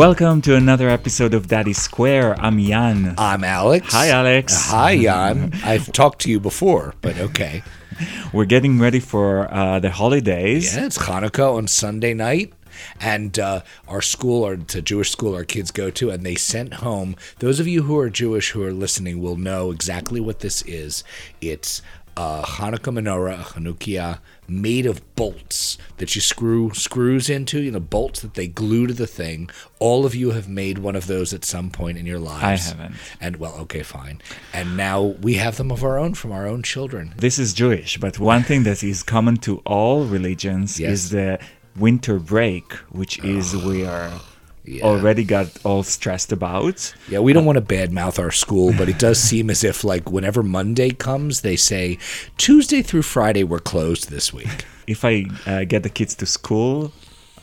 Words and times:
Welcome 0.00 0.40
to 0.42 0.56
another 0.56 0.88
episode 0.88 1.34
of 1.34 1.46
Daddy 1.46 1.74
Squared. 1.74 2.38
I'm 2.38 2.58
Jan. 2.58 3.16
I'm 3.18 3.44
Alex. 3.44 3.92
Hi, 3.92 4.08
Alex. 4.08 4.70
Hi, 4.70 4.96
Jan. 4.96 5.52
I've 5.62 5.92
talked 5.92 6.22
to 6.22 6.30
you 6.30 6.40
before, 6.40 6.94
but 7.02 7.18
okay. 7.18 7.62
We're 8.32 8.46
getting 8.46 8.78
ready 8.78 8.98
for 8.98 9.52
uh, 9.52 9.78
the 9.78 9.90
holidays. 9.90 10.74
Yeah, 10.74 10.86
it's 10.86 10.96
Hanukkah 10.96 11.54
on 11.54 11.68
Sunday 11.68 12.14
night. 12.14 12.54
And 12.98 13.38
uh, 13.38 13.60
our 13.88 14.00
school, 14.00 14.42
or 14.42 14.54
it's 14.54 14.74
a 14.74 14.80
Jewish 14.80 15.10
school 15.10 15.34
our 15.34 15.44
kids 15.44 15.70
go 15.70 15.90
to, 15.90 16.08
and 16.08 16.24
they 16.24 16.34
sent 16.34 16.74
home. 16.74 17.14
Those 17.40 17.60
of 17.60 17.66
you 17.66 17.82
who 17.82 17.98
are 17.98 18.08
Jewish 18.08 18.52
who 18.52 18.62
are 18.62 18.72
listening 18.72 19.20
will 19.20 19.36
know 19.36 19.70
exactly 19.70 20.18
what 20.18 20.40
this 20.40 20.62
is. 20.62 21.04
It's 21.42 21.82
a 22.20 22.42
Hanukkah 22.44 22.92
menorah, 22.92 23.40
a 23.40 23.44
Hanukkah, 23.54 24.18
made 24.46 24.84
of 24.84 24.96
bolts 25.16 25.78
that 25.96 26.14
you 26.14 26.20
screw 26.20 26.72
screws 26.74 27.30
into, 27.30 27.62
you 27.62 27.70
know, 27.70 27.80
bolts 27.80 28.20
that 28.20 28.34
they 28.34 28.46
glue 28.46 28.86
to 28.86 28.92
the 28.92 29.06
thing. 29.06 29.48
All 29.78 30.04
of 30.04 30.14
you 30.14 30.32
have 30.32 30.48
made 30.48 30.78
one 30.78 30.96
of 30.96 31.06
those 31.06 31.32
at 31.32 31.44
some 31.44 31.70
point 31.70 31.96
in 31.96 32.04
your 32.04 32.18
lives. 32.18 32.66
I 32.66 32.68
haven't. 32.70 32.94
And 33.20 33.36
well, 33.36 33.54
okay, 33.64 33.82
fine. 33.82 34.20
And 34.52 34.76
now 34.76 35.00
we 35.02 35.34
have 35.34 35.56
them 35.56 35.70
of 35.70 35.82
our 35.82 35.98
own 35.98 36.14
from 36.14 36.32
our 36.32 36.46
own 36.46 36.62
children. 36.62 37.14
This 37.16 37.38
is 37.38 37.54
Jewish, 37.54 37.96
but 37.98 38.18
one 38.18 38.42
thing 38.42 38.64
that 38.64 38.82
is 38.82 39.02
common 39.02 39.36
to 39.38 39.58
all 39.64 40.04
religions 40.04 40.78
Yes. 40.78 40.92
is 40.92 41.10
the 41.10 41.38
winter 41.76 42.18
break, 42.18 42.72
which 43.00 43.18
is 43.24 43.54
ah. 43.54 43.66
we 43.66 43.86
are 43.86 44.10
Yeah. 44.64 44.84
already 44.84 45.24
got 45.24 45.48
all 45.64 45.82
stressed 45.82 46.32
about. 46.32 46.94
Yeah, 47.08 47.20
we 47.20 47.32
don't 47.32 47.44
want 47.44 47.56
to 47.56 47.62
badmouth 47.62 48.18
our 48.18 48.30
school, 48.30 48.72
but 48.76 48.88
it 48.88 48.98
does 48.98 49.18
seem 49.18 49.50
as 49.50 49.64
if, 49.64 49.84
like, 49.84 50.10
whenever 50.10 50.42
Monday 50.42 50.90
comes, 50.90 51.40
they 51.40 51.56
say 51.56 51.98
Tuesday 52.36 52.82
through 52.82 53.02
Friday 53.02 53.44
we're 53.44 53.58
closed 53.58 54.10
this 54.10 54.32
week. 54.32 54.64
If 54.86 55.04
I 55.04 55.24
uh, 55.46 55.64
get 55.64 55.82
the 55.82 55.88
kids 55.88 56.14
to 56.16 56.26
school 56.26 56.92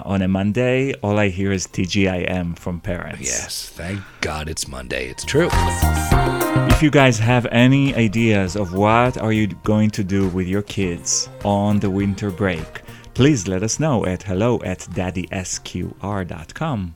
on 0.02 0.22
a 0.22 0.28
Monday, 0.28 0.94
all 0.96 1.18
I 1.18 1.30
hear 1.30 1.52
is 1.52 1.66
TGIM 1.66 2.58
from 2.60 2.80
parents. 2.80 3.22
Yes, 3.22 3.70
thank 3.70 4.02
God 4.22 4.48
it's 4.50 4.68
Monday. 4.68 5.08
It's 5.10 5.26
true. 5.26 5.50
If 5.52 6.82
you 6.84 6.92
guys 6.92 7.18
have 7.20 7.46
any 7.48 7.96
ideas 7.96 8.56
of 8.56 8.74
what 8.74 9.18
are 9.18 9.32
you 9.32 9.48
going 9.64 9.90
to 9.92 10.04
do 10.04 10.28
with 10.30 10.48
your 10.48 10.62
kids 10.62 11.30
on 11.44 11.80
the 11.80 11.90
winter 11.90 12.30
break, 12.30 12.82
please 13.16 13.48
let 13.48 13.64
us 13.64 13.80
know 13.80 14.06
at 14.06 14.22
hello 14.24 14.62
at 14.64 14.80
daddysqr.com. 14.92 16.96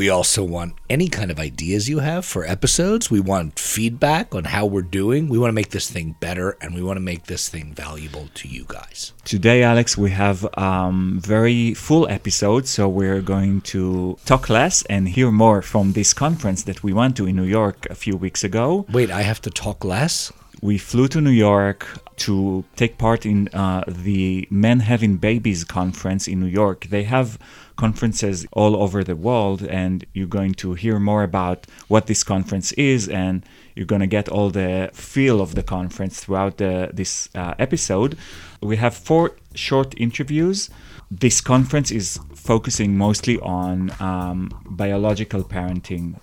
We 0.00 0.08
also 0.08 0.42
want 0.42 0.76
any 0.88 1.08
kind 1.08 1.30
of 1.30 1.38
ideas 1.38 1.90
you 1.90 1.98
have 1.98 2.24
for 2.24 2.46
episodes. 2.46 3.10
We 3.10 3.20
want 3.20 3.58
feedback 3.58 4.34
on 4.34 4.44
how 4.44 4.64
we're 4.64 4.80
doing. 4.80 5.28
We 5.28 5.36
want 5.38 5.50
to 5.50 5.52
make 5.60 5.72
this 5.72 5.90
thing 5.90 6.16
better, 6.20 6.56
and 6.62 6.74
we 6.74 6.82
want 6.82 6.96
to 6.96 7.02
make 7.02 7.24
this 7.26 7.50
thing 7.50 7.74
valuable 7.74 8.30
to 8.32 8.48
you 8.48 8.64
guys. 8.66 9.12
Today, 9.26 9.62
Alex, 9.62 9.98
we 9.98 10.12
have 10.12 10.48
um, 10.56 11.20
very 11.22 11.74
full 11.74 12.08
episode, 12.08 12.66
so 12.66 12.88
we're 12.88 13.20
going 13.20 13.60
to 13.72 14.16
talk 14.24 14.48
less 14.48 14.82
and 14.84 15.06
hear 15.06 15.30
more 15.30 15.60
from 15.60 15.92
this 15.92 16.14
conference 16.14 16.62
that 16.62 16.82
we 16.82 16.94
went 16.94 17.14
to 17.18 17.26
in 17.26 17.36
New 17.36 17.44
York 17.44 17.86
a 17.90 17.94
few 17.94 18.16
weeks 18.16 18.42
ago. 18.42 18.86
Wait, 18.90 19.10
I 19.10 19.20
have 19.20 19.42
to 19.42 19.50
talk 19.50 19.84
less? 19.84 20.32
We 20.62 20.76
flew 20.76 21.08
to 21.08 21.22
New 21.22 21.30
York 21.30 21.86
to 22.16 22.64
take 22.76 22.98
part 22.98 23.24
in 23.24 23.48
uh, 23.48 23.82
the 23.88 24.46
Men 24.50 24.80
Having 24.80 25.16
Babies 25.16 25.64
conference 25.64 26.28
in 26.28 26.38
New 26.40 26.46
York. 26.46 26.88
They 26.90 27.04
have 27.04 27.38
conferences 27.76 28.46
all 28.52 28.76
over 28.76 29.02
the 29.02 29.16
world, 29.16 29.62
and 29.62 30.04
you're 30.12 30.26
going 30.26 30.52
to 30.54 30.74
hear 30.74 30.98
more 30.98 31.22
about 31.22 31.66
what 31.88 32.08
this 32.08 32.22
conference 32.22 32.72
is, 32.72 33.08
and 33.08 33.42
you're 33.74 33.86
going 33.86 34.02
to 34.02 34.06
get 34.06 34.28
all 34.28 34.50
the 34.50 34.90
feel 34.92 35.40
of 35.40 35.54
the 35.54 35.62
conference 35.62 36.22
throughout 36.22 36.58
the, 36.58 36.90
this 36.92 37.30
uh, 37.34 37.54
episode. 37.58 38.18
We 38.60 38.76
have 38.76 38.94
four 38.94 39.36
short 39.54 39.94
interviews. 39.96 40.68
This 41.10 41.40
conference 41.40 41.90
is 41.90 42.20
focusing 42.34 42.98
mostly 42.98 43.38
on 43.40 43.92
um, 43.98 44.50
biological 44.66 45.42
parenting. 45.42 46.20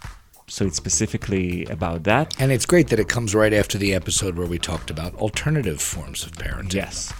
So 0.49 0.65
it's 0.65 0.77
specifically 0.77 1.65
about 1.65 2.03
that. 2.03 2.33
And 2.39 2.53
it's 2.53 2.65
great 2.65 2.87
that 2.87 2.99
it 2.99 3.09
comes 3.09 3.35
right 3.35 3.51
after 3.51 3.77
the 3.77 3.93
episode 3.93 4.37
where 4.37 4.47
we 4.47 4.57
talked 4.57 4.89
about 4.89 5.13
alternative 5.15 5.81
forms 5.81 6.25
of 6.25 6.31
parenting. 6.31 6.73
Yes. 6.73 7.13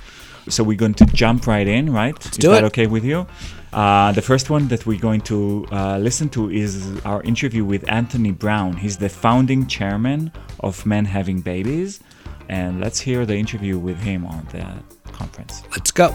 So 0.48 0.64
we're 0.64 0.78
going 0.78 0.94
to 0.94 1.06
jump 1.08 1.46
right 1.46 1.68
in, 1.68 1.92
right? 1.92 2.18
Is 2.26 2.32
do 2.32 2.50
that 2.52 2.64
it. 2.64 2.68
okay 2.68 2.88
with 2.88 3.04
you? 3.04 3.28
Uh, 3.74 4.14
the 4.14 4.22
first 4.22 4.50
one 4.50 4.70
that 4.70 4.86
we're 4.86 5.00
going 5.00 5.20
to 5.22 5.68
uh, 5.74 5.98
listen 5.98 6.30
to 6.30 6.50
is 6.50 7.02
our 7.04 7.22
interview 7.24 7.66
with 7.66 7.84
Anthony 7.92 8.32
Brown. 8.32 8.78
He's 8.78 8.96
the 8.96 9.10
founding 9.10 9.68
chairman 9.68 10.32
of 10.62 10.86
Men 10.86 11.04
Having 11.04 11.42
Babies. 11.42 12.00
And 12.48 12.80
let's 12.80 13.02
hear 13.02 13.26
the 13.26 13.36
interview 13.36 13.78
with 13.78 14.00
him 14.00 14.26
on 14.26 14.48
the 14.54 15.12
conference. 15.12 15.64
Let's 15.72 15.92
go. 15.92 16.08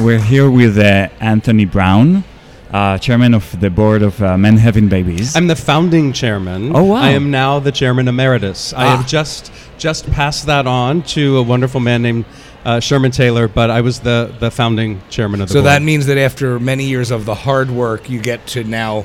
We're 0.00 0.18
here 0.18 0.50
with 0.50 0.78
uh, 0.78 1.08
Anthony 1.20 1.66
Brown, 1.66 2.24
uh, 2.72 2.96
chairman 2.96 3.34
of 3.34 3.60
the 3.60 3.68
board 3.68 4.00
of 4.00 4.22
uh, 4.22 4.38
Men 4.38 4.56
Having 4.56 4.88
Babies. 4.88 5.36
I'm 5.36 5.46
the 5.46 5.54
founding 5.56 6.14
chairman. 6.14 6.74
Oh, 6.74 6.84
wow. 6.84 6.96
I 6.96 7.10
am 7.10 7.30
now 7.30 7.58
the 7.58 7.70
chairman 7.70 8.08
emeritus. 8.08 8.72
I 8.72 8.86
Ah. 8.86 8.96
have 8.96 9.06
just 9.06 9.52
just 9.76 10.10
passed 10.10 10.46
that 10.46 10.66
on 10.66 11.02
to 11.02 11.36
a 11.36 11.42
wonderful 11.42 11.80
man 11.80 12.00
named 12.00 12.24
uh, 12.64 12.80
Sherman 12.80 13.10
Taylor, 13.10 13.46
but 13.46 13.68
I 13.70 13.82
was 13.82 14.00
the 14.00 14.32
the 14.40 14.50
founding 14.50 15.02
chairman 15.10 15.42
of 15.42 15.48
the 15.48 15.54
board. 15.54 15.58
So 15.64 15.66
board. 15.66 15.66
that 15.66 15.82
means 15.82 16.06
that 16.06 16.16
after 16.16 16.58
many 16.58 16.84
years 16.84 17.10
of 17.10 17.26
the 17.26 17.34
hard 17.34 17.70
work, 17.70 18.08
you 18.08 18.20
get 18.20 18.46
to 18.48 18.64
now 18.64 19.04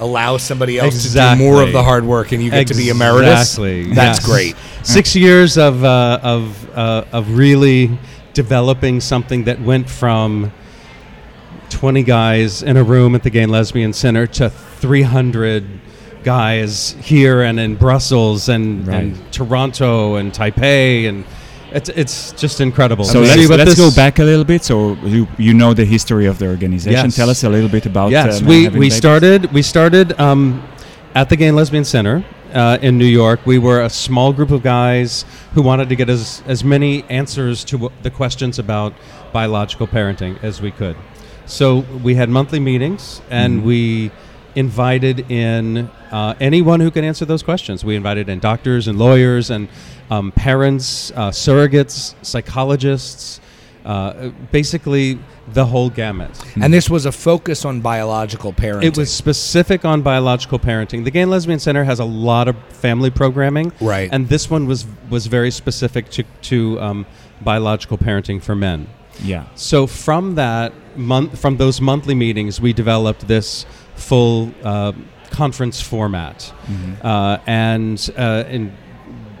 allow 0.00 0.38
somebody 0.38 0.78
else 0.78 1.04
to 1.04 1.12
do 1.12 1.36
more 1.36 1.62
of 1.62 1.72
the 1.72 1.84
hard 1.84 2.04
work, 2.04 2.32
and 2.32 2.42
you 2.42 2.50
get 2.50 2.66
to 2.66 2.74
be 2.74 2.88
emeritus. 2.88 3.42
Exactly. 3.58 3.92
That's 3.94 4.18
yes. 4.18 4.26
great. 4.26 4.56
Six 4.82 5.14
years 5.14 5.56
of 5.56 5.84
uh, 5.84 6.18
of 6.22 6.70
uh, 6.76 7.04
of 7.12 7.36
really 7.36 7.96
developing 8.34 9.00
something 9.00 9.44
that 9.44 9.60
went 9.60 9.88
from 9.88 10.52
20 11.70 12.02
guys 12.02 12.62
in 12.62 12.76
a 12.76 12.82
room 12.82 13.14
at 13.14 13.22
the 13.22 13.30
Gay 13.30 13.42
and 13.42 13.52
Lesbian 13.52 13.92
Center 13.92 14.26
to 14.26 14.50
300 14.50 15.64
guys 16.24 16.96
here 17.00 17.42
and 17.42 17.58
in 17.58 17.76
Brussels 17.76 18.48
and, 18.48 18.86
Right. 18.86 18.96
and 19.04 19.32
Toronto 19.32 20.16
and 20.16 20.32
Taipei 20.32 21.08
and 21.08 21.24
it's 21.72 21.88
it's 21.90 22.32
just 22.32 22.60
incredible. 22.60 23.04
so 23.04 23.20
let's, 23.20 23.48
let's 23.48 23.76
go 23.76 23.90
back 23.94 24.18
a 24.18 24.24
little 24.24 24.44
bit. 24.44 24.64
So 24.64 24.94
you, 25.04 25.28
you 25.38 25.54
know 25.54 25.72
the 25.72 25.84
history 25.84 26.26
of 26.26 26.36
the 26.40 26.48
organization. 26.48 27.04
Yes. 27.06 27.14
Tell 27.16 27.30
us 27.30 27.44
a 27.44 27.48
little 27.48 27.68
bit 27.68 27.86
about 27.86 28.10
Yes, 28.10 28.42
uh, 28.42 28.44
we, 28.44 28.64
we 28.64 28.68
Babies. 28.70 28.96
started 28.96 29.52
we 29.52 29.62
started 29.62 30.18
um, 30.20 30.66
at 31.14 31.28
the 31.28 31.36
Gay 31.36 31.46
and 31.46 31.56
Lesbian 31.56 31.84
Center 31.84 32.24
uh, 32.54 32.78
in 32.82 32.98
New 32.98 33.04
York. 33.06 33.40
We 33.46 33.58
were 33.58 33.82
a 33.82 33.90
small 33.90 34.32
group 34.32 34.50
of 34.50 34.62
guys 34.62 35.24
who 35.54 35.62
wanted 35.62 35.88
to 35.88 35.96
get 35.96 36.08
as 36.08 36.42
as 36.46 36.62
many 36.64 37.04
answers 37.08 37.64
to 37.64 37.78
w- 37.78 37.92
the 38.02 38.10
questions 38.10 38.58
about 38.58 38.92
biological 39.32 39.86
parenting 39.86 40.42
as 40.42 40.60
we 40.60 40.70
could. 40.70 40.96
So 41.46 41.78
we 42.02 42.14
had 42.14 42.28
monthly 42.28 42.60
meetings, 42.60 43.20
and 43.30 43.58
Mm-hmm. 43.58 43.66
we 43.66 44.10
invited 44.56 45.30
in 45.30 45.88
uh, 46.10 46.34
anyone 46.40 46.80
who 46.80 46.90
could 46.90 47.04
answer 47.04 47.24
those 47.24 47.42
questions. 47.42 47.84
We 47.84 47.94
invited 47.96 48.28
in 48.28 48.40
doctors 48.40 48.88
and 48.88 48.98
lawyers 48.98 49.50
and 49.50 49.68
um, 50.10 50.32
parents, 50.32 51.12
uh, 51.14 51.30
surrogates, 51.30 52.14
psychologists. 52.22 53.40
Uh, 53.84 54.28
basically, 54.52 55.18
the 55.48 55.64
whole 55.66 55.90
gamut. 55.90 56.30
And 56.60 56.72
this 56.72 56.90
was 56.90 57.06
a 57.06 57.12
focus 57.12 57.64
on 57.64 57.80
biological 57.80 58.52
parenting. 58.52 58.84
It 58.84 58.98
was 58.98 59.12
specific 59.12 59.84
on 59.84 60.02
biological 60.02 60.58
parenting. 60.58 61.04
The 61.04 61.10
Gay 61.10 61.22
and 61.22 61.30
Lesbian 61.30 61.58
Center 61.58 61.84
has 61.84 61.98
a 61.98 62.04
lot 62.04 62.46
of 62.48 62.56
family 62.68 63.10
programming, 63.10 63.72
Right. 63.80 64.08
And 64.12 64.28
this 64.28 64.50
one 64.50 64.66
was 64.66 64.86
was 65.08 65.26
very 65.26 65.50
specific 65.50 66.10
to 66.10 66.24
to 66.42 66.80
um, 66.80 67.06
biological 67.40 67.98
parenting 67.98 68.42
for 68.42 68.54
men. 68.54 68.86
Yeah. 69.22 69.46
So 69.54 69.86
from 69.86 70.34
that 70.36 70.72
month, 70.96 71.38
from 71.38 71.56
those 71.56 71.80
monthly 71.80 72.14
meetings, 72.14 72.60
we 72.60 72.72
developed 72.72 73.28
this 73.28 73.66
full 73.96 74.52
uh, 74.62 74.92
conference 75.30 75.80
format, 75.80 76.52
uh, 77.02 77.38
and 77.46 78.10
uh, 78.16 78.44
and 78.46 78.72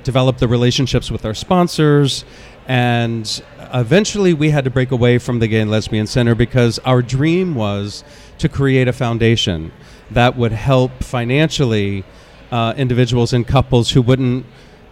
developed 0.02 0.40
the 0.40 0.48
relationships 0.48 1.10
with 1.10 1.24
our 1.24 1.34
sponsors, 1.34 2.24
and 2.66 3.42
eventually 3.72 4.34
we 4.34 4.50
had 4.50 4.64
to 4.64 4.70
break 4.70 4.90
away 4.90 5.18
from 5.18 5.38
the 5.38 5.48
Gay 5.48 5.60
and 5.60 5.70
Lesbian 5.70 6.06
Center 6.06 6.34
because 6.34 6.78
our 6.80 7.02
dream 7.02 7.54
was 7.54 8.04
to 8.38 8.48
create 8.48 8.88
a 8.88 8.92
foundation 8.92 9.72
that 10.10 10.36
would 10.36 10.52
help 10.52 11.02
financially 11.02 12.04
uh, 12.50 12.74
individuals 12.76 13.32
and 13.32 13.46
couples 13.46 13.90
who 13.90 14.02
wouldn't 14.02 14.44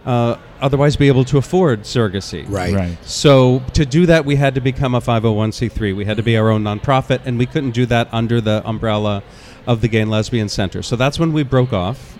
uh, 0.05 0.37
otherwise 0.61 0.95
be 0.95 1.07
able 1.07 1.25
to 1.25 1.37
afford 1.37 1.81
surrogacy. 1.81 2.49
right. 2.49 2.73
Right. 2.73 2.97
So 3.05 3.61
to 3.73 3.85
do 3.85 4.05
that, 4.05 4.25
we 4.25 4.35
had 4.35 4.55
to 4.55 4.61
become 4.61 4.95
a 4.95 5.01
501c3. 5.01 5.95
We 5.95 6.05
had 6.05 6.17
to 6.17 6.23
be 6.23 6.37
our 6.37 6.49
own 6.49 6.63
nonprofit, 6.63 7.21
and 7.25 7.37
we 7.37 7.45
couldn't 7.45 7.71
do 7.71 7.85
that 7.87 8.07
under 8.13 8.39
the 8.41 8.61
umbrella 8.65 9.23
of 9.67 9.81
the 9.81 9.87
Gay 9.87 10.01
and 10.01 10.09
Lesbian 10.09 10.49
Center. 10.49 10.81
So 10.81 10.95
that's 10.95 11.19
when 11.19 11.33
we 11.33 11.43
broke 11.43 11.73
off, 11.73 12.15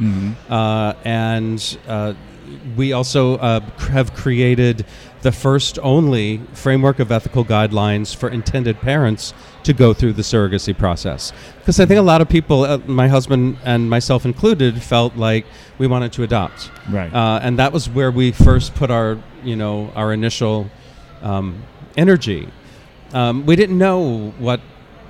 uh, 0.49 0.93
and 1.03 1.77
uh, 1.87 2.13
we 2.75 2.93
also 2.93 3.37
uh, 3.37 3.59
have 3.91 4.13
created 4.13 4.85
the 5.21 5.31
first 5.31 5.77
only 5.83 6.41
framework 6.53 6.99
of 6.99 7.11
ethical 7.11 7.43
guidelines 7.43 8.15
for 8.15 8.29
intended 8.29 8.79
parents 8.79 9.33
to 9.63 9.73
go 9.73 9.93
through 9.93 10.13
the 10.13 10.21
surrogacy 10.21 10.77
process. 10.77 11.33
Because 11.59 11.79
I 11.79 11.85
think 11.85 11.99
a 11.99 12.03
lot 12.03 12.21
of 12.21 12.29
people, 12.29 12.63
uh, 12.63 12.77
my 12.87 13.07
husband 13.09 13.57
and 13.65 13.89
myself 13.89 14.25
included, 14.25 14.81
felt 14.81 15.17
like 15.17 15.45
we 15.77 15.87
wanted 15.87 16.13
to 16.13 16.23
adopt. 16.23 16.71
Right. 16.89 17.13
Uh, 17.13 17.39
and 17.43 17.59
that 17.59 17.73
was 17.73 17.89
where 17.89 18.11
we 18.11 18.31
first 18.31 18.75
put 18.75 18.89
our, 18.89 19.17
you 19.43 19.55
know, 19.57 19.91
our 19.95 20.13
initial 20.13 20.69
um, 21.21 21.63
energy. 21.97 22.47
um, 23.13 23.45
we 23.45 23.55
didn't 23.55 23.77
know 23.77 24.31
what 24.37 24.61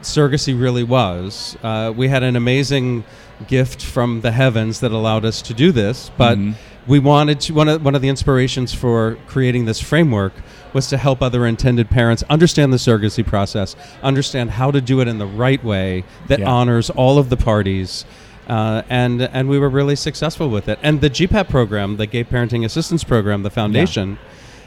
surrogacy 0.02 0.60
really 0.60 0.84
was. 0.84 1.58
Uh, 1.62 1.94
we 1.96 2.08
had 2.08 2.24
an 2.24 2.36
amazing 2.38 3.04
gift 3.48 3.84
from 3.84 4.22
the 4.22 4.32
heavens 4.32 4.80
that 4.80 4.92
allowed 4.92 5.26
us 5.26 5.42
to 5.42 5.54
do 5.54 5.72
this, 5.74 6.10
but 6.18 6.38
Mhm. 6.38 6.56
We 6.90 7.00
wanted 7.00 7.40
to. 7.42 7.54
One 7.54 7.70
of 7.70 7.86
one 7.86 7.96
of 7.96 8.02
the 8.02 8.10
inspirations 8.10 8.74
for 8.74 9.18
creating 9.28 9.66
this 9.66 9.80
framework 9.80 10.34
was 10.74 10.88
to 10.88 10.98
help 10.98 11.22
other 11.22 11.46
intended 11.46 11.90
parents 11.90 12.24
understand 12.30 12.74
the 12.74 12.78
surrogacy 12.78 13.26
process, 13.26 13.76
understand 14.04 14.52
how 14.52 14.72
to 14.72 14.82
do 14.82 15.00
it 15.00 15.08
in 15.08 15.20
the 15.20 15.26
right 15.28 15.64
way 15.64 16.04
that 16.28 16.40
Yeah. 16.40 16.50
honors 16.50 16.90
all 16.90 17.18
of 17.18 17.30
the 17.30 17.38
parties. 17.38 18.06
Uh, 18.50 18.82
and 18.90 19.22
and 19.22 19.48
we 19.48 19.60
were 19.60 19.70
really 19.70 19.96
successful 19.96 20.50
with 20.50 20.68
it. 20.68 20.80
And 20.82 21.00
the 21.02 21.10
GPAP 21.10 21.48
program, 21.50 21.98
the 21.98 22.08
Gay 22.08 22.24
Parenting 22.24 22.66
Assistance 22.66 23.04
Program, 23.04 23.44
the 23.44 23.52
foundation, 23.52 24.18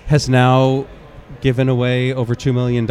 has 0.07 0.29
now 0.29 0.87
given 1.41 1.69
away 1.69 2.13
over 2.13 2.35
$2 2.35 2.53
million 2.55 2.85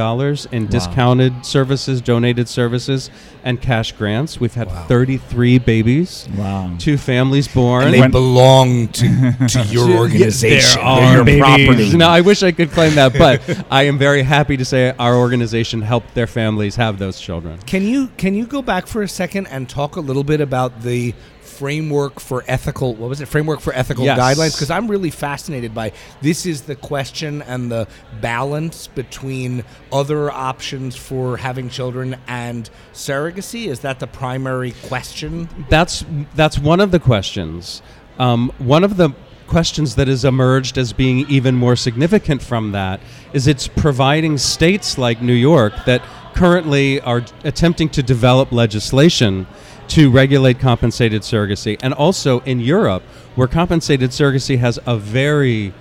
in 0.52 0.68
discounted 0.68 1.46
services, 1.46 2.02
donated 2.02 2.50
services, 2.50 3.10
and 3.44 3.62
cash 3.62 3.92
grants. 3.94 4.40
We've 4.40 4.54
had 4.54 4.68
Wow. 4.68 4.86
33 4.88 5.60
babies, 5.60 6.28
Wow. 6.36 6.72
two 6.80 6.98
families 6.98 7.48
born. 7.48 7.86
And 7.86 7.94
they 7.94 8.00
When- 8.00 8.12
belong 8.12 8.88
to, 8.90 9.34
to 9.50 9.64
your 9.70 9.90
organization. 9.92 10.82
They're 10.84 10.96
They're 11.02 11.14
your 11.16 11.24
babies. 11.26 11.42
property. 11.44 11.98
No, 11.98 12.08
I 12.10 12.22
wish 12.22 12.44
I 12.44 12.52
could 12.52 12.72
claim 12.72 12.96
that, 12.96 13.14
but 13.18 13.42
I 13.72 13.84
am 13.84 13.98
very 13.98 14.24
happy 14.24 14.58
to 14.58 14.66
say 14.66 14.94
our 15.00 15.16
organization 15.16 15.82
helped 15.82 16.14
their 16.14 16.28
families 16.28 16.76
have 16.76 17.00
those 17.00 17.20
children. 17.20 17.60
Can 17.66 17.84
you 17.84 18.10
can 18.18 18.34
you 18.36 18.46
go 18.46 18.62
back 18.62 18.88
for 18.88 19.02
a 19.02 19.08
second 19.08 19.48
and 19.48 19.68
talk 19.70 19.96
a 19.96 20.02
little 20.02 20.24
bit 20.24 20.42
about 20.42 20.82
the 20.84 21.14
framework 21.62 22.20
for 22.20 22.44
ethical 22.48 22.96
what 22.96 23.08
was 23.08 23.22
it 23.22 23.28
framework 23.28 23.60
for 23.60 23.72
ethical 23.74 24.04
Yes. 24.04 24.18
guidelines 24.18 24.54
because 24.56 24.72
I'm 24.72 24.88
really 24.88 25.12
fascinated 25.12 25.76
by 25.76 25.92
this 26.20 26.48
is 26.48 26.64
the 26.64 26.76
question 26.76 27.44
and 27.44 27.72
the 27.72 27.88
balance 28.20 28.88
between 28.88 29.64
other 29.94 30.32
options 30.32 30.96
for 30.96 31.38
having 31.38 31.70
children 31.70 32.18
and 32.28 32.68
surrogacy 32.94 33.68
is 33.68 33.82
that 33.82 34.00
the 34.00 34.08
primary 34.08 34.72
question 34.90 35.48
That's 35.70 36.04
that's 36.34 36.58
one 36.58 36.80
of 36.80 36.90
the 36.90 37.00
questions. 37.00 37.84
Um, 38.18 38.52
one 38.58 38.84
of 38.84 38.98
the 38.98 39.12
questions 39.46 39.94
that 39.98 40.08
has 40.08 40.26
emerged 40.26 40.80
as 40.80 40.94
being 40.94 41.20
even 41.30 41.54
more 41.56 41.76
significant 41.76 42.42
from 42.42 42.72
that 42.72 43.00
is 43.34 43.46
it's 43.46 43.68
providing 43.68 44.40
states 44.40 44.98
like 44.98 45.22
New 45.22 45.40
York 45.52 45.74
that 45.86 46.02
currently 46.34 47.00
are 47.02 47.22
attempting 47.44 47.90
to 47.90 48.02
develop 48.02 48.52
legislation 48.52 49.46
to 49.92 50.10
regulate 50.10 50.58
compensated 50.60 51.22
surrogacy, 51.22 51.78
and 51.84 51.94
also 51.94 52.40
in 52.42 52.60
Europe, 52.62 53.04
where 53.36 53.48
compensated 53.48 54.12
surrogacy 54.12 54.58
has 54.58 54.80
a 54.86 54.96
very 54.98 55.74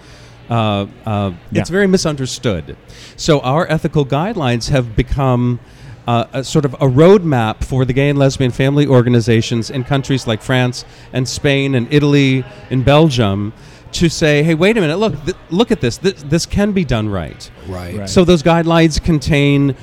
uh, 0.48 0.86
uh, 1.06 1.30
Yeah. 1.52 1.60
it's 1.60 1.70
very 1.70 1.86
misunderstood. 1.86 2.76
So 3.16 3.38
our 3.40 3.70
ethical 3.70 4.04
guidelines 4.04 4.68
have 4.70 4.96
become 4.96 5.60
uh, 6.08 6.24
a 6.32 6.42
sort 6.42 6.64
of 6.64 6.74
a 6.74 6.88
roadmap 6.88 7.62
for 7.62 7.84
the 7.84 7.92
gay 7.92 8.08
and 8.08 8.18
lesbian 8.18 8.50
family 8.50 8.84
organizations 8.84 9.70
in 9.70 9.84
countries 9.84 10.26
like 10.26 10.42
France 10.42 10.84
and 11.12 11.28
Spain 11.28 11.76
and 11.76 11.86
Italy 11.92 12.44
and 12.68 12.84
Belgium 12.84 13.52
to 13.92 14.08
say, 14.08 14.42
hey, 14.42 14.54
wait 14.54 14.76
a 14.76 14.80
minute, 14.80 14.96
look, 14.98 15.14
th- 15.24 15.36
look 15.50 15.70
at 15.70 15.80
this. 15.80 15.98
this. 15.98 16.20
This 16.24 16.46
can 16.46 16.72
be 16.72 16.84
done 16.84 17.08
right. 17.08 17.48
right, 17.68 17.96
Right. 17.98 18.08
So 18.10 18.24
those 18.24 18.42
guidelines 18.42 19.00
contain 19.00 19.76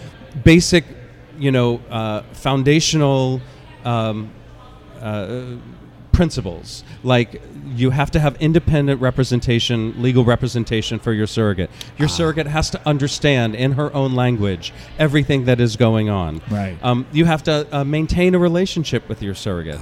basic, 0.43 0.83
you 1.39 1.51
know, 1.51 1.79
uh, 1.89 2.23
foundational 2.33 3.39
um, 3.87 4.29
uh, 5.01 5.55
principles 6.11 6.83
like 7.03 7.39
you 7.75 7.91
have 7.91 8.09
to 8.09 8.19
have 8.19 8.35
independent 8.41 8.99
representation, 8.99 10.01
legal 10.01 10.25
representation 10.25 10.97
for 10.97 11.13
your 11.13 11.27
surrogate. 11.27 11.69
Your 11.99 12.07
surrogate 12.07 12.47
has 12.47 12.71
to 12.71 12.81
understand 12.87 13.53
in 13.55 13.73
her 13.73 13.93
own 13.93 14.15
language 14.15 14.73
everything 14.97 15.45
that 15.45 15.59
is 15.61 15.75
going 15.75 16.09
on. 16.09 16.41
Right. 16.49 16.75
Um, 16.81 17.05
you 17.11 17.25
have 17.25 17.43
to 17.43 17.67
uh, 17.71 17.83
maintain 17.83 18.33
a 18.33 18.39
relationship 18.39 19.07
with 19.07 19.21
your 19.21 19.35
surrogate. 19.35 19.79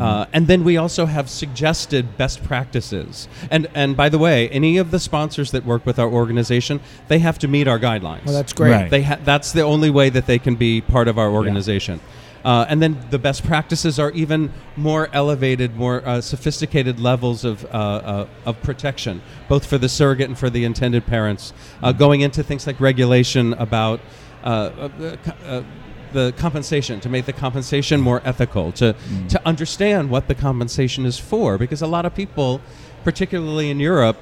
Uh, 0.00 0.24
and 0.32 0.46
then 0.46 0.64
we 0.64 0.78
also 0.78 1.04
have 1.06 1.28
suggested 1.28 2.16
best 2.16 2.42
practices. 2.42 3.28
And 3.50 3.68
and 3.74 3.94
by 3.94 4.08
the 4.08 4.18
way, 4.18 4.48
any 4.48 4.78
of 4.78 4.90
the 4.90 4.98
sponsors 4.98 5.50
that 5.50 5.64
work 5.66 5.84
with 5.84 5.98
our 5.98 6.08
organization, 6.08 6.80
they 7.08 7.18
have 7.18 7.38
to 7.40 7.48
meet 7.48 7.68
our 7.68 7.78
guidelines. 7.78 8.24
well 8.24 8.34
that's 8.34 8.54
great 8.54 8.70
Right. 8.70 8.90
They 8.90 9.02
ha- 9.02 9.20
that's 9.22 9.52
the 9.52 9.60
only 9.62 9.90
way 9.90 10.08
that 10.08 10.26
they 10.26 10.38
can 10.38 10.54
be 10.56 10.80
part 10.80 11.06
of 11.08 11.18
our 11.18 11.30
organization. 11.30 12.00
Uh, 12.44 12.66
and 12.68 12.82
then 12.82 12.98
the 13.10 13.18
best 13.18 13.44
practices 13.44 13.98
are 13.98 14.10
even 14.10 14.52
more 14.76 15.08
elevated, 15.12 15.74
more 15.76 16.06
uh, 16.06 16.20
sophisticated 16.20 17.00
levels 17.00 17.44
of, 17.44 17.64
uh, 17.64 17.68
uh, 17.68 18.26
of 18.44 18.60
protection, 18.62 19.22
both 19.48 19.64
for 19.64 19.78
the 19.78 19.88
surrogate 19.88 20.28
and 20.28 20.38
for 20.38 20.50
the 20.50 20.64
intended 20.64 21.06
parents, 21.06 21.54
uh, 21.82 21.90
going 21.90 22.20
into 22.20 22.42
things 22.42 22.66
like 22.66 22.78
regulation 22.80 23.54
about 23.54 24.00
uh, 24.42 24.88
the 24.98 25.64
the 26.12 26.32
compensation, 26.36 27.00
to 27.00 27.08
make 27.08 27.26
the 27.26 27.32
compensation 27.32 28.00
more 28.00 28.22
ethical, 28.24 28.70
to, 28.70 28.94
to 29.28 29.40
understand 29.44 30.08
what 30.08 30.28
the 30.28 30.34
compensation 30.34 31.04
is 31.04 31.18
for. 31.18 31.58
Because 31.58 31.82
a 31.82 31.88
lot 31.88 32.06
of 32.06 32.14
people, 32.14 32.60
particularly 33.02 33.68
in 33.68 33.80
Europe, 33.80 34.16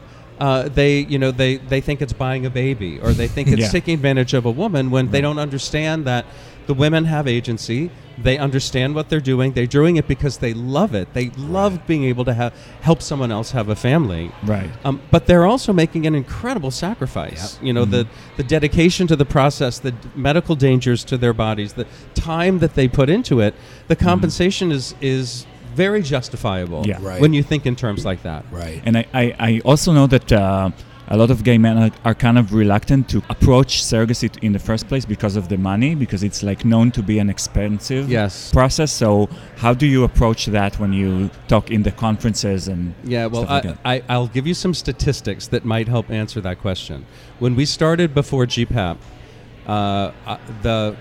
uh, 0.47 0.69
they 0.81 0.93
you 1.13 1.19
know 1.23 1.31
they, 1.43 1.53
they 1.73 1.81
think 1.87 1.99
it's 2.05 2.17
buying 2.27 2.45
a 2.47 2.51
baby 2.65 2.93
or 3.05 3.11
they 3.21 3.29
think 3.35 3.47
it's 3.55 3.61
Yeah. 3.67 3.79
taking 3.79 3.95
advantage 4.01 4.33
of 4.39 4.45
a 4.53 4.55
woman 4.63 4.85
when 4.95 5.05
they 5.13 5.21
don't 5.27 5.39
understand 5.49 6.05
that 6.13 6.25
the 6.71 6.75
women 6.85 7.03
have 7.15 7.25
agency 7.39 7.81
they 8.27 8.37
understand 8.47 8.89
what 8.97 9.05
they're 9.09 9.27
doing 9.35 9.49
they're 9.57 9.75
doing 9.81 9.95
it 10.01 10.07
because 10.15 10.35
they 10.45 10.55
love 10.77 10.93
it 11.03 11.07
they 11.19 11.27
love 11.59 11.73
being 11.93 12.05
able 12.13 12.25
to 12.31 12.35
have 12.43 12.53
help 12.89 13.01
someone 13.11 13.33
else 13.39 13.49
have 13.59 13.69
a 13.69 13.75
family 13.89 14.25
Right. 14.55 14.71
um, 14.87 14.97
but 15.15 15.23
they're 15.27 15.47
also 15.53 15.73
making 15.73 16.03
an 16.11 16.15
incredible 16.15 16.71
sacrifice. 16.87 17.45
You 17.67 17.73
know, 17.77 17.85
the 17.97 18.03
the 18.41 18.47
dedication 18.57 19.07
to 19.13 19.17
the 19.23 19.29
process, 19.37 19.79
the 19.89 19.93
d- 19.93 20.09
medical 20.29 20.55
dangers 20.69 21.01
to 21.11 21.17
their 21.25 21.33
bodies, 21.47 21.71
the 21.83 21.87
time 22.15 22.55
that 22.63 22.73
they 22.79 22.89
put 23.01 23.09
into 23.17 23.35
it. 23.47 23.53
The 23.93 23.97
compensation 24.11 24.67
is 24.79 24.95
is 25.01 25.47
very 25.75 26.03
justifiable 26.03 26.83
Yeah. 26.87 26.99
Right. 27.01 27.21
when 27.21 27.33
you 27.33 27.43
think 27.43 27.67
in 27.67 27.77
terms 27.77 28.05
like 28.05 28.23
that. 28.23 28.45
right 28.51 28.81
And 28.87 28.97
I, 28.97 29.05
I, 29.15 29.25
I 29.49 29.61
also 29.65 29.93
know 29.93 30.07
that 30.09 30.33
uh, 30.33 30.71
a 31.09 31.17
lot 31.17 31.31
of 31.31 31.43
gay 31.45 31.59
men 31.59 31.77
are, 31.79 31.91
are 32.05 32.15
kind 32.15 32.39
of 32.39 32.55
reluctant 32.55 33.09
to 33.11 33.19
approach 33.29 33.83
surrogacy 33.83 34.29
t- 34.31 34.47
in 34.47 34.53
the 34.53 34.59
first 34.59 34.87
place 34.89 35.05
because 35.05 35.37
of 35.37 35.49
the 35.49 35.57
money, 35.59 35.95
because 35.95 36.23
it's 36.23 36.43
like 36.43 36.65
known 36.65 36.91
to 36.93 37.03
be 37.03 37.19
an 37.19 37.29
expensive 37.29 38.09
Yes. 38.09 38.51
process. 38.53 38.91
So 38.93 39.29
how 39.57 39.75
do 39.75 39.87
you 39.87 40.05
approach 40.05 40.47
that 40.47 40.79
when 40.79 40.93
you 40.93 41.29
talk 41.49 41.71
in 41.71 41.83
the 41.83 41.93
conferences 41.93 42.69
and 42.69 42.95
Yeah, 43.05 43.27
well, 43.27 43.43
stuff 43.43 43.51
like 43.51 43.63
that? 43.65 43.79
I, 43.85 43.95
I, 43.97 44.03
I'll 44.15 44.29
give 44.37 44.47
you 44.47 44.55
some 44.55 44.75
statistics 44.75 45.49
that 45.49 45.65
might 45.65 45.89
help 45.89 46.11
answer 46.11 46.41
that 46.41 46.59
question. 46.61 47.05
When 47.41 47.57
we 47.57 47.65
started 47.67 48.15
before 48.15 48.47
GPAP, 48.47 48.97
uh, 49.67 49.71
uh, 49.71 50.39
the 50.63 50.97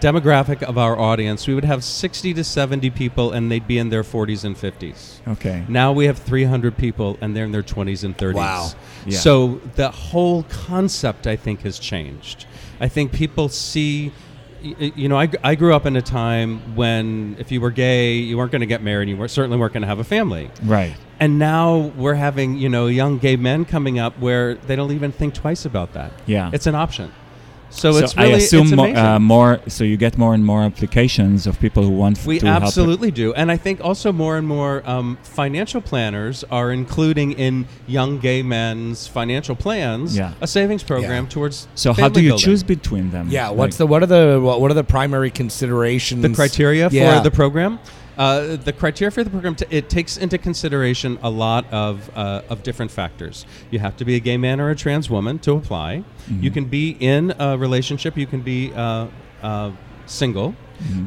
demographic 0.00 0.62
of 0.62 0.78
our 0.78 0.98
audience, 0.98 1.46
we 1.46 1.54
would 1.54 1.64
have 1.64 1.82
60 1.84 2.34
to 2.34 2.44
70 2.44 2.90
people, 2.90 3.32
and 3.32 3.50
they'd 3.50 3.66
be 3.66 3.78
in 3.78 3.90
their 3.90 4.02
40s 4.02 4.44
and 4.44 4.56
50s. 4.56 5.20
okay, 5.28 5.64
Now 5.68 5.92
we 5.92 6.06
have 6.06 6.18
300 6.18 6.76
people, 6.76 7.18
and 7.20 7.34
they're 7.36 7.44
in 7.44 7.52
their 7.52 7.62
20s 7.62 8.04
and 8.04 8.16
30s. 8.16 8.34
Wow. 8.34 8.70
Yeah. 9.06 9.18
So 9.18 9.60
the 9.76 9.90
whole 9.90 10.42
concept, 10.44 11.26
I 11.26 11.36
think, 11.36 11.60
has 11.62 11.78
changed. 11.78 12.46
I 12.80 12.88
think 12.88 13.12
people 13.12 13.48
see. 13.48 14.12
You 14.60 15.08
know, 15.08 15.16
I, 15.16 15.28
I 15.44 15.54
grew 15.54 15.72
up 15.72 15.86
in 15.86 15.94
a 15.94 16.02
time 16.02 16.74
when 16.74 17.36
if 17.38 17.52
you 17.52 17.60
were 17.60 17.70
gay, 17.70 18.14
you 18.14 18.36
weren't 18.36 18.50
going 18.50 18.60
to 18.60 18.66
get 18.66 18.82
married. 18.82 19.08
You 19.08 19.16
were, 19.16 19.28
certainly 19.28 19.56
weren't 19.56 19.72
going 19.72 19.82
to 19.82 19.86
have 19.86 20.00
a 20.00 20.04
family. 20.04 20.50
right, 20.64 20.96
And 21.20 21.38
now 21.38 21.92
we're 21.96 22.14
having, 22.14 22.56
you 22.56 22.68
know, 22.68 22.88
young 22.88 23.18
gay 23.18 23.36
men 23.36 23.64
coming 23.64 24.00
up 24.00 24.18
where 24.18 24.54
they 24.56 24.74
don't 24.74 24.90
even 24.90 25.12
think 25.12 25.34
twice 25.34 25.64
about 25.64 25.92
that. 25.92 26.12
yeah. 26.26 26.50
It's 26.52 26.66
an 26.66 26.74
option. 26.74 27.12
So, 27.70 27.92
so 27.92 27.98
it's 28.04 28.16
really 28.16 28.34
I 28.34 28.36
assume 28.38 28.66
it's 28.68 28.72
more, 28.76 28.96
uh, 28.96 29.18
more. 29.18 29.60
So 29.68 29.84
you 29.84 29.96
get 29.96 30.16
more 30.16 30.32
and 30.34 30.44
more 30.44 30.62
applications 30.62 31.46
of 31.46 31.60
people 31.60 31.82
who 31.82 31.90
want 31.90 32.24
We 32.26 32.38
to 32.38 32.46
help. 32.46 32.62
absolutely 32.62 33.10
do. 33.10 33.34
And 33.34 33.50
I 33.52 33.56
think 33.58 33.80
also 33.84 34.10
more 34.12 34.36
and 34.38 34.46
more 34.48 34.82
um, 34.88 35.18
financial 35.22 35.80
planners 35.80 36.44
are 36.50 36.72
including 36.72 37.32
in 37.32 37.66
young 37.86 38.18
gay 38.20 38.42
men's 38.42 39.06
financial 39.06 39.54
plans 39.54 40.16
Yeah. 40.16 40.32
a 40.40 40.46
savings 40.46 40.82
program 40.82 41.24
Yeah. 41.24 41.30
towards 41.30 41.68
So 41.74 41.92
how 41.92 42.08
do 42.08 42.20
you 42.22 42.30
building. 42.30 42.44
choose 42.44 42.62
between 42.62 43.10
them? 43.10 43.28
yeah 43.30 43.50
what's 43.50 43.74
Like- 43.74 43.78
the 43.78 43.86
what 43.86 44.02
are 44.02 44.06
the 44.06 44.40
what 44.42 44.60
what 44.60 44.70
are 44.70 44.74
the 44.74 44.84
primary 44.84 45.30
considerations 45.30 46.22
the 46.22 46.30
criteria 46.30 46.88
Yeah. 46.90 47.18
for 47.18 47.22
the 47.22 47.30
program? 47.30 47.78
Uh, 48.18 48.56
the 48.56 48.72
criteria 48.72 49.10
for 49.12 49.22
the 49.22 49.30
program 49.30 49.54
t- 49.54 49.64
it 49.70 49.88
takes 49.88 50.16
into 50.16 50.36
consideration 50.38 51.18
a 51.22 51.30
lot 51.30 51.64
of 51.72 52.10
uh, 52.16 52.42
of 52.52 52.62
different 52.64 52.90
factors. 52.90 53.46
You 53.70 53.78
have 53.78 53.96
to 53.98 54.04
be 54.04 54.16
a 54.16 54.20
gay 54.20 54.36
man 54.36 54.60
or 54.60 54.70
a 54.70 54.74
trans 54.76 55.08
woman 55.08 55.38
to 55.40 55.52
apply. 55.52 56.02
You 56.28 56.50
can 56.50 56.64
be 56.64 56.96
in 56.98 57.32
a 57.38 57.56
relationship. 57.56 58.16
You 58.16 58.26
can 58.26 58.40
be 58.42 58.72
uh, 58.74 59.06
uh, 59.42 59.70
single, 60.06 60.54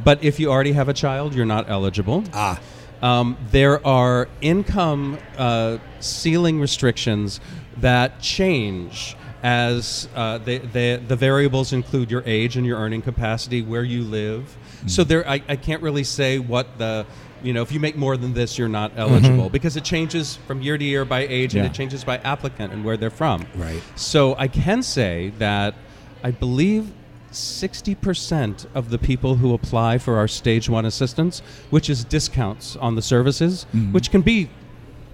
but 0.05 0.23
if 0.23 0.39
you 0.39 0.49
already 0.49 0.71
have 0.73 0.87
a 0.89 0.93
child, 0.93 1.35
you're 1.35 1.45
not 1.57 1.69
eligible. 1.69 2.23
ah 2.33 2.57
Um, 3.01 3.35
there 3.51 3.77
are 3.85 4.29
income 4.41 5.17
uh, 5.37 5.79
ceiling 5.99 6.61
restrictions 6.61 7.41
that 7.81 8.19
change 8.21 9.17
as 9.43 10.07
uh, 10.15 10.38
the, 10.39 10.60
the, 10.60 11.01
the 11.07 11.15
variables 11.15 11.74
include 11.74 12.12
your 12.12 12.24
age 12.25 12.57
and 12.57 12.65
your 12.65 12.77
earning 12.79 13.01
capacity, 13.01 13.62
where 13.62 13.83
you 13.83 14.03
live. 14.03 14.55
So 14.88 15.01
mm-hmm. 15.01 15.10
there, 15.10 15.29
I, 15.29 15.41
I 15.48 15.55
can't 15.55 15.81
really 15.81 16.03
say 16.03 16.39
what 16.39 16.77
the, 16.77 17.05
you 17.43 17.53
know, 17.53 17.62
if 17.62 17.71
you 17.71 17.79
make 17.79 17.95
more 17.95 18.17
than 18.17 18.33
this, 18.33 18.57
you're 18.57 18.69
not 18.69 18.91
eligible 18.95 19.45
mm-hmm. 19.45 19.51
because 19.51 19.75
it 19.77 19.83
changes 19.83 20.36
from 20.48 20.62
year 20.62 20.77
to 20.77 20.83
year 20.83 21.05
by 21.05 21.21
age 21.21 21.55
and 21.55 21.65
it 21.65 21.74
changes 21.74 22.03
by 22.03 22.17
applicant 22.19 22.71
and 22.74 22.86
where 22.86 22.98
they're 22.98 23.10
from. 23.10 23.45
Right. 23.55 23.81
So 23.95 24.36
I 24.38 24.48
can 24.48 24.83
say 24.83 25.31
that 25.39 25.74
I 26.24 26.31
believe 26.31 26.91
60% 27.31 28.67
of 28.75 28.89
the 28.89 28.98
people 28.98 29.36
who 29.36 29.53
apply 29.53 29.98
for 29.98 30.17
our 30.17 30.27
stage 30.27 30.69
one 30.69 30.86
assistance, 30.86 31.41
which 31.69 31.89
is 31.89 32.03
discounts 32.03 32.75
on 32.75 32.95
the 32.95 33.01
services, 33.01 33.65
mm-hmm. 33.74 33.93
which 33.93 34.12
can 34.12 34.21
be 34.21 34.50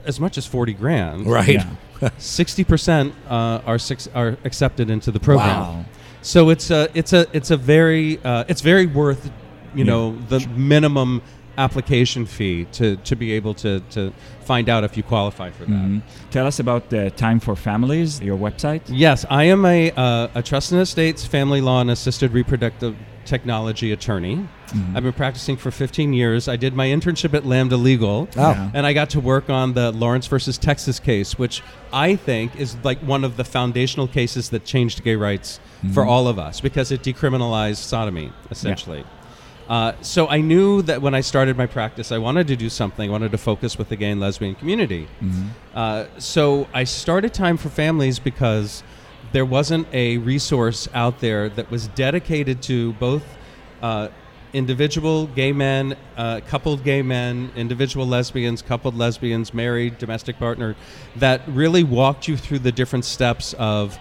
as 0.05 0.19
much 0.19 0.38
as 0.38 0.46
40 0.46 0.74
grand. 0.74 1.27
Right. 1.27 1.48
Yeah. 1.50 1.69
60% 2.19 3.11
uh, 3.29 3.61
are 3.65 3.77
six, 3.79 4.07
are 4.13 4.37
accepted 4.43 4.89
into 4.89 5.11
the 5.11 5.19
program. 5.19 5.59
Wow. 5.59 5.85
So 6.21 6.49
it's 6.49 6.71
a 6.71 6.89
it's 6.93 7.13
a 7.13 7.25
it's 7.31 7.51
a 7.51 7.57
very 7.57 8.19
uh, 8.23 8.43
it's 8.49 8.61
very 8.61 8.85
worth 8.85 9.31
you 9.75 9.83
Yeah. 9.85 9.91
know 9.91 10.17
the 10.29 10.39
minimum 10.55 11.21
application 11.57 12.25
fee 12.25 12.65
to, 12.71 12.97
to 12.97 13.15
be 13.15 13.31
able 13.31 13.53
to, 13.55 13.79
to 13.89 14.13
find 14.45 14.69
out 14.69 14.83
if 14.83 14.95
you 14.95 15.01
qualify 15.03 15.49
for 15.49 15.65
that. 15.65 15.71
Mhm. 15.71 16.01
Tell 16.29 16.45
us 16.45 16.59
about 16.59 16.89
the 16.91 17.09
Time 17.11 17.39
for 17.39 17.55
Families, 17.55 18.21
your 18.21 18.37
website. 18.37 18.81
Yes, 18.87 19.25
I 19.29 19.45
am 19.45 19.65
a, 19.65 19.89
uh, 19.91 20.27
a 20.35 20.43
trust 20.43 20.71
and 20.71 20.79
estates, 20.81 21.25
family 21.25 21.59
law, 21.61 21.81
and 21.81 21.89
assisted 21.89 22.31
reproductive 22.31 22.95
technology 23.27 23.91
attorney. 23.91 24.48
I've 24.96 25.03
been 25.03 25.13
practicing 25.13 25.55
for 25.57 25.69
15 25.72 26.12
years. 26.13 26.48
I 26.48 26.55
did 26.55 26.74
my 26.74 26.88
internship 26.88 27.34
at 27.34 27.46
Lambda 27.46 27.77
Legal, 27.77 28.27
Oh. 28.36 28.51
Yeah. 28.51 28.72
and 28.74 28.86
I 28.86 28.93
got 28.93 29.10
to 29.12 29.19
work 29.19 29.50
on 29.50 29.74
the 29.74 29.91
Lawrence 29.91 30.25
versus 30.27 30.57
Texas 30.57 31.00
case, 31.00 31.38
which 31.38 31.62
I 31.93 32.15
think 32.15 32.55
is 32.55 32.75
like 32.84 33.00
one 33.00 33.24
of 33.24 33.38
the 33.38 33.43
foundational 33.43 34.07
cases 34.07 34.50
that 34.50 34.65
changed 34.65 35.03
gay 35.03 35.15
rights 35.15 35.60
for 35.93 36.03
all 36.05 36.27
of 36.27 36.39
us 36.39 36.60
because 36.60 36.91
it 36.91 37.03
decriminalized 37.03 37.77
sodomy, 37.77 38.31
essentially. 38.50 39.03
Uh, 39.69 39.91
so 40.01 40.27
I 40.29 40.39
knew 40.39 40.81
that 40.84 41.01
when 41.01 41.13
I 41.13 41.19
started 41.22 41.57
my 41.57 41.65
practice, 41.65 42.12
I 42.13 42.17
wanted 42.17 42.48
to 42.48 42.55
do 42.55 42.69
something. 42.69 43.10
I 43.10 43.12
wanted 43.12 43.31
to 43.34 43.38
focus 43.38 43.77
with 43.77 43.89
the 43.89 43.96
gay 43.98 44.12
and 44.12 44.19
lesbian 44.22 44.55
community. 44.55 45.07
Uh, 45.75 46.05
so 46.17 46.67
I 46.74 46.84
started 46.86 47.34
Time 47.34 47.57
for 47.57 47.67
Families 47.69 48.17
because 48.19 48.81
there 49.38 49.46
wasn't 49.46 49.88
a 49.94 50.17
resource 50.17 50.88
out 50.96 51.20
there 51.20 51.48
that 51.48 51.70
was 51.70 51.89
dedicated 51.89 52.60
to 52.60 52.94
both 52.94 53.24
uh, 53.84 54.08
individual 54.51 55.27
gay 55.27 55.51
men, 55.51 55.96
uh, 56.17 56.41
coupled 56.48 56.84
gay 56.84 57.03
men, 57.03 57.51
individual 57.56 58.08
lesbians, 58.08 58.63
coupled 58.63 58.96
lesbians, 58.96 59.53
married, 59.53 60.00
domestic 60.00 60.39
partner, 60.39 60.75
that 61.15 61.44
really 61.48 61.84
walked 61.84 62.27
you 62.27 62.36
through 62.36 62.58
the 62.58 62.72
different 62.72 63.06
steps 63.06 63.53
of 63.60 64.00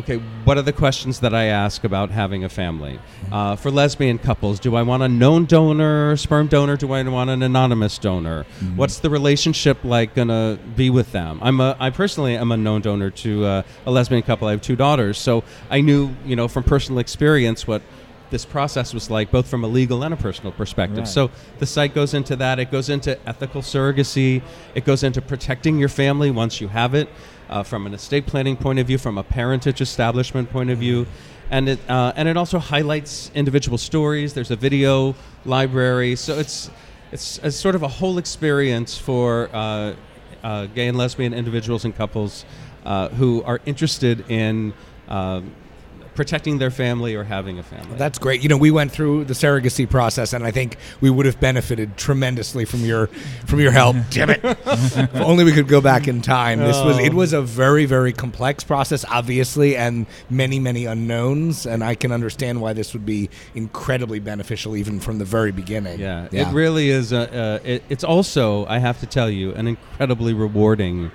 okay, 0.00 0.16
what 0.44 0.56
are 0.56 0.62
the 0.62 0.72
questions 0.72 1.20
that 1.20 1.34
I 1.34 1.44
ask 1.44 1.84
about 1.84 2.10
having 2.10 2.42
a 2.44 2.48
family? 2.48 2.98
Uh, 3.30 3.54
for 3.54 3.70
lesbian 3.70 4.18
couples, 4.18 4.58
do 4.58 4.74
I 4.74 4.82
want 4.82 5.02
a 5.02 5.08
known 5.08 5.44
donor, 5.44 6.16
sperm 6.16 6.48
donor? 6.48 6.76
Do 6.76 6.92
I 6.92 7.02
want 7.02 7.30
an 7.30 7.42
anonymous 7.42 7.98
donor? 7.98 8.44
What's 8.76 8.98
the 8.98 9.10
relationship 9.10 9.84
like 9.84 10.14
gonna 10.14 10.58
be 10.74 10.90
with 10.90 11.12
them? 11.12 11.38
I'm 11.42 11.60
a, 11.60 11.76
I 11.78 11.90
personally 11.90 12.34
am 12.34 12.50
a 12.50 12.56
known 12.56 12.80
donor 12.80 13.10
to 13.10 13.44
uh, 13.44 13.62
a 13.86 13.90
lesbian 13.90 14.22
couple. 14.22 14.48
I 14.48 14.52
have 14.52 14.62
two 14.62 14.76
daughters, 14.76 15.18
so 15.18 15.44
I 15.68 15.82
knew, 15.82 16.14
you 16.24 16.34
know, 16.34 16.48
from 16.48 16.64
personal 16.64 16.98
experience 16.98 17.66
what 17.66 17.82
this 18.30 18.44
process 18.44 18.94
was 18.94 19.10
like, 19.10 19.30
both 19.30 19.48
from 19.48 19.64
a 19.64 19.66
legal 19.66 20.02
and 20.04 20.14
a 20.14 20.16
personal 20.16 20.52
perspective. 20.52 20.98
Right. 20.98 21.08
So 21.08 21.30
the 21.58 21.66
site 21.66 21.94
goes 21.94 22.14
into 22.14 22.36
that. 22.36 22.58
It 22.58 22.70
goes 22.70 22.88
into 22.88 23.18
ethical 23.28 23.62
surrogacy. 23.62 24.42
It 24.74 24.84
goes 24.84 25.02
into 25.02 25.20
protecting 25.20 25.78
your 25.78 25.88
family 25.88 26.30
once 26.30 26.60
you 26.60 26.68
have 26.68 26.94
it, 26.94 27.08
uh, 27.48 27.62
from 27.64 27.86
an 27.86 27.94
estate 27.94 28.26
planning 28.26 28.56
point 28.56 28.78
of 28.78 28.86
view, 28.86 28.98
from 28.98 29.18
a 29.18 29.22
parentage 29.22 29.80
establishment 29.80 30.50
point 30.50 30.70
of 30.70 30.78
view, 30.78 31.06
and 31.50 31.68
it 31.68 31.78
uh, 31.88 32.12
and 32.16 32.28
it 32.28 32.36
also 32.36 32.58
highlights 32.58 33.30
individual 33.34 33.78
stories. 33.78 34.34
There's 34.34 34.52
a 34.52 34.56
video 34.56 35.14
library, 35.44 36.16
so 36.16 36.38
it's 36.38 36.70
it's, 37.12 37.38
it's 37.42 37.56
sort 37.56 37.74
of 37.74 37.82
a 37.82 37.88
whole 37.88 38.18
experience 38.18 38.96
for 38.96 39.50
uh, 39.52 39.94
uh, 40.44 40.66
gay 40.66 40.86
and 40.88 40.96
lesbian 40.96 41.34
individuals 41.34 41.84
and 41.84 41.96
couples 41.96 42.44
uh, 42.84 43.08
who 43.08 43.42
are 43.42 43.60
interested 43.66 44.24
in. 44.30 44.72
um 45.08 45.52
protecting 46.20 46.58
their 46.58 46.70
family 46.70 47.14
or 47.14 47.24
having 47.24 47.58
a 47.58 47.62
family. 47.62 47.96
That's 47.96 48.18
great. 48.18 48.42
You 48.42 48.50
know, 48.50 48.58
we 48.58 48.70
went 48.70 48.92
through 48.92 49.24
the 49.24 49.32
surrogacy 49.32 49.88
process, 49.88 50.34
and 50.34 50.44
I 50.44 50.50
think 50.50 50.76
we 51.00 51.08
would 51.08 51.24
have 51.24 51.40
benefited 51.40 51.96
tremendously 51.96 52.66
from 52.66 52.84
your 52.84 53.06
from 53.46 53.58
your 53.58 53.70
help. 53.70 53.96
Damn 54.10 54.28
it! 54.28 54.40
if 54.44 55.16
only 55.16 55.44
we 55.44 55.52
could 55.52 55.66
go 55.66 55.80
back 55.80 56.08
in 56.08 56.20
time. 56.20 56.58
This 56.58 56.76
was 56.84 56.98
it 56.98 57.14
was 57.14 57.32
a 57.32 57.40
very 57.40 57.86
very 57.86 58.12
complex 58.12 58.62
process, 58.62 59.02
obviously, 59.08 59.78
and 59.78 60.04
many 60.28 60.58
many 60.58 60.84
unknowns. 60.84 61.64
And 61.64 61.82
I 61.82 61.94
can 61.94 62.12
understand 62.12 62.60
why 62.60 62.74
this 62.74 62.92
would 62.92 63.06
be 63.06 63.30
incredibly 63.54 64.18
beneficial, 64.18 64.76
even 64.76 65.00
from 65.00 65.16
the 65.16 65.24
very 65.24 65.52
beginning. 65.52 66.00
Yeah, 66.00 66.28
it 66.30 66.52
really 66.52 66.90
is. 66.90 67.12
A, 67.12 67.34
uh, 67.34 67.58
it, 67.64 67.82
it's 67.88 68.04
also, 68.04 68.66
I 68.66 68.78
have 68.78 69.00
to 69.00 69.06
tell 69.06 69.30
you, 69.30 69.54
an 69.54 69.66
incredibly 69.66 70.34
rewarding 70.34 71.12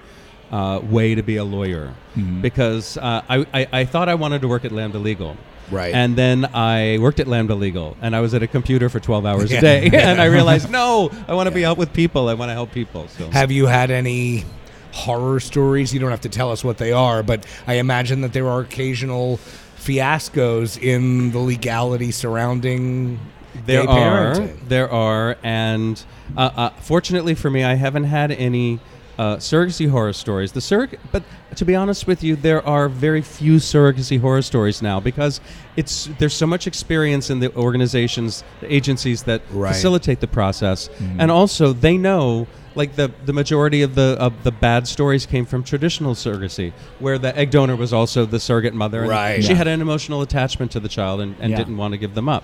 uh, 0.51 0.79
way 0.83 1.15
to 1.15 1.23
be 1.23 1.37
a 1.37 1.43
lawyer 1.43 1.93
because 2.41 2.97
uh, 2.97 3.21
I, 3.27 3.45
I, 3.53 3.67
I 3.81 3.85
thought 3.85 4.09
I 4.09 4.15
wanted 4.15 4.41
to 4.41 4.47
work 4.47 4.63
at 4.65 4.71
Lambda 4.71 4.99
Legal. 4.99 5.35
Right. 5.71 5.93
And 5.93 6.15
then 6.15 6.45
I 6.53 6.99
worked 6.99 7.19
at 7.19 7.27
Lambda 7.27 7.55
Legal 7.55 7.97
and 8.01 8.15
I 8.15 8.21
was 8.21 8.33
at 8.35 8.43
a 8.43 8.47
computer 8.47 8.87
for 8.87 8.99
12 8.99 9.25
hours 9.25 9.51
Yeah. 9.51 9.57
a 9.57 9.61
day. 9.61 9.85
and 9.93 10.21
I 10.21 10.25
realized, 10.25 10.69
no, 10.69 11.09
I 11.27 11.33
want 11.33 11.47
to 11.49 11.55
be 11.55 11.65
out 11.65 11.77
with 11.77 11.91
people. 11.91 12.29
I 12.29 12.35
want 12.35 12.49
to 12.49 12.53
help 12.53 12.71
people. 12.71 13.07
So. 13.07 13.29
Have 13.31 13.51
you 13.51 13.65
had 13.65 13.89
any 13.89 14.45
horror 14.91 15.39
stories? 15.39 15.91
You 15.93 15.99
don't 15.99 16.11
have 16.11 16.21
to 16.21 16.29
tell 16.29 16.51
us 16.51 16.63
what 16.63 16.77
they 16.77 16.91
are, 16.91 17.23
but 17.23 17.45
I 17.65 17.75
imagine 17.75 18.21
that 18.21 18.31
there 18.33 18.47
are 18.47 18.61
occasional 18.61 19.39
fiascos 19.77 20.77
in 20.81 21.31
the 21.31 21.39
legality 21.39 22.11
surrounding 22.11 23.19
There 23.65 23.81
gay 23.85 23.87
are, 23.87 24.33
parenting. 24.35 24.67
there 24.67 24.89
are, 24.91 25.37
and 25.43 26.03
uh, 26.37 26.51
uh, 26.55 26.69
fortunately 26.81 27.33
for 27.35 27.49
me, 27.49 27.63
I 27.63 27.73
haven't 27.75 28.05
had 28.05 28.31
any 28.31 28.79
uh, 29.17 29.37
surrogacy 29.37 29.89
horror 29.89 30.13
stories. 30.13 30.51
The 30.51 30.59
surrog- 30.59 30.97
but 31.11 31.23
to 31.55 31.65
be 31.65 31.75
honest 31.75 32.05
with 32.07 32.23
you, 32.23 32.35
there 32.35 32.65
are 32.67 32.89
very 32.89 33.21
few 33.21 33.55
surrogacy 33.57 34.19
horror 34.19 34.41
stories 34.41 34.81
now 34.81 34.99
because 34.99 35.39
it's 35.77 36.09
there's 36.19 36.33
so 36.33 36.45
much 36.47 36.67
experience 36.67 37.29
in 37.29 37.39
the 37.39 37.53
organizations, 37.55 38.43
the 38.61 38.73
agencies 38.73 39.23
that 39.23 39.41
Right. 39.51 39.73
facilitate 39.73 40.19
the 40.19 40.27
process, 40.27 40.89
and 41.19 41.31
also 41.31 41.73
they 41.73 41.97
know. 41.97 42.47
Like 42.77 42.97
the, 42.97 43.09
the 43.25 43.31
majority 43.31 43.83
of 43.83 43.95
the 43.95 44.17
of 44.19 44.43
the 44.43 44.51
bad 44.51 44.85
stories 44.85 45.25
came 45.25 45.45
from 45.45 45.63
traditional 45.63 46.13
surrogacy, 46.13 46.73
where 46.99 47.17
the 47.17 47.33
egg 47.37 47.49
donor 47.51 47.77
was 47.77 47.93
also 47.93 48.25
the 48.25 48.37
surrogate 48.37 48.73
mother. 48.73 48.99
and 49.03 49.09
Right. 49.09 49.41
She 49.41 49.51
Yeah. 49.51 49.55
had 49.59 49.67
an 49.69 49.79
emotional 49.79 50.21
attachment 50.21 50.71
to 50.73 50.81
the 50.81 50.89
child 50.89 51.21
and, 51.21 51.35
and 51.39 51.51
Yeah. 51.51 51.57
didn't 51.57 51.77
want 51.77 51.93
to 51.93 51.97
give 51.97 52.15
them 52.15 52.27
up. 52.27 52.43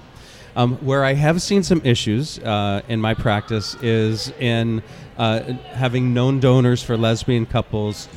Um, 0.56 0.76
where 0.86 1.06
I 1.06 1.14
have 1.14 1.42
seen 1.42 1.64
some 1.64 1.82
issues 1.86 2.38
uh, 2.40 2.82
in 2.90 3.00
my 3.00 3.14
practice 3.14 3.76
is 3.82 4.34
in 4.40 4.84
uh, 5.18 5.40
having 5.74 6.14
known 6.14 6.40
donors 6.42 6.84
for 6.84 6.98
lesbian 6.98 7.46
couples 7.46 8.10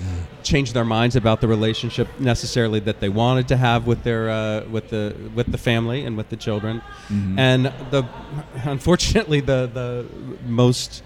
change 0.42 0.72
their 0.72 0.84
minds 0.84 1.14
about 1.16 1.40
the 1.40 1.46
relationship 1.48 2.08
necessarily 2.18 2.80
that 2.80 2.98
they 3.00 3.08
wanted 3.08 3.46
to 3.48 3.56
have 3.56 3.86
with 3.86 4.02
their 4.02 4.30
uh, 4.30 4.64
with 4.68 4.88
the 4.90 5.14
with 5.34 5.46
the 5.52 5.58
family 5.58 6.04
and 6.04 6.16
with 6.16 6.28
the 6.28 6.36
children, 6.36 6.82
and 7.38 7.66
the 7.92 8.04
unfortunately 8.64 9.40
the 9.40 9.70
the 9.72 10.06
most 10.46 11.02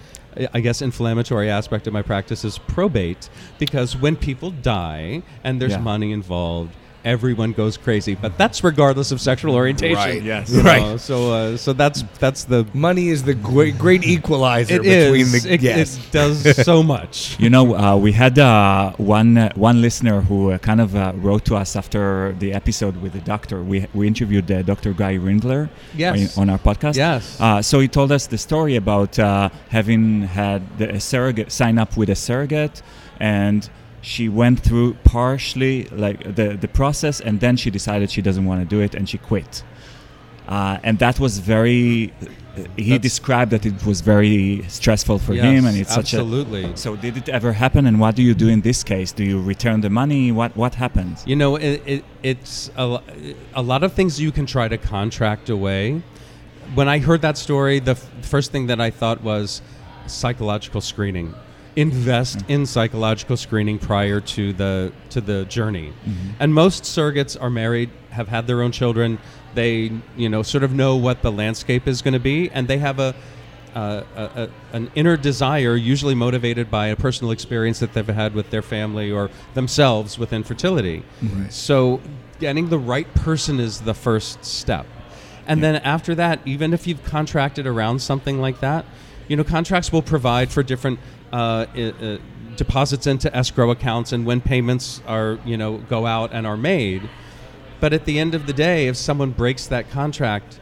I 0.55 0.61
guess 0.61 0.83
inflammatory 0.83 1.51
aspect 1.51 1.87
of 1.87 1.93
my 1.93 2.03
practice 2.03 2.45
is 2.45 2.59
probate 2.59 3.29
because 3.59 3.97
when 3.97 4.17
people 4.17 4.51
die 4.51 5.23
and 5.45 5.61
there's 5.61 5.73
Yeah. 5.73 5.81
money 5.81 6.13
involved, 6.13 6.73
everyone 7.05 7.53
goes 7.53 7.77
crazy. 7.77 8.15
But 8.15 8.37
that's 8.39 8.63
regardless 8.65 9.13
of 9.13 9.21
sexual 9.21 9.55
orientation. 9.55 9.97
Right. 9.97 10.23
Yes. 10.23 10.51
You 10.51 10.63
Right. 10.63 10.83
know, 10.83 10.97
so 10.97 11.33
uh, 11.33 11.57
so 11.57 11.73
that's 11.73 12.03
that's 12.19 12.45
the 12.45 12.67
Money 12.75 13.09
is 13.09 13.23
the 13.23 13.35
great, 13.35 13.79
great 13.79 14.05
equalizer 14.17 14.75
it 14.77 14.83
between 14.83 15.21
is 15.23 15.43
the 15.45 15.55
it, 15.55 15.61
yes. 15.63 15.97
it 15.99 16.13
does 16.13 16.57
so 16.65 16.83
much. 16.83 17.39
You 17.39 17.51
know, 17.51 17.75
uh, 17.77 17.97
we 17.97 18.13
had 18.13 18.39
uh, 18.39 18.93
one 18.97 19.39
uh, 19.39 19.53
one 19.55 19.81
listener 19.81 20.21
who 20.21 20.53
uh, 20.53 20.59
kind 20.59 20.81
of 20.81 20.95
uh, 20.97 21.13
wrote 21.17 21.45
to 21.47 21.57
us 21.57 21.77
after 21.77 22.35
the 22.39 22.53
episode 22.53 22.97
with 23.03 23.13
the 23.13 23.21
doctor. 23.21 23.63
We 23.63 23.87
we 23.95 24.07
interviewed 24.07 24.51
uh, 24.51 24.63
Dr. 24.63 24.93
Guy 24.93 25.15
Ringler 25.17 25.69
Yes. 25.95 26.37
on, 26.37 26.43
on 26.43 26.51
our 26.51 26.59
podcast. 26.59 26.97
Yes. 26.97 27.41
Uh, 27.41 27.63
so 27.63 27.81
he 27.81 27.89
told 27.89 28.13
us 28.13 28.27
the 28.27 28.39
story 28.39 28.77
about 28.77 29.19
uh, 29.19 29.49
having 29.71 30.23
had 30.23 30.63
the, 30.79 30.95
a 30.97 31.01
surrogate 31.01 31.51
sign 31.53 31.79
up 31.79 31.97
with 31.97 32.09
a 32.11 32.15
surrogate, 32.15 32.83
and 33.21 33.69
she 34.01 34.29
went 34.29 34.61
through 34.61 34.95
partially 35.05 35.85
like 35.91 36.35
the 36.37 36.57
the 36.57 36.69
process, 36.69 37.21
and 37.21 37.41
then 37.41 37.57
she 37.57 37.71
decided 37.71 38.11
she 38.11 38.23
doesn't 38.23 38.45
want 38.45 38.61
to 38.61 38.67
do 38.77 38.81
it, 38.83 38.95
and 38.95 39.09
she 39.09 39.19
quit. 39.19 39.63
Uh, 40.49 40.79
and 40.83 40.99
that 40.99 41.19
was 41.21 41.39
very. 41.39 42.13
He 42.77 42.91
That's- 42.91 43.01
described 43.03 43.53
that 43.53 43.65
it 43.67 43.87
was 43.87 44.01
very 44.01 44.65
stressful 44.69 45.19
for 45.21 45.33
Yes, 45.35 45.45
him, 45.45 45.65
and 45.67 45.77
it's 45.77 45.95
such 45.95 46.13
a 46.13 46.17
absolutely. 46.17 46.73
so 46.75 46.97
did 46.97 47.17
it 47.17 47.29
ever 47.29 47.53
happen, 47.53 47.87
and 47.87 48.01
what 48.01 48.17
do 48.17 48.23
you 48.23 48.35
do 48.35 48.49
in 48.49 48.63
this 48.63 48.83
case? 48.83 49.13
Do 49.13 49.23
you 49.23 49.41
return 49.41 49.81
the 49.83 49.91
money? 49.91 50.33
What 50.33 50.57
what 50.57 50.75
happens? 50.75 51.23
You 51.27 51.37
know, 51.37 51.55
it, 51.57 51.83
it, 51.87 52.05
it's 52.23 52.71
a, 52.77 53.01
a 53.55 53.63
lot 53.63 53.85
of 53.85 53.93
things 53.93 54.21
you 54.21 54.33
can 54.33 54.47
try 54.47 54.67
to 54.69 54.77
contract 54.79 55.51
away. 55.51 56.03
When 56.75 56.89
I 56.89 56.99
heard 56.99 57.23
that 57.23 57.39
story, 57.39 57.79
the 57.79 57.93
f- 57.93 58.11
first 58.23 58.51
thing 58.53 58.67
that 58.67 58.81
I 58.81 58.91
thought 58.91 59.23
was 59.23 59.63
psychological 60.07 60.81
screening. 60.81 61.35
Invest 61.79 62.45
in 62.49 62.67
psychological 62.67 63.37
screening 63.37 63.79
prior 63.79 64.21
to 64.21 64.53
the 64.53 64.93
to 65.11 65.21
the 65.21 65.45
journey. 65.45 65.93
And 66.41 66.53
most 66.53 66.83
surrogates 66.83 67.41
are 67.41 67.51
married, 67.51 67.91
have 68.11 68.27
had 68.27 68.47
their 68.49 68.63
own 68.63 68.73
children. 68.73 69.19
They, 69.55 69.93
you 70.17 70.29
know, 70.29 70.43
sort 70.43 70.65
of 70.65 70.73
know 70.73 70.97
what 70.97 71.23
the 71.23 71.31
landscape 71.31 71.87
is 71.87 72.03
going 72.03 72.15
to 72.15 72.21
be, 72.21 72.51
and 72.51 72.67
they 72.67 72.79
have 72.79 72.99
a 72.99 73.15
uh, 73.75 74.03
a, 74.17 74.23
a, 74.43 74.49
an 74.73 74.91
inner 74.97 75.17
desire, 75.17 75.77
usually 75.77 76.15
motivated 76.15 76.69
by 76.69 76.89
a 76.89 76.97
personal 76.97 77.31
experience 77.31 77.79
that 77.79 77.93
they've 77.93 78.09
had 78.09 78.35
with 78.35 78.51
their 78.51 78.63
family 78.63 79.13
or 79.13 79.31
themselves 79.55 80.19
with 80.19 80.33
infertility. 80.33 81.05
So 81.51 82.01
getting 82.41 82.71
the 82.71 82.79
right 82.79 83.13
person 83.15 83.61
is 83.61 83.83
the 83.83 83.95
first 83.95 84.45
step. 84.45 84.87
And 85.47 85.63
then 85.63 85.77
after 85.77 86.15
that, 86.17 86.41
even 86.45 86.75
if 86.75 86.87
you've 86.89 87.05
contracted 87.05 87.67
around 87.67 88.01
something 88.01 88.41
like 88.41 88.59
that, 88.61 88.85
you 89.29 89.37
know, 89.37 89.45
contracts 89.45 89.93
will 89.93 90.03
provide 90.03 90.51
for 90.51 90.63
different 90.63 90.99
uh, 91.33 91.67
i- 91.75 91.95
uh, 92.03 92.19
deposits 92.57 93.07
into 93.07 93.35
escrow 93.37 93.71
accounts 93.71 94.13
and 94.13 94.27
when 94.27 94.41
payments 94.41 95.01
are, 95.07 95.39
you 95.45 95.57
know, 95.57 95.79
go 95.89 96.07
out 96.07 96.33
and 96.33 96.47
are 96.47 96.57
made. 96.57 97.09
But 97.81 97.93
at 97.93 98.05
the 98.05 98.19
end 98.19 98.35
of 98.35 98.47
the 98.47 98.53
day, 98.53 98.89
if 98.89 98.97
someone 98.97 99.31
breaks 99.31 99.67
that 99.69 99.91
contract, 99.91 100.59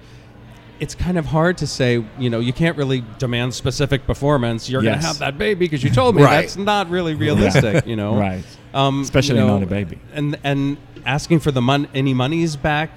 it's 0.79 0.95
kind 0.95 1.17
of 1.17 1.25
hard 1.27 1.57
to 1.59 1.67
say, 1.67 2.05
you 2.19 2.29
know, 2.29 2.39
you 2.41 2.53
can't 2.53 2.77
really 2.77 3.03
demand 3.19 3.55
specific 3.55 4.07
performance. 4.07 4.69
You're 4.69 4.83
going 4.83 4.99
to 5.01 5.07
have 5.07 5.19
that 5.21 5.39
baby 5.39 5.61
because 5.61 5.83
you 5.83 5.89
told 5.89 6.15
me. 6.15 6.23
Right. 6.23 6.43
That's 6.43 6.57
not 6.59 6.91
really 6.91 7.15
realistic, 7.15 7.87
you 7.87 7.97
know. 7.97 8.15
Right. 8.19 8.45
Um, 8.75 9.01
Especially 9.01 9.37
you 9.39 9.47
know, 9.47 9.55
not 9.55 9.63
a 9.63 9.67
baby. 9.67 9.99
And 10.13 10.39
and 10.45 10.77
asking 11.07 11.41
for 11.41 11.51
the 11.51 11.63
mon- 11.63 11.89
any 11.95 12.13
monies 12.13 12.57
back, 12.57 12.91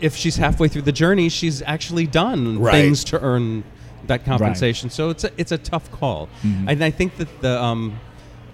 if 0.00 0.16
she's 0.16 0.34
halfway 0.36 0.66
through 0.66 0.82
the 0.82 0.90
journey, 0.92 1.28
she's 1.28 1.62
actually 1.62 2.08
done 2.08 2.58
Right. 2.58 2.72
things 2.72 3.04
to 3.04 3.20
earn 3.22 3.62
that 4.08 4.24
compensation. 4.24 4.90
So 4.90 5.10
it's 5.10 5.24
a, 5.24 5.30
it's 5.36 5.52
a 5.52 5.58
tough 5.58 5.90
call, 5.90 6.28
Mm-hmm. 6.42 6.68
and 6.68 6.84
I 6.84 6.90
think 6.90 7.16
that 7.18 7.28
the 7.40 7.60
um, 7.62 7.98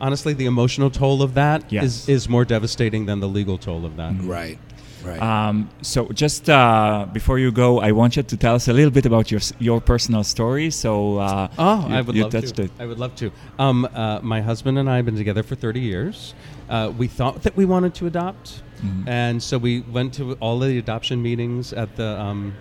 honestly 0.00 0.32
the 0.34 0.46
emotional 0.46 0.90
toll 0.90 1.22
of 1.22 1.34
that 1.34 1.64
is 1.66 1.72
Yes. 1.72 2.08
is 2.08 2.28
more 2.28 2.44
devastating 2.44 3.06
than 3.06 3.20
the 3.20 3.28
legal 3.28 3.58
toll 3.58 3.84
of 3.84 3.96
that. 3.96 4.14
Right. 4.22 4.58
Right. 5.04 5.20
Um, 5.20 5.68
so 5.82 6.06
just 6.14 6.48
uh, 6.48 7.06
before 7.12 7.40
you 7.40 7.50
go, 7.50 7.80
I 7.80 7.90
want 7.90 8.14
you 8.16 8.22
to 8.22 8.36
tell 8.36 8.54
us 8.54 8.68
a 8.68 8.72
little 8.72 8.92
bit 8.92 9.04
about 9.04 9.32
your 9.32 9.40
your 9.58 9.80
personal 9.80 10.22
story. 10.22 10.70
So 10.70 11.18
uh, 11.18 11.48
Oh, 11.58 11.88
you, 11.88 11.94
I 11.96 12.00
would 12.02 12.14
you 12.16 12.22
love 12.22 12.30
touched 12.32 12.54
to. 12.56 12.62
it. 12.64 12.70
I 12.78 12.86
would 12.86 13.00
love 13.00 13.14
to. 13.16 13.32
Um, 13.58 13.84
uh, 13.92 14.20
my 14.22 14.40
husband 14.40 14.78
and 14.78 14.88
I 14.88 14.96
have 14.96 15.04
been 15.04 15.16
together 15.16 15.42
for 15.42 15.56
30 15.56 15.80
years. 15.80 16.34
Uh, 16.70 16.92
we 16.96 17.08
thought 17.08 17.42
that 17.42 17.56
we 17.56 17.64
wanted 17.64 17.94
to 17.96 18.06
adopt, 18.06 18.62
Mm-hmm. 18.82 19.08
and 19.08 19.40
so 19.42 19.58
we 19.58 19.80
went 19.92 20.14
to 20.14 20.34
all 20.40 20.58
the 20.58 20.78
adoption 20.78 21.20
meetings 21.22 21.72
at 21.72 21.94
the 21.96 22.20
um, 22.20 22.54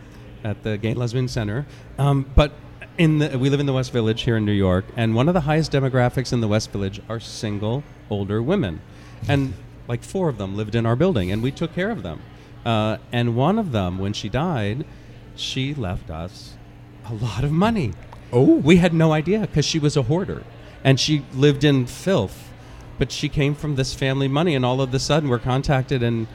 at 0.43 0.61
the 0.63 0.77
Gay 0.77 0.89
and 0.91 0.99
Lesbian 0.99 1.27
Center. 1.27 1.65
Um, 1.99 2.25
but 2.35 2.51
in 2.97 3.19
the, 3.19 3.37
we 3.37 3.49
live 3.49 3.59
in 3.59 3.65
the 3.65 3.73
West 3.73 3.91
Village 3.91 4.23
here 4.23 4.37
in 4.37 4.45
New 4.45 4.51
York, 4.51 4.85
and 4.95 5.15
one 5.15 5.27
of 5.27 5.33
the 5.33 5.41
highest 5.41 5.71
demographics 5.71 6.33
in 6.33 6.41
the 6.41 6.47
West 6.47 6.71
Village 6.71 7.01
are 7.09 7.19
single 7.19 7.83
older 8.09 8.41
women, 8.41 8.81
and 9.27 9.53
like 9.87 10.03
four 10.03 10.29
of 10.29 10.37
them 10.37 10.55
lived 10.55 10.75
in 10.75 10.85
our 10.85 10.95
building, 10.95 11.31
and 11.31 11.41
we 11.41 11.51
took 11.51 11.73
care 11.73 11.89
of 11.89 12.03
them. 12.03 12.21
Uh, 12.65 12.97
and 13.11 13.35
one 13.35 13.57
of 13.57 13.71
them, 13.71 13.97
when 13.97 14.13
she 14.13 14.29
died, 14.29 14.85
she 15.35 15.73
left 15.73 16.09
us 16.09 16.55
a 17.05 17.13
lot 17.13 17.43
of 17.43 17.51
money. 17.51 17.93
Oh. 18.31 18.57
We 18.57 18.77
had 18.77 18.93
no 18.93 19.11
idea 19.11 19.41
because 19.41 19.65
she 19.65 19.79
was 19.79 19.97
a 19.97 20.03
hoarder 20.03 20.43
and 20.83 20.99
she 20.99 21.23
lived 21.33 21.63
in 21.63 21.85
filth. 21.85 22.49
But 22.97 23.11
she 23.11 23.29
came 23.29 23.55
from 23.55 23.75
this 23.75 23.95
family 23.95 24.27
money, 24.27 24.53
and 24.53 24.63
all 24.63 24.79
of 24.79 24.93
a 24.93 24.99
sudden 24.99 25.27
we're 25.27 25.39
contacted, 25.39 26.03
and 26.03 26.27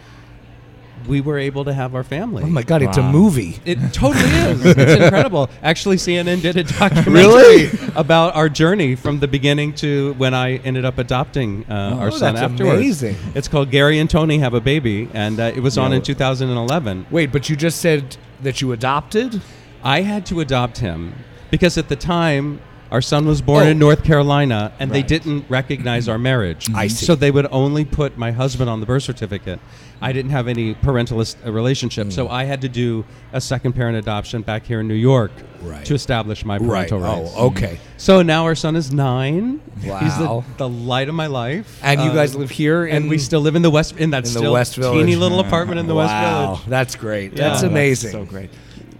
we 1.06 1.20
were 1.20 1.38
able 1.38 1.64
to 1.64 1.72
have 1.72 1.94
our 1.94 2.04
family. 2.04 2.42
oh 2.42 2.46
my 2.48 2.62
God! 2.62 2.82
It's 2.82 2.96
a 2.96 3.02
movie. 3.02 3.58
It 3.64 3.78
totally 3.92 4.24
is. 4.24 4.64
It's 4.64 5.02
incredible. 5.02 5.48
Actually, 5.62 5.96
CNN 5.96 6.42
did 6.42 6.56
a 6.56 6.62
documentary 6.78 7.12
Really? 7.12 7.70
about 7.94 8.34
our 8.34 8.48
journey 8.48 8.94
from 8.96 9.20
the 9.20 9.28
beginning 9.28 9.74
to 9.76 10.14
when 10.14 10.34
I 10.34 10.56
ended 10.56 10.84
up 10.84 10.98
adopting 10.98 11.64
uh, 11.70 11.98
our 12.00 12.08
Oh, 12.08 12.10
son 12.10 12.34
that's 12.34 12.50
afterwards. 12.52 12.78
amazing. 12.78 13.16
It's 13.34 13.48
called 13.48 13.70
Gary 13.70 13.98
and 13.98 14.08
Tony 14.10 14.38
Have 14.38 14.54
a 14.54 14.60
Baby, 14.60 15.08
and 15.14 15.38
uh, 15.40 15.52
it 15.54 15.60
was 15.60 15.78
on 15.78 15.92
in 15.92 16.02
2011. 16.02 17.06
Wait, 17.10 17.32
but 17.32 17.48
you 17.48 17.56
just 17.56 17.80
said 17.80 18.16
that 18.42 18.60
you 18.60 18.72
adopted. 18.72 19.40
I 19.82 20.02
had 20.02 20.26
to 20.26 20.40
adopt 20.40 20.78
him 20.78 21.14
because 21.50 21.78
at 21.78 21.88
the 21.88 21.96
time 21.96 22.60
our 22.90 23.00
son 23.02 23.26
was 23.26 23.42
born 23.42 23.66
Oh. 23.66 23.70
in 23.70 23.78
North 23.78 24.04
Carolina 24.04 24.72
and 24.78 24.90
they 24.90 25.02
didn't 25.02 25.44
recognize 25.48 26.08
our 26.08 26.18
marriage. 26.18 26.68
I 26.74 26.86
see. 26.88 27.04
So 27.06 27.14
they 27.14 27.30
would 27.30 27.46
only 27.50 27.84
put 27.84 28.16
my 28.16 28.30
husband 28.32 28.70
on 28.70 28.80
the 28.80 28.86
birth 28.86 29.02
certificate. 29.02 29.58
I 30.00 30.12
didn't 30.12 30.30
have 30.30 30.46
any 30.46 30.74
parental 30.74 31.20
est- 31.22 31.38
uh, 31.44 31.50
relationship, 31.50 32.12
so 32.12 32.28
I 32.28 32.44
had 32.44 32.60
to 32.60 32.68
do 32.68 33.04
a 33.32 33.40
second 33.40 33.72
parent 33.72 33.96
adoption 33.96 34.42
back 34.42 34.66
here 34.66 34.80
in 34.80 34.88
New 34.88 34.94
York 34.94 35.30
Right. 35.62 35.84
to 35.86 35.94
establish 35.94 36.44
my 36.44 36.58
Right. 36.58 36.86
parental 36.88 37.00
rights. 37.00 37.32
Oh, 37.34 37.46
okay. 37.46 37.78
So 37.96 38.20
now 38.20 38.44
our 38.44 38.54
son 38.54 38.76
is 38.76 38.92
nine. 38.92 39.60
He's 39.80 39.88
Wow. 39.90 40.44
the, 40.58 40.64
the 40.64 40.68
light 40.68 41.08
of 41.08 41.14
my 41.14 41.28
life. 41.28 41.80
And 41.82 42.00
you 42.02 42.10
Uh, 42.10 42.14
guys 42.14 42.36
live 42.36 42.50
here, 42.50 42.84
and 42.84 43.08
we 43.08 43.16
still 43.16 43.40
live 43.40 43.56
in 43.56 43.62
the 43.62 43.70
west 43.70 43.94
in 43.96 44.10
that 44.10 44.18
in 44.18 44.32
the 44.34 44.38
still 44.38 44.52
West 44.52 44.76
Village. 44.76 44.98
teeny 44.98 45.16
little 45.16 45.40
apartment 45.40 45.80
in 45.80 45.86
the 45.86 45.94
West 45.94 46.12
wow, 46.12 46.44
Village. 46.46 46.60
that's 46.68 46.94
great. 46.94 47.32
Yeah. 47.32 47.48
That's 47.48 47.64
Oh, 47.64 47.68
amazing. 47.68 48.12
So 48.12 48.24
great. 48.26 48.50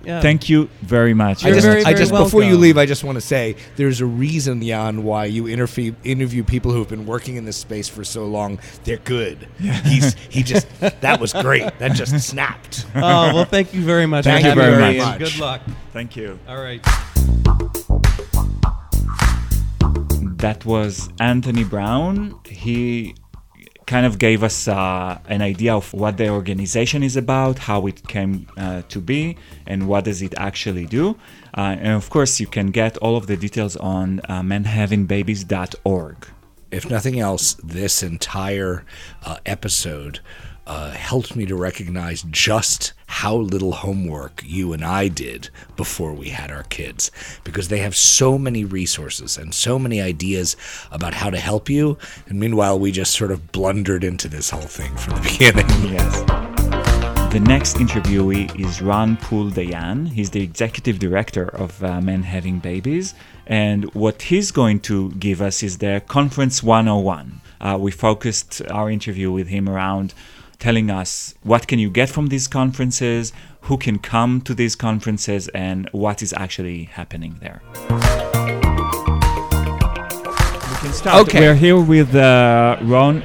Yeah. 0.06 0.20
Thank 0.20 0.48
you 0.48 0.70
very 0.82 1.14
much. 1.14 1.44
I 1.44 1.48
You're 1.48 1.56
just, 1.56 1.66
very, 1.66 1.80
I 1.80 1.84
very 1.84 1.96
just 1.96 2.12
before 2.12 2.44
you 2.44 2.56
leave, 2.56 2.78
I 2.78 2.86
just 2.86 3.02
want 3.02 3.16
to 3.16 3.20
say 3.20 3.56
there's 3.74 4.00
a 4.00 4.06
reason, 4.06 4.62
Jan, 4.62 5.02
why 5.02 5.24
you 5.24 5.48
interview 5.48 5.94
interview 6.04 6.44
people 6.44 6.70
who 6.70 6.78
have 6.78 6.88
been 6.88 7.06
working 7.06 7.34
in 7.34 7.44
this 7.44 7.56
space 7.56 7.88
for 7.88 8.04
so 8.04 8.24
long. 8.24 8.60
They're 8.84 8.98
good. 8.98 9.48
He's 9.58 10.14
he 10.30 10.44
just 10.44 10.68
that 10.80 11.20
was 11.20 11.32
great. 11.32 11.76
That 11.80 11.92
just 11.92 12.16
snapped. 12.28 12.86
oh 12.94 13.34
well, 13.34 13.44
thank 13.44 13.74
you 13.74 13.82
very 13.82 14.06
much. 14.06 14.24
Thank 14.24 14.46
you 14.46 14.54
very 14.54 14.94
me, 14.94 14.98
much. 14.98 15.18
Good 15.18 15.38
luck. 15.38 15.62
Thank 15.92 16.14
you. 16.14 16.38
All 16.48 16.62
right. 16.62 16.82
That 20.38 20.64
was 20.64 21.08
Anthony 21.18 21.64
Brown. 21.64 22.38
He 22.44 23.16
kind 23.86 24.04
of 24.04 24.18
gave 24.18 24.42
us 24.42 24.66
uh, 24.68 25.18
an 25.28 25.42
idea 25.42 25.74
of 25.74 25.92
what 25.92 26.16
the 26.16 26.28
organization 26.28 27.02
is 27.02 27.16
about, 27.16 27.58
how 27.60 27.86
it 27.86 28.06
came 28.08 28.46
uh, 28.56 28.82
to 28.88 29.00
be, 29.00 29.36
and 29.66 29.86
what 29.88 30.04
does 30.04 30.22
it 30.22 30.34
actually 30.36 30.86
do. 30.86 31.16
Uh, 31.56 31.76
and 31.78 31.92
of 31.92 32.10
course, 32.10 32.40
you 32.40 32.46
can 32.46 32.68
get 32.70 32.96
all 32.98 33.16
of 33.16 33.26
the 33.28 33.36
details 33.36 33.76
on 33.76 34.20
uh, 34.28 34.42
menhavingbabies.org. 34.42 36.28
if 36.72 36.90
nothing 36.90 37.20
else, 37.20 37.54
this 37.62 38.02
entire 38.02 38.84
uh, 39.24 39.38
episode 39.46 40.18
uh, 40.66 40.90
helped 40.90 41.36
me 41.36 41.46
to 41.46 41.54
recognize 41.54 42.22
just 42.30 42.92
how 43.06 43.36
little 43.36 43.72
homework 43.72 44.42
you 44.44 44.72
and 44.72 44.84
I 44.84 45.08
did 45.08 45.50
before 45.76 46.12
we 46.12 46.30
had 46.30 46.50
our 46.50 46.64
kids 46.64 47.10
because 47.44 47.68
they 47.68 47.78
have 47.78 47.96
so 47.96 48.36
many 48.36 48.64
resources 48.64 49.38
and 49.38 49.54
so 49.54 49.78
many 49.78 50.00
ideas 50.00 50.56
about 50.90 51.14
how 51.14 51.30
to 51.30 51.38
help 51.38 51.70
you. 51.70 51.98
And 52.26 52.38
meanwhile, 52.38 52.78
we 52.78 52.92
just 52.92 53.12
sort 53.12 53.30
of 53.30 53.52
blundered 53.52 54.04
into 54.04 54.28
this 54.28 54.50
whole 54.50 54.60
thing 54.60 54.94
from 54.96 55.14
the 55.14 55.20
beginning. 55.30 55.92
Yes. 55.92 56.46
The 57.32 57.40
next 57.40 57.76
interviewee 57.76 58.58
is 58.58 58.80
Ron 58.80 59.16
Poole-Dayan. 59.18 60.08
He's 60.08 60.30
the 60.30 60.42
executive 60.42 60.98
director 60.98 61.48
of 61.48 61.84
uh, 61.84 62.00
Men 62.00 62.22
Having 62.22 62.60
Babies. 62.60 63.14
And 63.46 63.92
what 63.94 64.22
he's 64.22 64.50
going 64.50 64.80
to 64.80 65.10
give 65.12 65.42
us 65.42 65.62
is 65.62 65.78
the 65.78 66.02
Conference 66.08 66.62
101. 66.62 67.40
Uh, 67.60 67.76
we 67.78 67.90
focused 67.90 68.62
our 68.70 68.90
interview 68.90 69.30
with 69.30 69.48
him 69.48 69.68
around 69.68 70.14
telling 70.58 70.90
us 70.90 71.34
what 71.42 71.66
can 71.66 71.78
you 71.78 71.90
get 71.90 72.08
from 72.08 72.28
these 72.28 72.48
conferences, 72.48 73.32
who 73.62 73.76
can 73.76 73.98
come 73.98 74.40
to 74.42 74.54
these 74.54 74.76
conferences, 74.76 75.48
and 75.48 75.88
what 75.92 76.22
is 76.22 76.32
actually 76.36 76.84
happening 76.84 77.36
there. 77.40 77.62
We 77.72 77.96
can 80.82 80.92
start. 80.92 81.28
Okay. 81.28 81.40
We're 81.40 81.54
here 81.54 81.80
with 81.80 82.14
uh, 82.14 82.78
Ron 82.82 83.22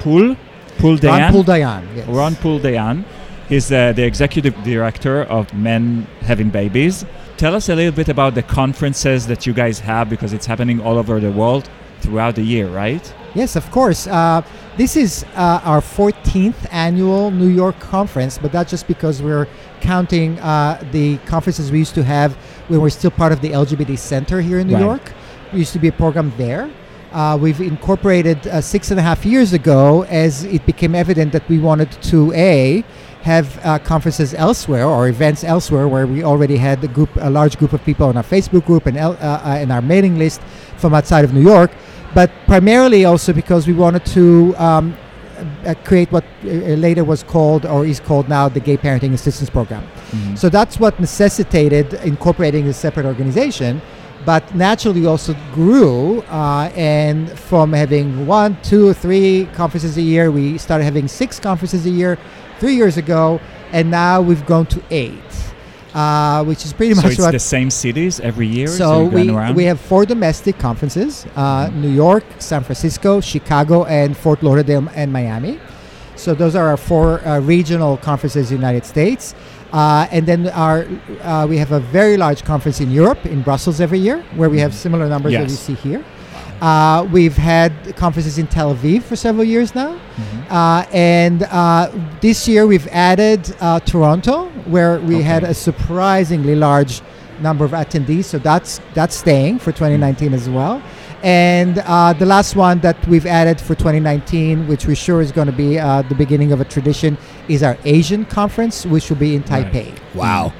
Poole. 0.00 0.36
Pool 0.78 0.96
Dayan. 0.96 1.20
Ron 1.20 1.32
Poole-Dayan. 1.32 1.96
Yes. 1.96 2.06
Ron 2.06 2.36
Poole-Dayan. 2.36 3.04
He's 3.48 3.72
uh, 3.72 3.92
the 3.92 4.04
executive 4.04 4.54
director 4.62 5.22
of 5.24 5.52
Men 5.54 6.06
Having 6.20 6.50
Babies. 6.50 7.04
Tell 7.36 7.54
us 7.54 7.68
a 7.68 7.74
little 7.74 7.92
bit 7.92 8.08
about 8.08 8.34
the 8.34 8.42
conferences 8.42 9.26
that 9.26 9.46
you 9.46 9.52
guys 9.52 9.80
have 9.80 10.08
because 10.10 10.32
it's 10.32 10.46
happening 10.46 10.80
all 10.80 10.98
over 10.98 11.18
the 11.18 11.32
world 11.32 11.68
throughout 12.00 12.34
the 12.34 12.42
year, 12.42 12.68
right? 12.68 13.14
Yes, 13.34 13.56
of 13.56 13.70
course. 13.70 14.06
Uh, 14.06 14.42
this 14.76 14.96
is 14.96 15.24
uh, 15.36 15.60
our 15.64 15.80
14th 15.80 16.66
annual 16.72 17.30
New 17.30 17.48
York 17.48 17.78
conference, 17.78 18.38
but 18.38 18.52
that's 18.52 18.70
just 18.70 18.86
because 18.88 19.22
we're 19.22 19.46
counting 19.80 20.38
uh, 20.40 20.82
the 20.92 21.18
conferences 21.18 21.70
we 21.70 21.78
used 21.78 21.94
to 21.94 22.02
have 22.04 22.34
when 22.68 22.80
we're 22.80 22.90
still 22.90 23.10
part 23.10 23.32
of 23.32 23.40
the 23.40 23.50
LGBT 23.50 23.98
Center 23.98 24.40
here 24.40 24.58
in 24.58 24.66
New 24.68 24.74
Right. 24.74 24.82
York. 24.82 25.12
There 25.50 25.58
used 25.58 25.72
to 25.74 25.78
be 25.78 25.88
a 25.88 25.92
program 25.92 26.32
there. 26.36 26.70
Uh, 27.12 27.38
we've 27.40 27.60
incorporated 27.60 28.46
uh, 28.48 28.60
six 28.60 28.90
and 28.90 29.00
a 29.00 29.02
half 29.02 29.24
years 29.24 29.52
ago 29.52 30.02
as 30.04 30.44
it 30.44 30.64
became 30.66 30.94
evident 30.94 31.32
that 31.32 31.48
we 31.48 31.58
wanted 31.58 31.90
to 32.02 32.32
a 32.34 32.84
have 33.22 33.58
uh, 33.64 33.78
conferences 33.80 34.32
elsewhere 34.34 34.84
or 34.86 35.08
events 35.08 35.42
elsewhere 35.42 35.88
where 35.88 36.06
we 36.06 36.22
already 36.22 36.56
had 36.56 36.82
a 36.84 36.88
group, 36.88 37.10
a 37.16 37.28
large 37.30 37.58
group 37.58 37.72
of 37.72 37.82
people 37.84 38.06
on 38.06 38.16
our 38.16 38.22
Facebook 38.22 38.64
group 38.64 38.86
and 38.86 38.96
el- 38.96 39.12
uh, 39.14 39.40
uh, 39.42 39.56
and 39.58 39.72
our 39.72 39.82
mailing 39.82 40.18
list 40.18 40.40
from 40.76 40.94
outside 40.94 41.24
of 41.24 41.32
New 41.34 41.40
York, 41.42 41.70
but 42.14 42.30
primarily 42.46 43.04
also 43.04 43.32
because 43.32 43.66
we 43.66 43.72
wanted 43.72 44.04
to 44.06 44.54
um, 44.56 44.96
uh, 45.64 45.74
create 45.84 46.10
what 46.10 46.24
uh, 46.44 46.48
later 46.48 47.04
was 47.04 47.22
called 47.22 47.64
or 47.66 47.84
is 47.86 48.00
called 48.00 48.28
now 48.28 48.48
the 48.48 48.60
Gay 48.60 48.76
Parenting 48.76 49.12
Assistance 49.14 49.50
Program. 49.50 49.86
So 50.36 50.48
that's 50.48 50.80
what 50.80 50.98
necessitated 50.98 51.94
incorporating 52.04 52.66
a 52.66 52.72
separate 52.72 53.06
organization. 53.06 53.80
But 54.24 54.54
naturally, 54.54 55.06
also 55.06 55.34
grew, 55.54 56.22
uh, 56.22 56.70
and 56.74 57.30
from 57.38 57.72
having 57.72 58.26
one, 58.26 58.58
two, 58.62 58.92
three 58.92 59.48
conferences 59.54 59.96
a 59.96 60.02
year, 60.02 60.30
we 60.30 60.58
started 60.58 60.84
having 60.84 61.08
six 61.08 61.38
conferences 61.38 61.86
a 61.86 61.90
year 61.90 62.18
three 62.58 62.74
years 62.74 62.96
ago, 62.96 63.40
and 63.72 63.90
now 63.90 64.20
we've 64.20 64.44
grown 64.44 64.66
to 64.66 64.82
eight, 64.90 65.47
uh, 65.98 66.44
which 66.48 66.62
is 66.66 66.72
pretty 66.78 66.94
So 66.94 67.02
much 67.02 67.12
it's 67.18 67.30
the 67.40 67.46
same 67.56 67.70
cities 67.70 68.14
every 68.30 68.46
year. 68.58 68.68
so 68.82 68.88
we, 69.16 69.24
we 69.60 69.64
have 69.70 69.80
four 69.90 70.02
domestic 70.14 70.54
conferences 70.68 71.26
uh, 71.36 71.70
New 71.84 71.94
York, 72.04 72.24
San 72.50 72.62
Francisco, 72.66 73.10
Chicago, 73.32 73.76
and 74.00 74.16
Fort 74.22 74.40
Lauderdale 74.46 74.86
and 75.00 75.08
Miami. 75.18 75.54
So 76.24 76.34
those 76.42 76.54
are 76.60 76.66
our 76.72 76.76
four 76.90 77.06
uh, 77.26 77.40
regional 77.56 77.96
conferences 78.10 78.44
in 78.50 78.56
the 78.56 78.66
United 78.66 78.84
States. 78.94 79.34
Uh, 79.72 80.06
and 80.16 80.22
then 80.30 80.40
our 80.66 80.78
uh, 81.22 81.46
we 81.50 81.56
have 81.58 81.72
a 81.72 81.80
very 81.98 82.16
large 82.16 82.42
conference 82.52 82.78
in 82.80 82.90
Europe, 82.90 83.20
in 83.34 83.42
Brussels 83.48 83.78
every 83.80 83.98
year, 84.08 84.18
where 84.38 84.50
we 84.54 84.58
have 84.64 84.72
similar 84.74 85.06
numbers 85.14 85.32
that 85.32 85.46
we 85.52 85.54
Yes. 85.56 85.66
see 85.66 85.74
here. 85.88 86.02
Uh, 86.60 87.06
we've 87.12 87.36
had 87.36 87.72
conferences 87.96 88.38
in 88.38 88.46
Tel 88.46 88.74
Aviv 88.74 89.02
for 89.02 89.16
several 89.16 89.44
years 89.44 89.74
now. 89.74 89.98
Uh, 90.50 90.84
and 90.92 91.44
uh, 91.44 91.90
this 92.20 92.48
year 92.48 92.66
we've 92.66 92.86
added 92.88 93.54
uh, 93.60 93.78
Toronto, 93.80 94.46
where 94.66 94.98
we 95.00 95.22
had 95.22 95.44
a 95.44 95.54
surprisingly 95.54 96.56
large 96.56 97.00
number 97.40 97.64
of 97.64 97.70
attendees. 97.70 98.24
So 98.24 98.38
that's 98.38 98.80
that's 98.94 99.14
staying 99.14 99.60
for 99.60 99.70
2019 99.70 100.34
as 100.34 100.48
well. 100.48 100.82
And 101.22 101.78
uh, 101.80 102.12
the 102.12 102.26
last 102.26 102.54
one 102.54 102.78
that 102.80 103.04
we've 103.08 103.26
added 103.26 103.60
for 103.60 103.74
2019, 103.74 104.68
which 104.68 104.86
we're 104.86 104.94
sure 104.94 105.20
is 105.20 105.32
going 105.32 105.46
to 105.48 105.52
be 105.52 105.78
uh, 105.78 106.02
the 106.02 106.14
beginning 106.14 106.52
of 106.52 106.60
a 106.60 106.64
tradition, 106.64 107.18
is 107.48 107.62
our 107.64 107.76
Asian 107.84 108.24
conference, 108.24 108.86
which 108.86 109.10
will 109.10 109.16
be 109.16 109.34
in 109.34 109.42
Right. 109.42 109.66
Taipei. 109.66 109.98
Wow. 110.14 110.52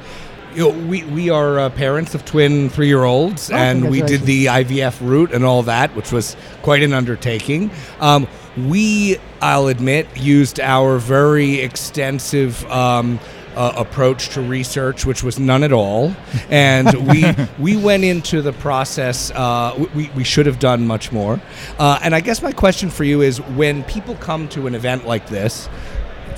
You 0.59 0.73
know, 0.73 0.89
we, 0.89 1.05
we 1.05 1.31
are 1.31 1.57
uh, 1.61 1.71
parents 1.71 2.17
of 2.17 2.25
twin 2.25 2.69
three 2.69 2.89
year 2.89 3.05
olds, 3.05 3.49
Oh, 3.49 3.55
and 3.55 3.89
we 3.89 4.03
did 4.03 4.23
the 4.23 4.47
IVF 4.47 5.01
route 5.01 5.33
and 5.33 5.45
all 5.45 5.63
that, 5.63 5.95
which 5.95 6.11
was 6.11 6.37
quite 6.63 6.83
an 6.83 6.93
undertaking. 6.93 7.71
Um, 8.01 8.27
we, 8.67 9.19
I'll 9.41 9.69
admit, 9.69 10.09
used 10.17 10.59
our 10.59 10.99
very 10.99 11.61
extensive 11.61 12.69
um, 12.73 13.21
uh, 13.55 13.73
approach 13.77 14.31
to 14.31 14.41
research, 14.41 15.07
which 15.07 15.23
was 15.23 15.39
none 15.39 15.63
at 15.63 15.73
all, 15.73 16.13
and 16.51 16.93
we 17.09 17.25
we 17.61 17.77
went 17.77 18.03
into 18.03 18.43
the 18.43 18.53
process. 18.55 19.31
Uh, 19.31 19.87
we 19.95 20.11
we 20.17 20.25
should 20.25 20.47
have 20.47 20.59
done 20.59 20.89
much 20.89 21.13
more. 21.13 21.41
Uh, 21.79 22.01
and 22.03 22.17
I 22.17 22.21
guess 22.21 22.43
my 22.43 22.51
question 22.51 22.91
for 22.91 23.05
you 23.05 23.21
is: 23.21 23.41
when 23.41 23.85
people 23.85 24.17
come 24.17 24.49
to 24.49 24.67
an 24.67 24.75
event 24.75 25.07
like 25.07 25.29
this, 25.29 25.69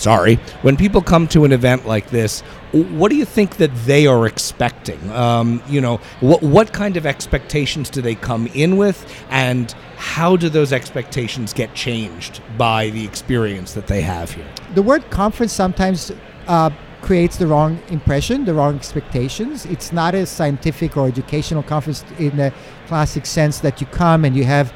sorry, 0.01 0.37
when 0.63 0.77
people 0.77 1.03
come 1.03 1.29
to 1.29 1.45
an 1.45 1.53
event 1.53 1.87
like 1.87 2.11
this, 2.11 2.41
what 2.73 3.11
do 3.11 3.17
you 3.17 3.25
think 3.25 3.57
that 3.57 3.75
they 3.85 4.07
are 4.07 4.27
expecting? 4.27 5.11
Um, 5.11 5.63
you 5.69 5.81
know, 5.81 6.01
what 6.21 6.43
what 6.43 6.73
kind 6.73 6.97
of 6.97 7.07
expectations 7.07 7.91
do 7.91 8.01
they 8.01 8.15
come 8.15 8.47
in 8.49 8.77
with, 8.77 8.99
and 9.31 9.73
how 9.97 10.37
do 10.37 10.49
those 10.49 10.73
expectations 10.73 11.53
get 11.53 11.75
changed 11.75 12.41
by 12.57 12.91
the 12.91 13.05
experience 13.05 13.75
that 13.75 13.87
they 13.87 14.01
have 14.01 14.31
here? 14.33 14.47
the 14.75 14.83
word 14.83 15.09
conference 15.11 15.53
sometimes 15.53 16.13
uh, 16.47 16.71
creates 17.03 17.37
the 17.37 17.47
wrong 17.47 17.79
impression, 17.89 18.45
the 18.45 18.55
wrong 18.55 18.77
expectations. 18.77 19.67
It's 19.67 19.93
not 19.93 20.15
a 20.15 20.27
scientific 20.27 20.97
or 20.97 21.09
educational 21.09 21.63
conference 21.63 22.05
in 22.19 22.37
the 22.37 22.53
classic 22.87 23.27
sense 23.27 23.61
that 23.61 23.81
you 23.81 23.87
come 23.89 24.25
and 24.25 24.37
you 24.37 24.45
have 24.45 24.73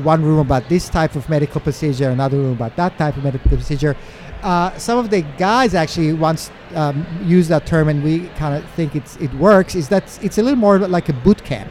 one 0.00 0.22
room 0.22 0.38
about 0.38 0.68
this 0.68 0.88
type 0.88 1.14
of 1.16 1.28
medical 1.28 1.60
procedure, 1.60 2.10
another 2.10 2.36
room 2.36 2.52
about 2.52 2.76
that 2.76 2.96
type 2.98 3.16
of 3.16 3.24
medical 3.24 3.48
procedure. 3.48 3.96
Uh, 4.42 4.76
some 4.78 4.98
of 4.98 5.10
the 5.10 5.22
guys 5.36 5.74
actually 5.74 6.12
once 6.12 6.50
um, 6.74 7.04
used 7.24 7.48
that 7.48 7.66
term, 7.66 7.88
and 7.88 8.02
we 8.02 8.28
kind 8.36 8.54
of 8.54 8.68
think 8.72 8.94
it's 8.94 9.16
it 9.16 9.32
works. 9.34 9.74
Is 9.74 9.88
that 9.88 10.04
it's 10.22 10.38
a 10.38 10.42
little 10.42 10.58
more 10.58 10.78
like 10.78 11.08
a 11.08 11.12
boot 11.12 11.42
camp. 11.44 11.70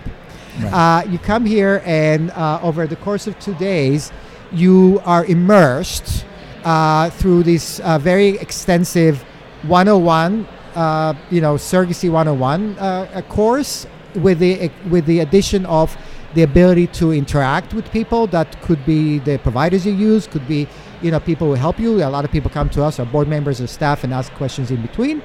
Uh, 0.66 1.04
you 1.08 1.20
come 1.20 1.46
here, 1.46 1.84
and 1.86 2.32
uh, 2.32 2.60
over 2.64 2.88
the 2.88 2.96
course 2.96 3.28
of 3.28 3.38
two 3.40 3.54
days, 3.56 4.12
you 4.52 5.00
are 5.06 5.24
immersed 5.26 6.26
uh, 6.64 7.10
through 7.12 7.44
this 7.44 7.80
uh, 7.82 8.00
very 8.00 8.30
extensive 8.40 9.22
101, 9.64 10.48
uh, 10.76 11.14
you 11.30 11.42
know, 11.42 11.56
surrogacy 11.56 12.10
101 12.10 12.78
uh, 12.80 13.10
a 13.14 13.22
course 13.22 13.88
with 14.16 14.40
the 14.40 14.72
with 14.90 15.06
the 15.06 15.20
addition 15.20 15.66
of 15.66 15.96
the 16.38 16.44
ability 16.44 16.86
to 17.02 17.12
interact 17.12 17.74
with 17.74 17.92
people. 17.92 18.28
That 18.28 18.62
could 18.62 18.86
be 18.86 19.20
the 19.20 19.38
providers 19.40 19.86
you 19.88 19.94
use, 19.94 20.28
could 20.28 20.48
be 20.48 20.68
you 21.02 21.10
know 21.12 21.20
people 21.20 21.48
who 21.48 21.56
help 21.56 21.80
you. 21.80 21.92
A 22.04 22.14
lot 22.18 22.26
of 22.26 22.32
people 22.32 22.50
come 22.52 22.70
to 22.78 22.84
us, 22.84 23.00
our 23.00 23.06
board 23.06 23.28
members 23.28 23.60
or 23.60 23.68
staff, 23.68 24.04
and 24.04 24.14
ask 24.14 24.32
questions 24.34 24.70
in 24.70 24.82
between 24.82 25.24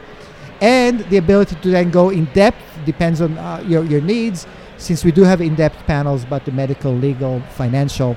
and 0.62 1.00
the 1.10 1.16
ability 1.16 1.56
to 1.56 1.70
then 1.70 1.90
go 1.90 2.10
in 2.10 2.24
depth 2.26 2.62
depends 2.86 3.20
on 3.20 3.36
uh, 3.36 3.62
your, 3.66 3.84
your 3.84 4.00
needs 4.00 4.46
since 4.78 5.04
we 5.04 5.10
do 5.10 5.24
have 5.24 5.40
in-depth 5.40 5.84
panels 5.86 6.22
about 6.22 6.44
the 6.44 6.52
medical 6.52 6.94
legal 6.94 7.40
financial 7.56 8.16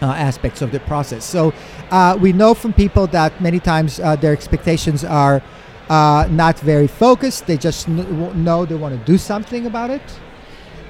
uh, 0.00 0.06
aspects 0.06 0.62
of 0.62 0.70
the 0.70 0.78
process 0.80 1.24
so 1.24 1.52
uh, 1.90 2.16
we 2.20 2.32
know 2.32 2.54
from 2.54 2.72
people 2.72 3.08
that 3.08 3.40
many 3.40 3.58
times 3.58 3.98
uh, 3.98 4.14
their 4.14 4.32
expectations 4.32 5.04
are 5.04 5.42
uh, 5.88 6.28
not 6.30 6.56
very 6.60 6.86
focused 6.86 7.48
they 7.48 7.56
just 7.56 7.86
kn- 7.86 8.44
know 8.44 8.64
they 8.64 8.76
want 8.76 8.96
to 8.96 9.04
do 9.04 9.18
something 9.18 9.66
about 9.66 9.90
it 9.90 10.02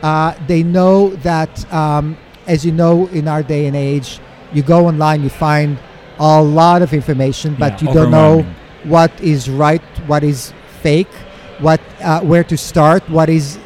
uh, 0.03 0.35
they 0.47 0.63
know 0.63 1.11
that 1.17 1.71
um, 1.73 2.17
as 2.47 2.65
you 2.65 2.73
know 2.73 3.07
in 3.09 3.29
our 3.29 3.43
day 3.43 3.67
and 3.67 3.77
age 3.77 4.21
you 4.53 4.63
go 4.63 4.87
online 4.87 5.23
you 5.23 5.29
find 5.29 5.79
a 6.19 6.43
lot 6.43 6.83
of 6.83 6.93
information 6.93 7.55
but 7.55 7.81
Yeah, 7.81 7.89
you 7.89 7.95
don't 7.95 8.11
know 8.11 8.43
what 8.85 9.13
is 9.21 9.49
right, 9.51 9.83
what 10.07 10.23
is 10.25 10.53
fake, 10.83 11.13
what 11.61 11.81
uh, 12.01 12.21
where 12.21 12.45
to 12.45 12.57
start, 12.57 13.09
what 13.11 13.29
is 13.29 13.59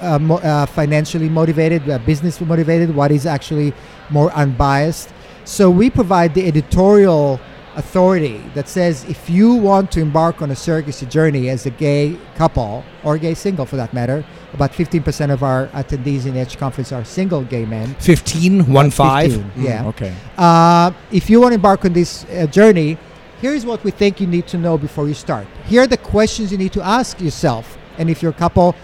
uh, 0.00 0.18
mo- 0.18 0.38
uh, 0.38 0.66
financially 0.66 1.28
motivated, 1.28 1.88
uh, 1.88 1.98
business 1.98 2.40
motivated, 2.40 2.94
what 2.94 3.10
is 3.10 3.26
actually 3.26 3.72
more 4.10 4.30
unbiased. 4.32 5.12
So 5.44 5.70
we 5.70 5.90
provide 5.90 6.34
the 6.34 6.46
editorial 6.46 7.40
authority 7.74 8.42
that 8.54 8.68
says 8.68 9.04
if 9.08 9.28
you 9.30 9.54
want 9.54 9.90
to 9.92 10.00
embark 10.00 10.42
on 10.42 10.50
a 10.50 10.54
surrogacy 10.54 11.08
journey 11.08 11.48
as 11.48 11.66
a 11.66 11.70
gay 11.70 12.18
couple 12.36 12.84
or 13.02 13.18
gay 13.18 13.34
single 13.34 13.66
for 13.66 13.76
that 13.76 13.92
matter, 13.92 14.24
about 14.52 14.72
15% 14.72 15.30
of 15.30 15.42
our 15.42 15.68
attendees 15.68 16.26
in 16.26 16.36
Edge 16.36 16.58
conference 16.58 16.92
are 16.92 17.04
single 17.04 17.42
gay 17.42 17.64
men. 17.64 17.94
15, 17.96 18.70
one 18.70 18.90
five. 18.90 19.32
15, 19.32 19.64
yeah. 19.64 19.86
Okay. 19.86 20.14
Uh, 20.36 20.92
if 21.10 21.30
you 21.30 21.40
want 21.40 21.52
to 21.52 21.56
embark 21.56 21.84
on 21.84 21.92
this 21.92 22.24
uh, 22.24 22.46
journey, 22.46 22.98
here's 23.40 23.64
what 23.64 23.82
we 23.82 23.90
think 23.90 24.20
you 24.20 24.26
need 24.26 24.46
to 24.48 24.58
know 24.58 24.76
before 24.76 25.08
you 25.08 25.14
start. 25.14 25.46
Here 25.64 25.82
are 25.82 25.86
the 25.86 25.96
questions 25.96 26.52
you 26.52 26.58
need 26.58 26.72
to 26.74 26.82
ask 26.82 27.20
yourself, 27.20 27.78
and 27.98 28.10
if 28.10 28.22
you're 28.22 28.30
a 28.30 28.34
couple, 28.34 28.74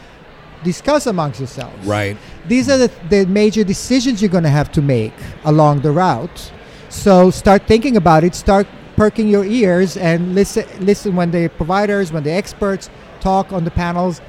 discuss 0.64 1.06
amongst 1.06 1.38
yourselves. 1.40 1.86
Right. 1.86 2.16
These 2.46 2.68
are 2.68 2.78
the, 2.78 2.90
the 3.10 3.26
major 3.26 3.62
decisions 3.62 4.22
you're 4.22 4.30
going 4.30 4.44
to 4.44 4.50
have 4.50 4.72
to 4.72 4.82
make 4.82 5.12
along 5.44 5.80
the 5.82 5.90
route. 5.90 6.52
So 6.88 7.30
start 7.30 7.66
thinking 7.66 7.96
about 7.96 8.24
it. 8.24 8.34
Start 8.34 8.66
perking 8.96 9.28
your 9.28 9.44
ears 9.44 9.96
and 9.96 10.34
listen. 10.34 10.64
Listen 10.80 11.14
when 11.14 11.30
the 11.30 11.48
providers, 11.48 12.10
when 12.10 12.22
the 12.24 12.32
experts 12.32 12.88
talk 13.20 13.52
on 13.52 13.64
the 13.64 13.70
panels. 13.70 14.20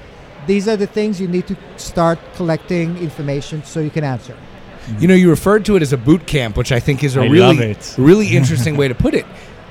These 0.49 0.67
are 0.67 0.75
the 0.75 0.87
things 0.87 1.21
you 1.21 1.27
need 1.27 1.45
to 1.45 1.55
start 1.77 2.17
collecting 2.33 2.97
information 2.97 3.63
so 3.63 3.79
you 3.81 3.91
can 3.91 4.03
answer. 4.03 4.35
You 4.97 5.07
know, 5.07 5.13
you 5.13 5.29
referred 5.29 5.63
to 5.65 5.75
it 5.75 5.83
as 5.83 5.93
a 5.93 5.97
boot 5.97 6.25
camp, 6.25 6.57
which 6.57 6.71
I 6.71 6.79
think 6.79 7.03
is 7.03 7.15
a 7.15 7.21
I 7.21 7.27
really, 7.27 7.77
really 7.99 8.27
interesting 8.35 8.75
way 8.75 8.87
to 8.87 8.95
put 8.95 9.13
it. 9.13 9.27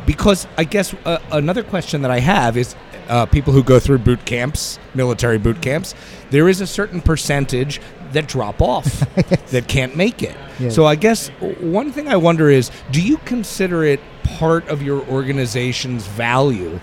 Because 0.06 0.46
I 0.56 0.62
guess 0.62 0.94
uh, 1.04 1.18
another 1.32 1.64
question 1.64 2.02
that 2.02 2.12
I 2.12 2.20
have 2.20 2.56
is 2.56 2.76
uh, 3.08 3.26
people 3.26 3.52
who 3.52 3.64
go 3.64 3.80
through 3.80 3.98
boot 3.98 4.24
camps, 4.24 4.78
military 4.94 5.36
boot 5.36 5.60
camps, 5.60 5.96
there 6.30 6.48
is 6.48 6.60
a 6.60 6.66
certain 6.66 7.00
percentage 7.00 7.80
that 8.12 8.28
drop 8.28 8.62
off, 8.62 8.84
that 9.50 9.66
can't 9.66 9.96
make 9.96 10.22
it. 10.22 10.36
Yes. 10.60 10.76
So 10.76 10.86
I 10.86 10.94
guess 10.94 11.26
one 11.58 11.90
thing 11.90 12.06
I 12.06 12.16
wonder 12.16 12.50
is 12.50 12.70
do 12.92 13.02
you 13.02 13.16
consider 13.24 13.82
it 13.82 13.98
part 14.22 14.68
of 14.68 14.80
your 14.80 15.04
organization's 15.08 16.06
value 16.06 16.78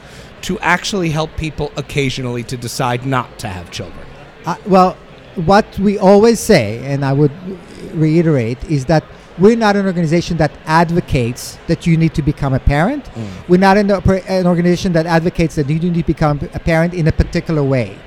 to 0.45 0.59
actually 0.59 1.09
help 1.09 1.35
people 1.37 1.71
occasionally 1.75 2.43
to 2.43 2.57
decide 2.57 3.05
not 3.05 3.39
to 3.39 3.47
have 3.47 3.71
children? 3.71 4.05
Uh, 4.45 4.55
well, 4.67 4.97
what 5.35 5.77
we 5.79 5.97
always 5.97 6.39
say, 6.39 6.85
and 6.85 7.03
I 7.03 7.13
would 7.13 7.31
reiterate, 7.93 8.63
is 8.65 8.85
that 8.85 9.03
we're 9.37 9.57
not 9.57 9.75
an 9.75 9.85
organization 9.85 10.37
that 10.37 10.51
advocates 10.65 11.57
that 11.67 11.85
you 11.85 11.97
need 11.97 12.13
to 12.13 12.21
become 12.21 12.53
a 12.53 12.59
parent. 12.59 13.09
We're 13.49 13.59
not 13.59 13.75
an, 13.77 13.91
an 13.91 14.47
organization 14.47 14.93
that 14.93 15.05
advocates 15.05 15.55
that 15.55 15.69
you 15.69 15.77
need 15.79 15.95
to 15.95 16.03
become 16.03 16.39
a 16.53 16.59
parent 16.59 16.93
in 16.93 17.07
a 17.07 17.11
particular 17.11 17.63
way. 17.63 17.97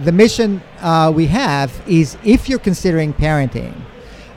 The 0.00 0.10
mission 0.12 0.60
uh, 0.80 1.12
we 1.14 1.26
have 1.26 1.70
is 1.86 2.16
if 2.24 2.48
you're 2.48 2.58
considering 2.58 3.12
parenting, 3.12 3.74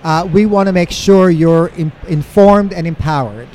uh, 0.04 0.28
we 0.32 0.46
want 0.46 0.67
to 0.67 0.74
make 0.74 0.91
sure 0.91 1.30
you're 1.30 1.67
in- 1.70 1.91
informed 2.08 2.74
and 2.74 2.86
empowered 2.86 3.50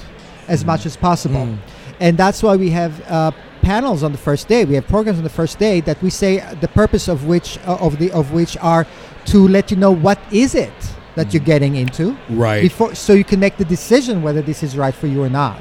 as 0.49 0.65
much 0.65 0.87
as 0.87 0.97
possible. 0.97 1.57
And 2.01 2.17
that's 2.17 2.43
why 2.43 2.57
we 2.57 2.71
have 2.71 3.01
uh, 3.11 3.33
panels 3.67 4.03
on 4.05 4.13
the 4.13 4.23
first 4.29 4.47
day. 4.47 4.65
We 4.65 4.75
have 4.79 4.87
programs 4.87 5.19
on 5.19 5.25
the 5.25 5.37
first 5.43 5.59
day 5.59 5.81
that 5.89 5.99
we 6.01 6.11
say 6.23 6.33
the 6.61 6.69
purpose 6.69 7.09
of 7.09 7.19
which 7.27 7.59
uh, 7.67 7.87
of 7.87 7.99
the 7.99 8.09
of 8.13 8.27
which 8.33 8.57
are 8.73 8.87
to 9.33 9.39
let 9.57 9.65
you 9.73 9.77
know 9.85 9.91
what 10.07 10.19
is 10.31 10.55
it 10.55 10.79
that 11.17 11.27
you're 11.33 11.49
getting 11.55 11.75
into 11.77 12.05
Right. 12.29 12.63
before 12.63 12.95
so 12.95 13.11
you 13.21 13.25
can 13.33 13.41
make 13.41 13.57
the 13.57 13.65
decision 13.77 14.23
whether 14.27 14.43
this 14.51 14.63
is 14.63 14.77
right 14.77 14.95
for 14.95 15.09
you 15.09 15.21
or 15.27 15.29
not. 15.43 15.61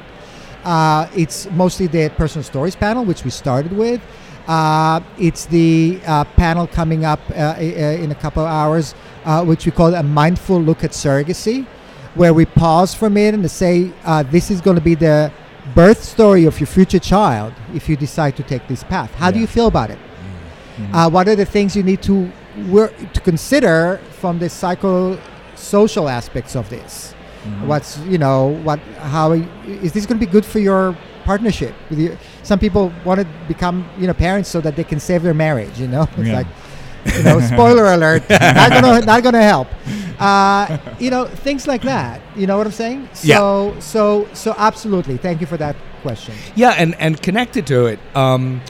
Uh, 0.64 1.08
it's 1.24 1.40
mostly 1.64 1.88
the 1.88 2.04
personal 2.22 2.44
stories 2.44 2.76
panel, 2.76 3.04
which 3.06 3.24
we 3.24 3.32
started 3.32 3.72
with. 3.72 4.02
Uh, 4.48 5.00
it's 5.18 5.44
the 5.58 6.00
uh, 6.06 6.24
panel 6.44 6.68
coming 6.68 7.06
up 7.06 7.22
uh, 7.32 7.56
uh, 7.58 8.04
in 8.04 8.12
a 8.12 8.16
couple 8.24 8.44
of 8.44 8.50
hours, 8.62 8.94
uh, 9.26 9.44
which 9.50 9.66
we 9.66 9.72
call 9.72 9.94
a 9.96 10.04
mindful 10.04 10.60
look 10.62 10.84
at 10.84 10.92
surrogacy, 10.92 11.66
where 12.14 12.34
we 12.40 12.46
pause 12.46 12.94
for 12.94 13.08
a 13.08 13.10
minute 13.10 13.34
and 13.40 13.50
say, 13.50 13.74
uh, 14.04 14.22
"This 14.36 14.52
is 14.54 14.62
going 14.62 14.78
to 14.78 14.86
be 14.92 14.96
the 15.08 15.32
birth 15.74 16.04
story 16.04 16.46
of 16.46 16.60
your 16.60 16.68
future 16.68 17.00
child 17.00 17.54
if 17.74 17.90
you 17.90 17.96
decide 17.96 18.36
to 18.38 18.44
take 18.44 18.68
this 18.68 18.84
path. 18.84 19.12
How 19.16 19.32
do 19.32 19.40
you 19.40 19.48
feel 19.48 19.68
about 19.68 19.90
it? 19.90 19.98
Uh, 20.94 21.10
what 21.10 21.28
are 21.28 21.36
the 21.36 21.46
things 21.46 21.76
you 21.76 21.84
need 21.84 22.02
to 22.04 22.30
work 22.70 22.94
to 23.14 23.22
consider 23.22 24.00
from 24.20 24.40
the 24.40 24.48
psychosocial 24.48 26.10
aspects 26.12 26.56
of 26.56 26.70
this? 26.70 27.14
What's 27.66 28.00
you 28.00 28.18
know 28.18 28.48
what? 28.64 28.80
How 28.98 29.34
is 29.34 29.94
this 29.94 30.06
going 30.08 30.20
to 30.20 30.26
be 30.26 30.32
good 30.32 30.44
for 30.46 30.58
your 30.60 30.98
partnership? 31.26 31.76
With 31.92 32.00
your, 32.00 32.18
some 32.42 32.58
people 32.58 32.92
want 33.06 33.20
to 33.22 33.28
become 33.48 33.88
you 34.00 34.08
know 34.08 34.14
parents 34.16 34.50
so 34.50 34.62
that 34.62 34.76
they 34.76 34.84
can 34.84 35.00
save 35.00 35.22
their 35.22 35.36
marriage. 35.36 35.80
You 35.80 35.88
know, 35.88 36.04
it's 36.18 36.28
Yeah. 36.28 36.38
like 36.38 36.48
you 37.06 37.24
know, 37.24 37.40
spoiler 37.42 37.86
alert, 37.86 38.24
not 38.30 38.70
gonna 38.72 39.02
not 39.02 39.24
gonna 39.24 39.44
help. 39.44 39.68
Uh, 40.20 40.78
you 41.00 41.10
know, 41.10 41.26
things 41.26 41.68
like 41.68 41.82
that. 41.82 42.22
You 42.36 42.48
know 42.48 42.58
what 42.58 42.66
I'm 42.68 42.74
saying? 42.74 43.10
Yeah. 43.24 43.38
So 43.38 43.76
so 43.80 44.28
so 44.34 44.56
absolutely. 44.58 45.18
Thank 45.18 45.42
you 45.42 45.48
for 45.48 45.58
that 45.58 45.76
question. 46.02 46.36
Yeah, 46.56 46.72
and 46.72 46.96
and 46.96 47.22
connected 47.22 47.68
to 47.68 47.86
it, 47.88 48.00
um, 48.16 48.62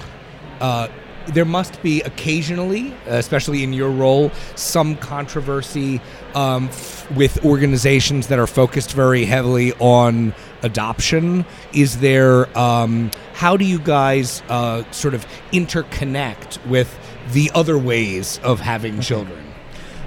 uh, 0.59 0.87
there 1.27 1.45
must 1.45 1.81
be 1.81 2.01
occasionally, 2.01 2.93
especially 3.07 3.63
in 3.63 3.73
your 3.73 3.89
role, 3.89 4.31
some 4.55 4.95
controversy 4.95 6.01
um, 6.35 6.65
f- 6.65 7.09
with 7.11 7.43
organizations 7.45 8.27
that 8.27 8.39
are 8.39 8.47
focused 8.47 8.93
very 8.93 9.25
heavily 9.25 9.73
on 9.73 10.33
adoption. 10.61 11.45
Is 11.73 11.99
there? 11.99 12.55
Um, 12.57 13.11
how 13.33 13.57
do 13.57 13.65
you 13.65 13.79
guys 13.79 14.41
uh, 14.49 14.89
sort 14.91 15.13
of 15.13 15.25
interconnect 15.51 16.65
with 16.67 16.97
the 17.31 17.51
other 17.53 17.77
ways 17.77 18.39
of 18.43 18.59
having 18.59 19.01
children? 19.01 19.43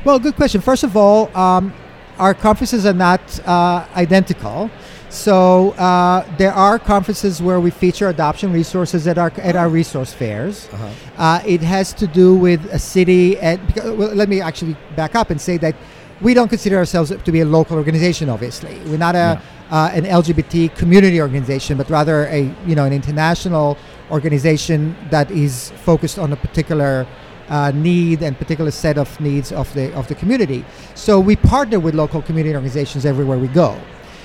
Well, 0.04 0.18
good 0.18 0.36
question. 0.36 0.60
First 0.60 0.84
of 0.84 0.96
all, 0.96 1.36
um, 1.36 1.72
our 2.18 2.34
conferences 2.34 2.86
are 2.86 2.92
not 2.92 3.20
uh, 3.46 3.86
identical. 3.94 4.70
So 5.10 5.70
uh, 5.72 6.24
there 6.36 6.52
are 6.52 6.78
conferences 6.78 7.40
where 7.40 7.60
we 7.60 7.70
feature 7.70 8.08
adoption 8.08 8.52
resources 8.52 9.06
at 9.06 9.16
our 9.16 9.32
at 9.38 9.56
our 9.56 9.68
resource 9.68 10.12
fairs. 10.12 10.68
uh 11.16 11.40
it 11.46 11.62
has 11.62 11.94
to 11.94 12.06
do 12.06 12.36
with 12.36 12.60
a 12.66 12.78
city. 12.78 13.38
And 13.38 13.60
well, 13.76 14.14
let 14.14 14.28
me 14.28 14.40
actually 14.40 14.76
back 14.96 15.14
up 15.14 15.30
and 15.30 15.40
say 15.40 15.56
that 15.58 15.74
we 16.20 16.34
don't 16.34 16.48
consider 16.48 16.76
ourselves 16.76 17.12
to 17.24 17.32
be 17.32 17.40
a 17.40 17.44
local 17.44 17.76
organization. 17.76 18.28
Obviously, 18.28 18.78
we're 18.86 18.98
not 18.98 19.14
a 19.14 19.40
uh, 19.70 19.90
an 19.92 20.04
LGBT 20.04 20.74
community 20.76 21.20
organization, 21.20 21.76
but 21.76 21.88
rather 21.90 22.26
a 22.26 22.54
you 22.66 22.74
know 22.74 22.84
an 22.84 22.92
international 22.92 23.76
organization 24.10 24.96
that 25.10 25.30
is 25.30 25.70
focused 25.84 26.18
on 26.18 26.32
a 26.32 26.36
particular 26.36 27.06
uh, 27.48 27.70
need 27.74 28.22
and 28.22 28.36
particular 28.38 28.70
set 28.70 28.98
of 28.98 29.20
needs 29.20 29.52
of 29.52 29.72
the 29.74 29.94
of 29.94 30.08
the 30.08 30.14
community. 30.14 30.64
So 30.94 31.20
we 31.20 31.36
partner 31.36 31.78
with 31.78 31.94
local 31.94 32.22
community 32.22 32.54
organizations 32.54 33.06
everywhere 33.06 33.38
we 33.38 33.48
go. 33.48 33.78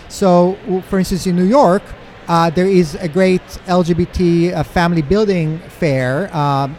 So, 0.10 0.58
for 0.90 1.00
instance, 1.00 1.26
in 1.26 1.36
New 1.36 1.46
York, 1.46 1.82
uh, 2.28 2.50
there 2.52 2.68
is 2.68 2.96
a 2.96 3.08
great 3.08 3.42
LGBT 3.66 4.54
uh, 4.54 4.64
family 4.64 5.02
building 5.02 5.60
fair 5.80 6.34
um, 6.36 6.78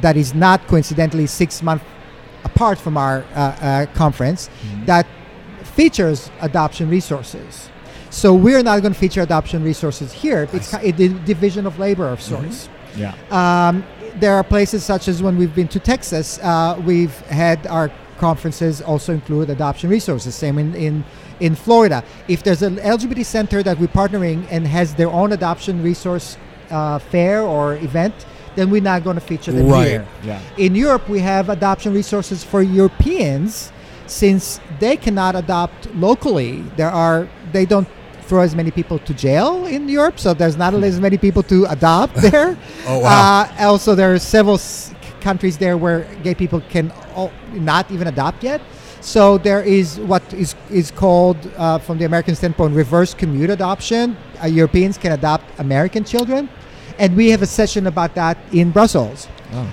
that 0.00 0.16
is 0.16 0.34
not 0.34 0.66
coincidentally 0.66 1.26
six 1.26 1.62
months 1.62 1.84
apart 2.44 2.78
from 2.78 2.96
our 2.96 3.24
uh, 3.34 3.38
uh, 3.38 3.86
conference 3.94 4.50
that 4.84 5.06
features 5.62 6.30
adoption 6.40 6.88
resources. 6.88 7.70
So 8.10 8.32
we're 8.32 8.62
not 8.62 8.80
going 8.80 8.94
to 8.94 8.98
feature 8.98 9.22
adoption 9.22 9.64
resources 9.64 10.12
here. 10.12 10.48
It's 10.52 10.72
a 10.72 10.92
division 10.92 11.66
of 11.66 11.78
labor 11.78 12.08
of 12.08 12.22
sorts. 12.22 12.68
Yeah. 12.96 13.14
Um, 13.30 13.84
there 14.16 14.34
are 14.34 14.44
places 14.44 14.84
such 14.84 15.08
as 15.08 15.20
when 15.20 15.36
we've 15.36 15.54
been 15.54 15.66
to 15.68 15.80
Texas, 15.80 16.38
uh, 16.38 16.80
we've 16.86 17.18
had 17.22 17.66
our 17.66 17.90
conferences 18.18 18.80
also 18.80 19.12
include 19.12 19.50
adoption 19.50 19.90
resources. 19.90 20.36
Same 20.36 20.58
in, 20.58 20.74
in, 20.76 21.04
in 21.40 21.56
Florida. 21.56 22.04
If 22.28 22.44
there's 22.44 22.62
an 22.62 22.76
LGBT 22.76 23.24
center 23.24 23.62
that 23.64 23.78
we're 23.78 23.88
partnering 23.88 24.46
and 24.50 24.66
has 24.68 24.94
their 24.94 25.10
own 25.10 25.32
adoption 25.32 25.82
resource 25.82 26.36
uh, 26.70 27.00
fair 27.00 27.42
or 27.42 27.74
event, 27.76 28.14
then 28.56 28.70
we're 28.70 28.80
not 28.82 29.04
going 29.04 29.16
to 29.16 29.20
feature 29.20 29.52
them 29.52 29.66
Right. 29.68 29.88
here. 29.88 30.06
Yeah. 30.24 30.40
In 30.58 30.74
Europe, 30.74 31.08
we 31.08 31.20
have 31.20 31.48
adoption 31.48 31.92
resources 31.92 32.44
for 32.44 32.62
Europeans 32.62 33.72
since 34.06 34.60
they 34.80 34.96
cannot 34.96 35.34
adopt 35.36 35.92
locally. 35.94 36.62
There 36.76 36.90
are 36.90 37.28
they 37.52 37.64
don't 37.66 37.88
throw 38.26 38.40
as 38.40 38.54
many 38.54 38.70
people 38.70 38.98
to 39.00 39.12
jail 39.14 39.66
in 39.66 39.88
Europe, 39.88 40.18
so 40.18 40.32
there's 40.34 40.56
not 40.56 40.72
as 40.74 40.98
many 41.00 41.18
people 41.18 41.42
to 41.44 41.66
adopt 41.66 42.14
there. 42.30 42.56
Oh, 42.86 42.98
wow. 43.00 43.42
Uh, 43.42 43.64
also, 43.70 43.94
there 43.94 44.12
are 44.14 44.18
several 44.18 44.54
s- 44.56 44.94
countries 45.20 45.56
there 45.58 45.76
where 45.76 46.06
gay 46.22 46.34
people 46.34 46.60
can 46.70 46.90
al- 47.16 47.32
not 47.52 47.90
even 47.90 48.06
adopt 48.08 48.42
yet. 48.42 48.60
So 49.00 49.36
there 49.36 49.62
is 49.62 50.00
what 50.00 50.22
is 50.32 50.54
is 50.70 50.90
called, 50.90 51.36
uh, 51.58 51.78
from 51.78 51.98
the 51.98 52.06
American 52.06 52.34
standpoint, 52.34 52.74
reverse 52.74 53.12
commute 53.12 53.50
adoption. 53.50 54.16
Uh, 54.42 54.46
Europeans 54.46 54.96
can 54.96 55.12
adopt 55.12 55.44
American 55.60 56.04
children, 56.04 56.48
and 56.98 57.16
we 57.16 57.30
have 57.30 57.42
a 57.42 57.46
session 57.46 57.86
about 57.86 58.14
that 58.14 58.36
in 58.52 58.70
Brussels. 58.70 59.28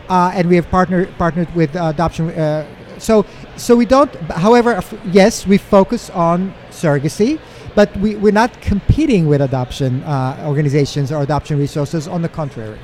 Uh, 0.09 0.31
and 0.35 0.47
we 0.47 0.55
have 0.55 0.69
partnered 0.69 1.09
partnered 1.17 1.53
with 1.55 1.75
uh, 1.75 1.85
adoption. 1.95 2.29
Uh, 2.29 2.65
so 2.99 3.25
so 3.57 3.75
we 3.75 3.85
don't. 3.85 4.13
However, 4.29 4.73
f- 4.75 4.93
yes, 5.11 5.47
we 5.47 5.57
focus 5.57 6.11
on 6.11 6.53
surrogacy, 6.69 7.39
but 7.73 7.89
we 7.97 8.15
we're 8.15 8.31
not 8.43 8.61
competing 8.61 9.25
with 9.27 9.41
adoption 9.41 10.03
uh, 10.03 10.43
organizations 10.45 11.11
or 11.11 11.23
adoption 11.23 11.57
resources. 11.57 12.07
On 12.07 12.21
the 12.21 12.29
contrary. 12.29 12.77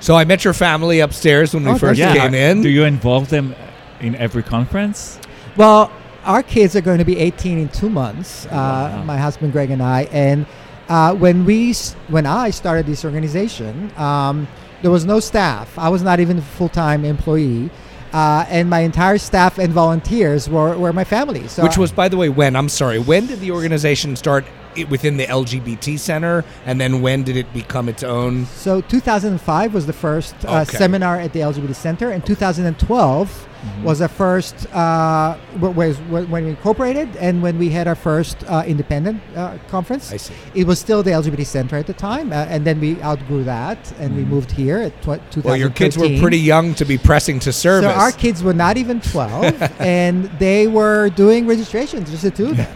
So 0.00 0.14
I 0.14 0.24
met 0.24 0.44
your 0.44 0.54
family 0.54 1.00
upstairs 1.00 1.52
when 1.52 1.64
we 1.64 1.72
Oh, 1.72 1.78
first 1.78 1.98
yeah. 1.98 2.14
came 2.14 2.32
in. 2.34 2.62
Do 2.62 2.68
you 2.68 2.84
involve 2.84 3.28
them 3.28 3.54
in 4.00 4.14
every 4.16 4.42
conference? 4.42 5.18
Well, 5.56 5.90
our 6.24 6.42
kids 6.42 6.76
are 6.76 6.80
going 6.80 6.98
to 6.98 7.04
be 7.04 7.18
18 7.18 7.58
in 7.58 7.68
two 7.68 7.90
months. 7.90 8.46
Uh, 8.46 8.50
Wow. 8.50 9.02
My 9.04 9.18
husband 9.18 9.52
Greg 9.52 9.70
and 9.70 9.82
I, 9.82 10.02
and 10.12 10.46
uh, 10.88 11.14
when 11.14 11.44
we 11.44 11.72
when 12.08 12.26
I 12.26 12.50
started 12.50 12.86
this 12.86 13.04
organization, 13.04 13.92
um, 13.96 14.48
there 14.82 14.90
was 14.90 15.04
no 15.04 15.20
staff. 15.20 15.78
I 15.78 15.88
was 15.88 16.02
not 16.02 16.20
even 16.20 16.38
a 16.38 16.42
full 16.42 16.68
time 16.68 17.04
employee, 17.04 17.70
uh, 18.12 18.46
and 18.48 18.70
my 18.70 18.80
entire 18.80 19.18
staff 19.18 19.58
and 19.58 19.72
volunteers 19.72 20.48
were, 20.48 20.76
were 20.78 20.92
my 20.92 21.04
family. 21.04 21.46
So 21.48 21.62
Which 21.62 21.76
was, 21.76 21.92
by 21.92 22.08
the 22.08 22.16
way, 22.16 22.28
when? 22.28 22.56
I'm 22.56 22.68
sorry. 22.68 22.98
When 22.98 23.26
did 23.26 23.40
the 23.40 23.50
organization 23.50 24.16
start 24.16 24.44
within 24.88 25.16
the 25.16 25.26
LGBT 25.26 25.98
Center, 25.98 26.44
and 26.64 26.80
then 26.80 27.02
when 27.02 27.24
did 27.24 27.36
it 27.36 27.52
become 27.52 27.88
its 27.88 28.02
own? 28.04 28.46
So 28.46 28.80
2005 28.80 29.74
was 29.74 29.86
the 29.86 29.92
first 29.92 30.34
uh, 30.44 30.60
Okay. 30.60 30.76
seminar 30.78 31.18
at 31.18 31.32
the 31.32 31.40
LGBT 31.40 31.74
Center, 31.74 32.10
and 32.10 32.24
2012 32.24 33.48
was 33.82 34.00
our 34.00 34.08
first 34.08 34.66
uh, 34.74 35.36
was 35.58 35.98
when 35.98 36.30
we 36.30 36.50
incorporated 36.50 37.14
and 37.16 37.42
when 37.42 37.58
we 37.58 37.68
had 37.70 37.86
our 37.88 37.94
first 37.94 38.44
uh, 38.44 38.62
independent 38.66 39.20
uh, 39.36 39.58
conference. 39.68 40.12
I 40.12 40.16
see. 40.16 40.34
It 40.54 40.66
was 40.66 40.78
still 40.78 41.02
the 41.02 41.10
LGBT 41.10 41.46
Center 41.46 41.76
at 41.76 41.86
the 41.86 41.92
time, 41.92 42.32
uh, 42.32 42.46
and 42.48 42.64
then 42.66 42.80
we 42.80 43.00
outgrew 43.02 43.44
that 43.44 43.92
and 43.98 44.16
we 44.16 44.24
moved 44.24 44.50
here 44.50 44.78
at 44.78 44.92
tw- 45.02 45.20
2013. 45.32 45.42
Well, 45.44 45.56
your 45.56 45.70
kids 45.70 45.96
were 45.98 46.08
pretty 46.20 46.38
young 46.38 46.74
to 46.74 46.84
be 46.84 46.98
pressing 46.98 47.38
to 47.40 47.52
service. 47.52 47.90
So 47.90 47.98
our 47.98 48.12
kids 48.12 48.42
were 48.42 48.54
not 48.54 48.76
even 48.76 49.00
12, 49.00 49.62
and 49.80 50.24
they 50.38 50.66
were 50.66 51.10
doing 51.10 51.46
registrations, 51.46 52.10
just 52.10 52.22
the 52.22 52.30
two 52.30 52.48
of 52.50 52.56
them 52.56 52.68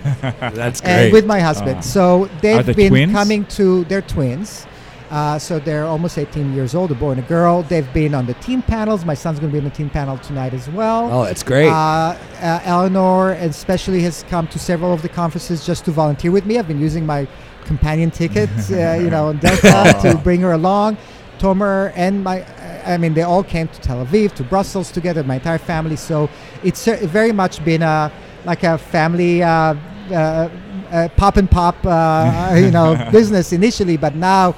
That's 0.55 0.81
great. 0.81 0.91
and 0.91 1.13
with 1.13 1.27
my 1.27 1.41
husband. 1.41 1.85
So 1.85 2.29
they've 2.41 2.65
they 2.65 2.75
been 2.75 2.91
twins? 2.91 3.13
coming 3.13 3.45
to. 3.47 3.85
They're 3.85 4.03
twins. 4.03 4.67
Uh, 5.13 5.39
so 5.39 5.59
they're 5.59 5.85
almost 5.85 6.17
18 6.17 6.55
years 6.55 6.75
old, 6.75 6.91
a 6.91 6.95
boy 6.95 7.11
and 7.11 7.21
a 7.21 7.25
girl. 7.25 7.63
They've 7.63 7.93
been 7.93 8.15
on 8.15 8.25
the 8.25 8.33
team 8.35 8.63
panels. 8.63 9.05
My 9.05 9.13
son's 9.13 9.39
going 9.39 9.51
to 9.51 9.53
be 9.53 9.59
on 9.59 9.65
the 9.65 9.77
team 9.77 9.91
panel 9.91 10.17
tonight 10.17 10.55
as 10.55 10.71
well. 10.71 11.13
oh, 11.13 11.25
that's 11.25 11.43
great. 11.43 11.69
Uh, 11.69 12.17
uh, 12.41 12.61
Eleanor 12.65 13.33
especially 13.33 14.01
has 14.05 14.25
come 14.31 14.47
to 14.49 14.59
several 14.59 14.91
of 14.95 15.03
the 15.03 15.11
conferences 15.11 15.67
just 15.67 15.85
to 15.85 15.91
volunteer 15.91 16.31
with 16.31 16.47
me. 16.47 16.59
I've 16.59 16.67
been 16.67 16.81
using 16.81 17.05
my 17.05 17.29
companion 17.67 18.11
ticket, 18.11 18.49
uh, 18.71 18.95
you 18.95 19.11
know, 19.11 19.29
on 19.29 19.37
Delta 19.37 19.99
to 20.03 20.17
bring 20.17 20.41
her 20.41 20.53
along. 20.53 20.97
Tomer 21.39 21.93
and 21.95 22.25
my, 22.25 22.47
I 22.87 22.97
mean, 22.97 23.13
they 23.13 23.23
all 23.23 23.45
came 23.45 23.69
to 23.69 23.81
Tel 23.83 24.05
Aviv, 24.07 24.33
to 24.37 24.45
Brussels 24.45 24.91
together, 24.91 25.23
my 25.25 25.35
entire 25.35 25.59
family. 25.59 25.97
So 25.97 26.31
it's 26.65 26.87
very 26.87 27.33
much 27.33 27.63
been 27.65 27.83
a 27.83 28.11
like 28.45 28.63
a 28.63 28.79
family 28.79 29.43
uh, 29.43 29.75
uh, 30.11 30.49
uh, 30.91 31.09
pop 31.17 31.37
and 31.37 31.51
pop, 31.51 31.77
uh, 31.85 32.55
you 32.57 32.71
know, 32.71 33.09
business 33.13 33.53
initially, 33.53 33.97
but 33.97 34.15
now 34.15 34.55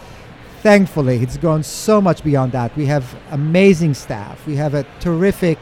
thankfully 0.68 1.16
it's 1.24 1.36
gone 1.48 1.62
so 1.62 2.00
much 2.08 2.24
beyond 2.24 2.50
that 2.52 2.70
we 2.80 2.86
have 2.86 3.04
amazing 3.32 3.92
staff 4.04 4.36
we 4.46 4.56
have 4.56 4.72
a 4.74 4.82
terrific 4.98 5.58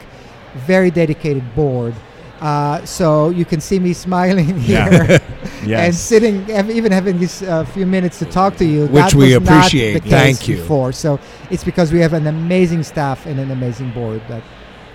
very 0.71 0.89
dedicated 1.01 1.43
board 1.55 1.93
uh, 2.39 2.83
so 2.85 3.29
you 3.39 3.45
can 3.51 3.59
see 3.61 3.79
me 3.87 3.91
smiling 4.07 4.47
Yeah. 4.59 4.89
here 4.89 5.21
and 5.85 5.93
sitting 6.11 6.35
ev- 6.59 6.69
even 6.79 6.91
having 6.99 7.15
these 7.19 7.37
uh, 7.43 7.65
few 7.75 7.85
minutes 7.85 8.17
to 8.19 8.25
talk 8.39 8.55
to 8.57 8.65
you 8.73 8.81
Which 8.87 9.11
that 9.11 9.13
we 9.13 9.33
appreciate. 9.33 10.03
Thank 10.03 10.47
you. 10.47 10.55
before 10.57 10.91
so 11.03 11.19
it's 11.51 11.65
because 11.71 11.91
we 11.95 11.99
have 12.05 12.13
an 12.21 12.27
amazing 12.27 12.83
staff 12.83 13.25
and 13.29 13.39
an 13.45 13.51
amazing 13.51 13.91
board 13.99 14.21
that 14.29 14.43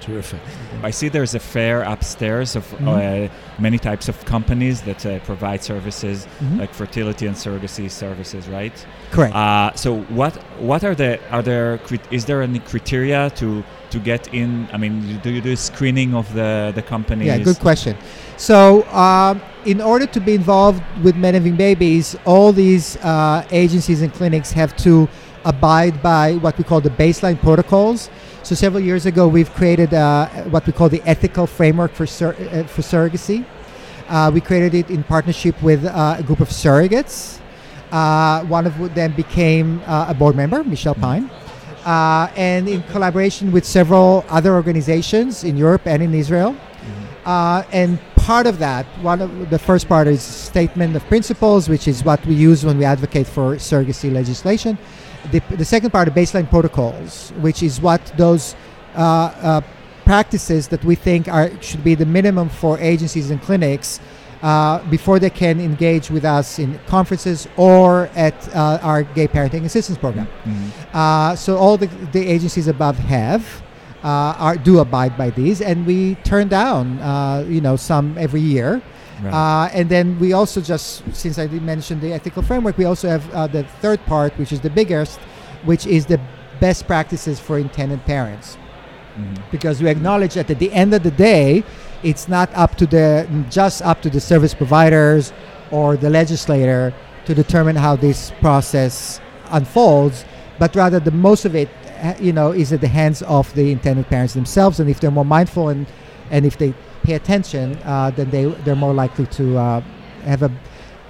Terrific. 0.09 0.41
I 0.83 0.91
see 0.91 1.09
there's 1.09 1.35
a 1.35 1.39
fair 1.57 1.83
upstairs 1.83 2.57
of 2.57 2.65
Mhm. 2.81 2.89
uh, 2.89 3.29
many 3.59 3.79
types 3.79 4.09
of 4.09 4.17
companies 4.25 4.81
that 4.89 5.05
uh, 5.05 5.19
provide 5.31 5.61
services 5.63 6.27
Mhm. 6.43 6.61
like 6.61 6.73
fertility 6.83 7.27
and 7.27 7.37
surrogacy 7.37 7.91
services, 7.91 8.43
right? 8.59 8.77
correct 9.11 9.35
Uh, 9.35 9.71
so 9.75 9.89
what 10.21 10.35
what 10.71 10.81
are 10.89 10.95
the 11.03 11.11
are 11.31 11.43
there 11.51 11.79
is 12.11 12.25
there 12.25 12.41
any 12.43 12.61
criteria 12.71 13.31
to 13.41 13.49
to 13.91 13.99
get 13.99 14.23
in? 14.33 14.51
I 14.75 14.77
mean, 14.83 14.95
do 15.25 15.31
you 15.31 15.41
do 15.41 15.55
screening 15.57 16.11
of 16.15 16.27
the 16.39 16.51
the 16.79 16.83
companies? 16.95 17.27
Yeah, 17.29 17.39
good 17.51 17.61
question. 17.69 17.95
So, 18.37 18.59
um, 19.05 19.35
in 19.65 19.81
order 19.93 20.07
to 20.17 20.21
be 20.21 20.33
involved 20.43 20.83
with 21.05 21.15
Men 21.17 21.35
Having 21.35 21.57
Babies, 21.57 22.07
all 22.25 22.53
these 22.53 22.87
uh, 23.03 23.63
agencies 23.63 24.03
and 24.03 24.11
clinics 24.19 24.53
have 24.53 24.73
to 24.87 25.09
abide 25.45 25.95
by 26.03 26.27
what 26.45 26.55
we 26.59 26.65
call 26.65 26.81
the 26.81 26.95
baseline 27.05 27.39
protocols. 27.47 28.11
So, 28.49 28.55
several 28.55 28.83
years 28.83 29.05
ago, 29.05 29.29
we've 29.29 29.53
created 29.53 29.93
uh, 29.93 30.27
what 30.45 30.67
we 30.67 30.73
call 30.73 30.89
the 30.89 31.03
ethical 31.05 31.47
framework 31.47 31.93
for 31.93 32.07
sur- 32.07 32.33
uh, 32.33 32.65
for 32.65 32.81
surrogacy. 32.81 33.45
Uh, 34.09 34.31
we 34.33 34.41
created 34.41 34.73
it 34.73 34.89
in 34.89 35.05
partnership 35.05 35.63
with 35.63 35.85
uh, 35.85 36.17
a 36.19 36.23
group 36.23 36.41
of 36.41 36.49
surrogates. 36.49 37.41
Uh, 37.93 38.43
one 38.45 38.67
of 38.67 38.95
them 38.95 39.13
became 39.13 39.83
uh, 39.85 40.07
a 40.09 40.15
board 40.15 40.35
member, 40.35 40.65
Michelle 40.65 40.95
Pine, 40.95 41.29
uh, 41.85 42.33
and 42.37 42.71
in 42.71 42.83
collaboration 42.85 43.53
with 43.53 43.67
several 43.67 44.25
other 44.31 44.55
organizations 44.55 45.45
in 45.45 45.59
Europe 45.59 45.83
and 45.85 46.03
in 46.03 46.15
Israel. 46.15 46.57
Uh, 47.27 47.63
and 47.71 47.99
part 48.17 48.47
of 48.47 48.59
that, 48.59 48.87
one 49.03 49.21
of 49.21 49.51
the 49.51 49.59
first 49.59 49.87
part 49.87 50.07
is 50.07 50.23
statement 50.23 50.97
of 50.97 51.05
principles, 51.09 51.69
which 51.69 51.87
is 51.87 52.03
what 52.03 52.25
we 52.25 52.35
use 52.35 52.65
when 52.65 52.79
we 52.79 52.87
advocate 52.87 53.27
for 53.27 53.57
surrogacy 53.57 54.11
legislation. 54.11 54.79
The, 55.31 55.41
the 55.57 55.65
second 55.65 55.91
part, 55.91 56.09
are 56.09 56.11
baseline 56.11 56.49
protocols, 56.49 57.33
which 57.41 57.63
is 57.63 57.81
what 57.81 58.01
those 58.17 58.55
uh, 58.95 59.01
uh, 59.01 59.61
practices 60.05 60.69
that 60.69 60.83
we 60.85 60.95
think 60.95 61.29
are 61.29 61.51
should 61.61 61.85
be 61.85 61.95
the 61.95 62.07
minimum 62.07 62.49
for 62.49 62.79
agencies 62.79 63.31
and 63.31 63.41
clinics 63.43 64.01
uh, 64.43 64.79
before 64.89 65.19
they 65.19 65.31
can 65.31 65.61
engage 65.61 66.11
with 66.11 66.25
us 66.25 66.59
in 66.59 66.79
conferences 66.87 67.49
or 67.57 68.09
at 68.15 68.37
uh, 68.55 68.79
our 68.83 69.03
gay 69.03 69.29
parenting 69.29 69.65
assistance 69.65 69.99
program. 69.99 70.29
Uh, 70.93 71.35
so 71.37 71.57
all 71.57 71.77
the, 71.77 71.89
the 72.13 72.27
agencies 72.27 72.69
above 72.69 72.97
have 72.99 73.63
uh, 74.03 74.35
are 74.39 74.57
do 74.57 74.79
abide 74.79 75.17
by 75.19 75.31
these, 75.31 75.61
and 75.61 75.85
we 75.87 76.15
turn 76.17 76.49
down, 76.49 76.99
uh, 77.01 77.45
you 77.49 77.61
know, 77.61 77.77
some 77.77 78.17
every 78.17 78.41
year. 78.41 78.81
Right. 79.23 79.35
Uh, 79.35 79.69
and 79.73 79.89
then 79.89 80.19
we 80.19 80.33
also 80.33 80.61
just, 80.61 81.03
since 81.15 81.39
I 81.39 81.47
did 81.47 81.63
mention 81.63 82.01
the 82.01 82.13
ethical 82.13 82.43
framework, 82.43 82.79
we 82.79 82.85
also 82.85 83.09
have 83.09 83.29
uh, 83.31 83.47
the 83.47 83.65
third 83.65 84.05
part, 84.07 84.37
which 84.39 84.53
is 84.53 84.61
the 84.61 84.71
biggest, 84.71 85.19
which 85.65 85.87
is 85.87 86.07
the 86.07 86.21
best 86.61 86.87
practices 86.87 87.41
for 87.41 87.59
intended 87.59 88.05
parents. 88.05 88.57
Because 89.51 89.83
we 89.83 89.91
acknowledge 89.91 90.35
that 90.35 90.49
at 90.49 90.61
the 90.61 90.73
end 90.73 90.95
of 90.95 91.03
the 91.03 91.11
day, 91.11 91.65
it's 92.05 92.29
not 92.29 92.55
up 92.55 92.77
to 92.77 92.87
the 92.87 93.27
just 93.51 93.83
up 93.83 94.01
to 94.03 94.11
the 94.11 94.21
service 94.21 94.55
providers 94.55 95.33
or 95.73 95.97
the 95.97 96.09
legislator 96.09 96.95
to 97.25 97.35
determine 97.35 97.75
how 97.75 97.97
this 97.97 98.33
process 98.41 99.21
unfolds, 99.51 100.25
but 100.59 100.75
rather 100.77 101.01
the 101.01 101.11
most 101.11 101.45
of 101.45 101.57
it, 101.57 101.69
uh, 102.01 102.15
you 102.21 102.33
know, 102.33 102.53
is 102.53 102.73
at 102.73 102.81
the 102.81 102.89
hands 102.89 103.23
of 103.23 103.53
the 103.55 103.73
intended 103.73 104.07
parents 104.07 104.35
themselves. 104.35 104.79
And 104.79 104.89
if 104.89 105.01
they're 105.01 105.11
more 105.11 105.25
mindful 105.25 105.69
and 105.69 105.87
and 106.31 106.47
if 106.47 106.57
they 106.57 106.73
pay 107.09 107.15
attention, 107.23 107.67
uh, 107.85 108.11
then 108.17 108.29
they 108.35 108.45
they're 108.65 108.83
more 108.87 108.95
likely 109.05 109.27
to 109.39 109.45
uh, 109.57 109.81
have 110.33 110.43
a 110.49 110.51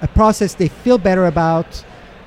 a 0.01 0.07
process 0.19 0.49
they 0.63 0.69
feel 0.83 0.97
better 1.09 1.25
about, 1.35 1.69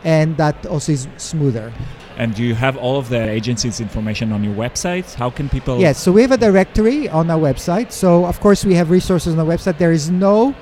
and 0.04 0.36
that 0.36 0.56
also 0.66 0.92
is 0.92 1.08
smoother. 1.16 1.72
And 2.18 2.34
do 2.38 2.42
you 2.48 2.54
have 2.54 2.76
all 2.84 2.96
of 3.02 3.06
the 3.08 3.22
agency's 3.40 3.80
information 3.80 4.26
on 4.36 4.40
your 4.44 4.54
website? 4.64 5.06
How 5.22 5.30
can 5.30 5.48
people? 5.48 5.74
Yes, 5.80 5.96
so 6.04 6.12
we 6.12 6.20
have 6.26 6.34
a 6.40 6.42
directory 6.48 7.08
on 7.08 7.30
our 7.30 7.40
website. 7.48 7.88
So 8.02 8.08
of 8.32 8.36
course 8.44 8.60
we 8.70 8.74
have 8.80 8.88
resources 8.98 9.30
on 9.34 9.38
the 9.44 9.50
website. 9.54 9.78
There 9.78 9.94
is 10.00 10.06
no, 10.10 10.54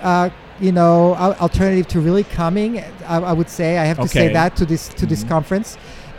uh, 0.00 0.30
you 0.66 0.72
know, 0.78 1.14
alternative 1.46 1.86
to 1.94 2.00
really 2.00 2.24
coming. 2.24 2.70
I, 3.14 3.16
I 3.32 3.34
would 3.38 3.50
say 3.58 3.68
I 3.82 3.84
have 3.90 3.98
to 4.06 4.08
say 4.08 4.32
that 4.38 4.50
to 4.60 4.64
this 4.72 4.82
to 5.00 5.04
this 5.12 5.22
Mhm. 5.22 5.28
conference. 5.34 5.68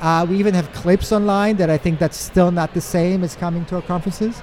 Uh, 0.08 0.26
we 0.30 0.36
even 0.44 0.54
have 0.54 0.68
clips 0.82 1.10
online 1.18 1.56
that 1.62 1.70
I 1.76 1.78
think 1.84 1.98
that's 2.04 2.20
still 2.32 2.52
not 2.52 2.70
the 2.80 2.82
same 2.98 3.20
as 3.28 3.32
coming 3.46 3.64
to 3.70 3.74
our 3.78 3.86
conferences. 3.94 4.36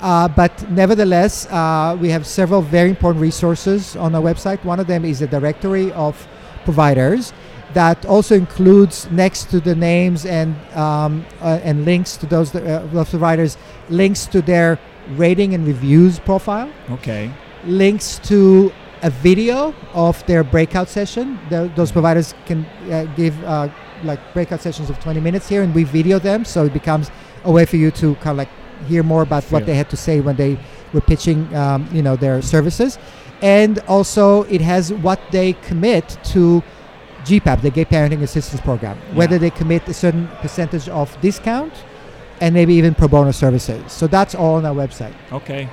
Uh, 0.00 0.28
but 0.28 0.70
nevertheless, 0.70 1.46
uh, 1.46 1.96
we 2.00 2.10
have 2.10 2.26
several 2.26 2.60
very 2.62 2.90
important 2.90 3.22
resources 3.22 3.96
on 3.96 4.14
our 4.14 4.22
website. 4.22 4.62
One 4.64 4.78
of 4.80 4.86
them 4.86 5.04
is 5.04 5.22
a 5.22 5.26
directory 5.26 5.90
of 5.92 6.26
providers 6.64 7.32
that 7.72 8.04
also 8.06 8.34
includes 8.34 9.10
next 9.10 9.50
to 9.50 9.60
the 9.60 9.74
names 9.74 10.24
and 10.24 10.54
um, 10.74 11.24
uh, 11.40 11.60
and 11.62 11.84
links 11.84 12.16
to 12.18 12.26
those 12.26 12.54
uh, 12.54 12.86
those 12.92 13.10
providers, 13.10 13.56
links 13.88 14.26
to 14.26 14.40
their 14.42 14.78
rating 15.16 15.54
and 15.54 15.66
reviews 15.66 16.18
profile, 16.18 16.68
Okay. 16.90 17.30
links 17.64 18.18
to 18.24 18.72
a 19.02 19.10
video 19.10 19.74
of 19.94 20.24
their 20.26 20.42
breakout 20.42 20.88
session. 20.88 21.38
The, 21.50 21.70
those 21.76 21.92
providers 21.92 22.34
can 22.46 22.64
uh, 22.90 23.04
give 23.16 23.34
uh, 23.44 23.68
like 24.04 24.20
breakout 24.32 24.60
sessions 24.60 24.90
of 24.90 24.98
20 25.00 25.20
minutes 25.20 25.48
here, 25.48 25.62
and 25.62 25.74
we 25.74 25.84
video 25.84 26.18
them, 26.18 26.44
so 26.44 26.64
it 26.64 26.72
becomes 26.72 27.10
a 27.44 27.50
way 27.52 27.64
for 27.64 27.76
you 27.76 27.90
to 27.92 28.14
kind 28.16 28.30
of 28.30 28.36
like 28.38 28.48
hear 28.88 29.02
more 29.02 29.22
about 29.22 29.44
what 29.44 29.60
Feel. 29.60 29.66
they 29.66 29.74
had 29.74 29.90
to 29.90 29.96
say 29.96 30.20
when 30.20 30.36
they 30.36 30.58
were 30.92 31.00
pitching, 31.00 31.54
um, 31.54 31.88
you 31.92 32.02
know, 32.02 32.16
their 32.16 32.42
services. 32.42 32.98
And 33.42 33.78
also, 33.88 34.42
it 34.44 34.60
has 34.60 34.92
what 34.92 35.20
they 35.30 35.52
commit 35.54 36.18
to 36.32 36.62
GPAP, 37.24 37.60
the 37.62 37.70
Gay 37.70 37.84
Parenting 37.84 38.22
Assistance 38.22 38.60
Program, 38.60 38.96
whether 39.14 39.34
Yeah. 39.36 39.40
they 39.40 39.50
commit 39.50 39.86
a 39.88 39.94
certain 39.94 40.28
percentage 40.40 40.88
of 40.88 41.16
discount 41.20 41.72
and 42.40 42.54
maybe 42.54 42.74
even 42.74 42.94
pro 42.94 43.08
bono 43.08 43.32
services. 43.32 43.82
So 43.92 44.06
that's 44.06 44.34
all 44.34 44.54
on 44.56 44.64
our 44.64 44.74
website. 44.74 45.12
Okay. 45.32 45.68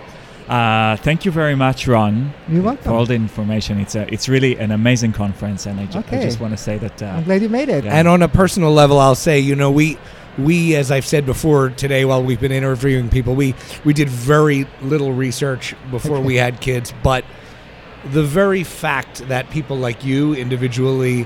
Uh, 0.49 0.97
thank 0.97 1.23
you 1.23 1.31
very 1.31 1.55
much, 1.55 1.87
Ron, 1.87 2.33
You're 2.49 2.63
welcome. 2.63 2.83
for 2.83 2.89
all 2.91 3.05
the 3.05 3.13
information. 3.15 3.79
It's 3.79 3.95
a, 3.95 4.11
it's 4.13 4.27
really 4.27 4.57
an 4.57 4.71
amazing 4.71 5.13
conference, 5.13 5.65
and 5.67 5.79
I, 5.79 5.85
ju- 5.85 6.03
I 6.11 6.19
just 6.21 6.41
want 6.41 6.51
to 6.51 6.57
say 6.57 6.77
that. 6.79 7.01
Uh, 7.01 7.05
I'm 7.05 7.23
glad 7.23 7.41
you 7.41 7.47
made 7.49 7.69
it. 7.69 7.85
Yeah. 7.85 7.95
And 7.97 8.09
on 8.09 8.21
a 8.21 8.27
personal 8.27 8.73
level, 8.73 8.99
I'll 8.99 9.15
say, 9.15 9.39
you 9.39 9.55
know, 9.55 9.71
we 9.71 9.97
we 10.37 10.75
as 10.75 10.91
I've 10.91 11.05
said 11.05 11.25
before 11.25 11.69
today 11.69 12.05
while 12.05 12.23
we've 12.23 12.39
been 12.39 12.51
interviewing 12.51 13.09
people, 13.09 13.35
we 13.35 13.55
we 13.83 13.93
did 13.93 14.09
very 14.09 14.67
little 14.81 15.13
research 15.13 15.75
before 15.91 16.19
we 16.19 16.35
had 16.35 16.59
kids, 16.61 16.93
but 17.03 17.23
the 18.11 18.23
very 18.23 18.63
fact 18.63 19.27
that 19.29 19.49
people 19.49 19.77
like 19.77 20.03
you 20.03 20.33
individually 20.33 21.25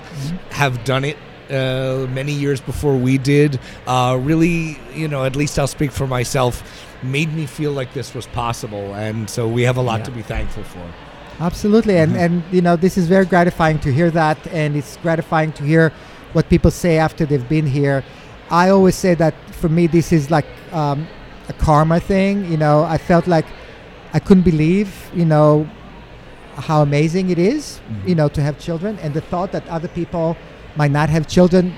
have 0.52 0.84
done 0.84 1.04
it 1.06 1.18
uh, 1.50 2.06
many 2.12 2.34
years 2.34 2.62
before 2.62 2.96
we 2.98 3.18
did 3.18 3.60
uh, 3.88 4.18
really 4.22 4.78
you 4.94 5.08
know 5.08 5.24
at 5.24 5.36
least 5.36 5.58
i'll 5.58 5.66
speak 5.66 5.92
for 5.92 6.06
myself 6.06 6.62
made 7.04 7.34
me 7.34 7.46
feel 7.46 7.72
like 7.72 7.94
this 7.94 8.14
was 8.14 8.28
possible. 8.28 8.94
And 8.96 9.30
so 9.30 9.48
we 9.48 9.64
have 9.64 9.78
a 9.78 9.82
lot 9.82 10.00
Yeah. 10.00 10.06
to 10.06 10.12
be 10.12 10.22
thankful 10.24 10.64
for. 10.64 10.82
Absolutely, 11.40 11.98
and 11.98 12.18
and 12.18 12.44
you 12.52 12.62
know 12.62 12.76
this 12.76 12.98
is 12.98 13.08
very 13.08 13.26
gratifying 13.26 13.78
to 13.80 13.94
hear 13.94 14.10
that, 14.12 14.38
and 14.48 14.76
it's 14.76 14.98
gratifying 14.98 15.52
to 15.54 15.64
hear 15.64 15.94
what 16.34 16.50
people 16.50 16.72
say 16.72 16.98
after 16.98 17.26
they've 17.26 17.48
been 17.48 17.68
here. 17.68 18.04
I 18.50 18.70
always 18.70 18.96
say 18.96 19.14
that 19.16 19.34
for 19.52 19.70
me, 19.70 19.88
this 19.88 20.12
is 20.12 20.32
like 20.32 20.46
um, 20.72 21.08
a 21.50 21.54
karma 21.54 22.00
thing. 22.00 22.50
You 22.52 22.58
know, 22.58 22.84
I 22.84 22.98
felt 22.98 23.28
like 23.28 23.46
I 24.14 24.20
couldn't 24.20 24.44
believe, 24.44 25.10
you 25.14 25.26
know, 25.26 25.68
how 26.56 26.82
amazing 26.82 27.30
it 27.30 27.38
is, 27.38 27.80
you 28.06 28.16
know, 28.16 28.30
to 28.30 28.42
have 28.42 28.58
children, 28.60 28.98
and 29.00 29.14
the 29.14 29.22
thought 29.22 29.52
that 29.52 29.68
other 29.68 29.88
people 29.88 30.36
might 30.76 30.92
not 30.92 31.10
have 31.10 31.28
children. 31.28 31.74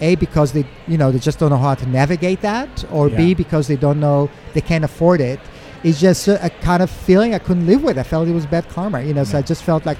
A 0.00 0.14
because 0.14 0.52
they 0.52 0.64
you 0.86 0.96
know 0.96 1.10
they 1.10 1.18
just 1.18 1.40
don't 1.40 1.50
know 1.50 1.56
how 1.56 1.74
to 1.74 1.86
navigate 1.88 2.40
that, 2.42 2.84
or 2.92 3.08
Yeah. 3.08 3.16
B 3.16 3.34
because 3.34 3.66
they 3.66 3.74
don't 3.74 3.98
know 3.98 4.30
they 4.54 4.60
can't 4.60 4.84
afford 4.84 5.20
it. 5.20 5.40
It's 5.82 6.00
just 6.00 6.28
a, 6.28 6.44
a 6.44 6.50
kind 6.50 6.82
of 6.84 6.90
feeling 6.90 7.34
I 7.34 7.40
couldn't 7.40 7.66
live 7.66 7.82
with. 7.82 7.98
I 7.98 8.04
felt 8.04 8.28
it 8.28 8.32
was 8.32 8.46
bad 8.46 8.68
karma, 8.68 9.02
you 9.02 9.12
know. 9.12 9.24
So 9.24 9.38
I 9.38 9.42
just 9.42 9.64
felt 9.64 9.84
like 9.86 9.98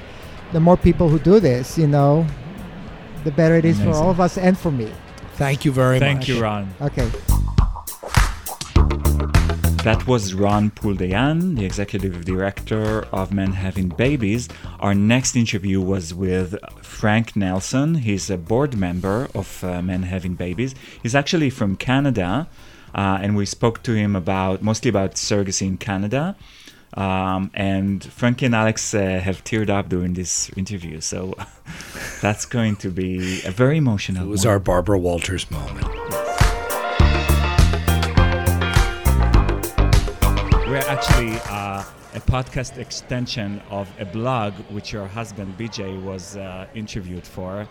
the 0.53 0.61
more 0.61 0.77
people 0.77 1.09
who 1.09 1.18
do 1.18 1.40
this, 1.40 1.77
you 1.77 1.88
know, 1.88 2.25
the 3.25 3.33
better 3.33 3.57
it 3.57 3.64
is 3.64 3.81
for 3.81 3.90
all 3.90 4.11
of 4.11 4.21
us 4.21 4.38
and 4.38 4.57
for 4.57 4.71
me. 4.71 4.88
Thank 5.38 5.64
you 5.64 5.70
very 5.70 6.01
thank 6.01 6.18
much 6.18 6.27
Thank 6.27 6.37
you, 6.37 6.42
Ron. 6.42 6.74
Okay. 6.81 7.09
That 9.85 10.05
was 10.05 10.35
Ron 10.35 10.70
Poole-Dayan, 10.70 11.55
the 11.57 11.64
executive 11.64 12.24
director 12.24 13.07
of 13.12 13.33
Men 13.33 13.53
Having 13.53 13.90
Babies. 13.90 14.48
Our 14.81 14.94
next 14.94 15.37
interview 15.37 15.81
was 15.81 16.12
with 16.12 16.57
Frank 16.83 17.37
Nelson. 17.37 17.94
He's 17.94 18.29
a 18.31 18.37
board 18.37 18.77
member 18.77 19.29
of 19.33 19.62
uh, 19.62 19.81
Men 19.81 20.03
Having 20.03 20.35
Babies. 20.35 20.74
He's 21.05 21.14
actually 21.14 21.51
from 21.51 21.77
Canada, 21.77 22.48
uh, 22.92 23.20
and 23.22 23.37
we 23.37 23.46
spoke 23.46 23.85
to 23.85 23.92
him 23.94 24.16
about 24.16 24.61
mostly 24.61 24.88
about 24.88 25.14
surrogacy 25.14 25.68
in 25.68 25.77
Canada. 25.79 26.35
Um, 26.94 27.51
and 27.55 28.03
Frankie 28.03 28.46
and 28.46 28.55
Alex 28.55 28.94
uh, 28.94 29.20
have 29.22 29.44
teared 29.44 29.68
up 29.68 29.89
during 29.89 30.14
this 30.14 30.51
interview, 30.57 31.01
so 31.01 31.34
that's 32.22 32.47
going 32.47 32.76
to 32.76 32.91
be 32.91 33.43
a 33.45 33.51
very 33.51 33.76
emotional. 33.76 34.24
it 34.26 34.28
was 34.28 34.45
one. 34.45 34.53
our 34.53 34.59
barbara 34.59 34.99
walters 34.99 35.51
moment 35.51 35.86
We're 40.66 40.84
actually 40.86 41.39
uh, 41.49 41.82
a 42.14 42.20
podcast 42.20 42.76
extension 42.76 43.61
of 43.70 43.89
a 43.99 44.05
blog 44.05 44.53
which 44.70 44.93
your 44.93 45.07
husband 45.07 45.57
BJ 45.57 46.03
was 46.03 46.36
uh, 46.36 46.66
interviewed 46.74 47.26
for. 47.26 47.66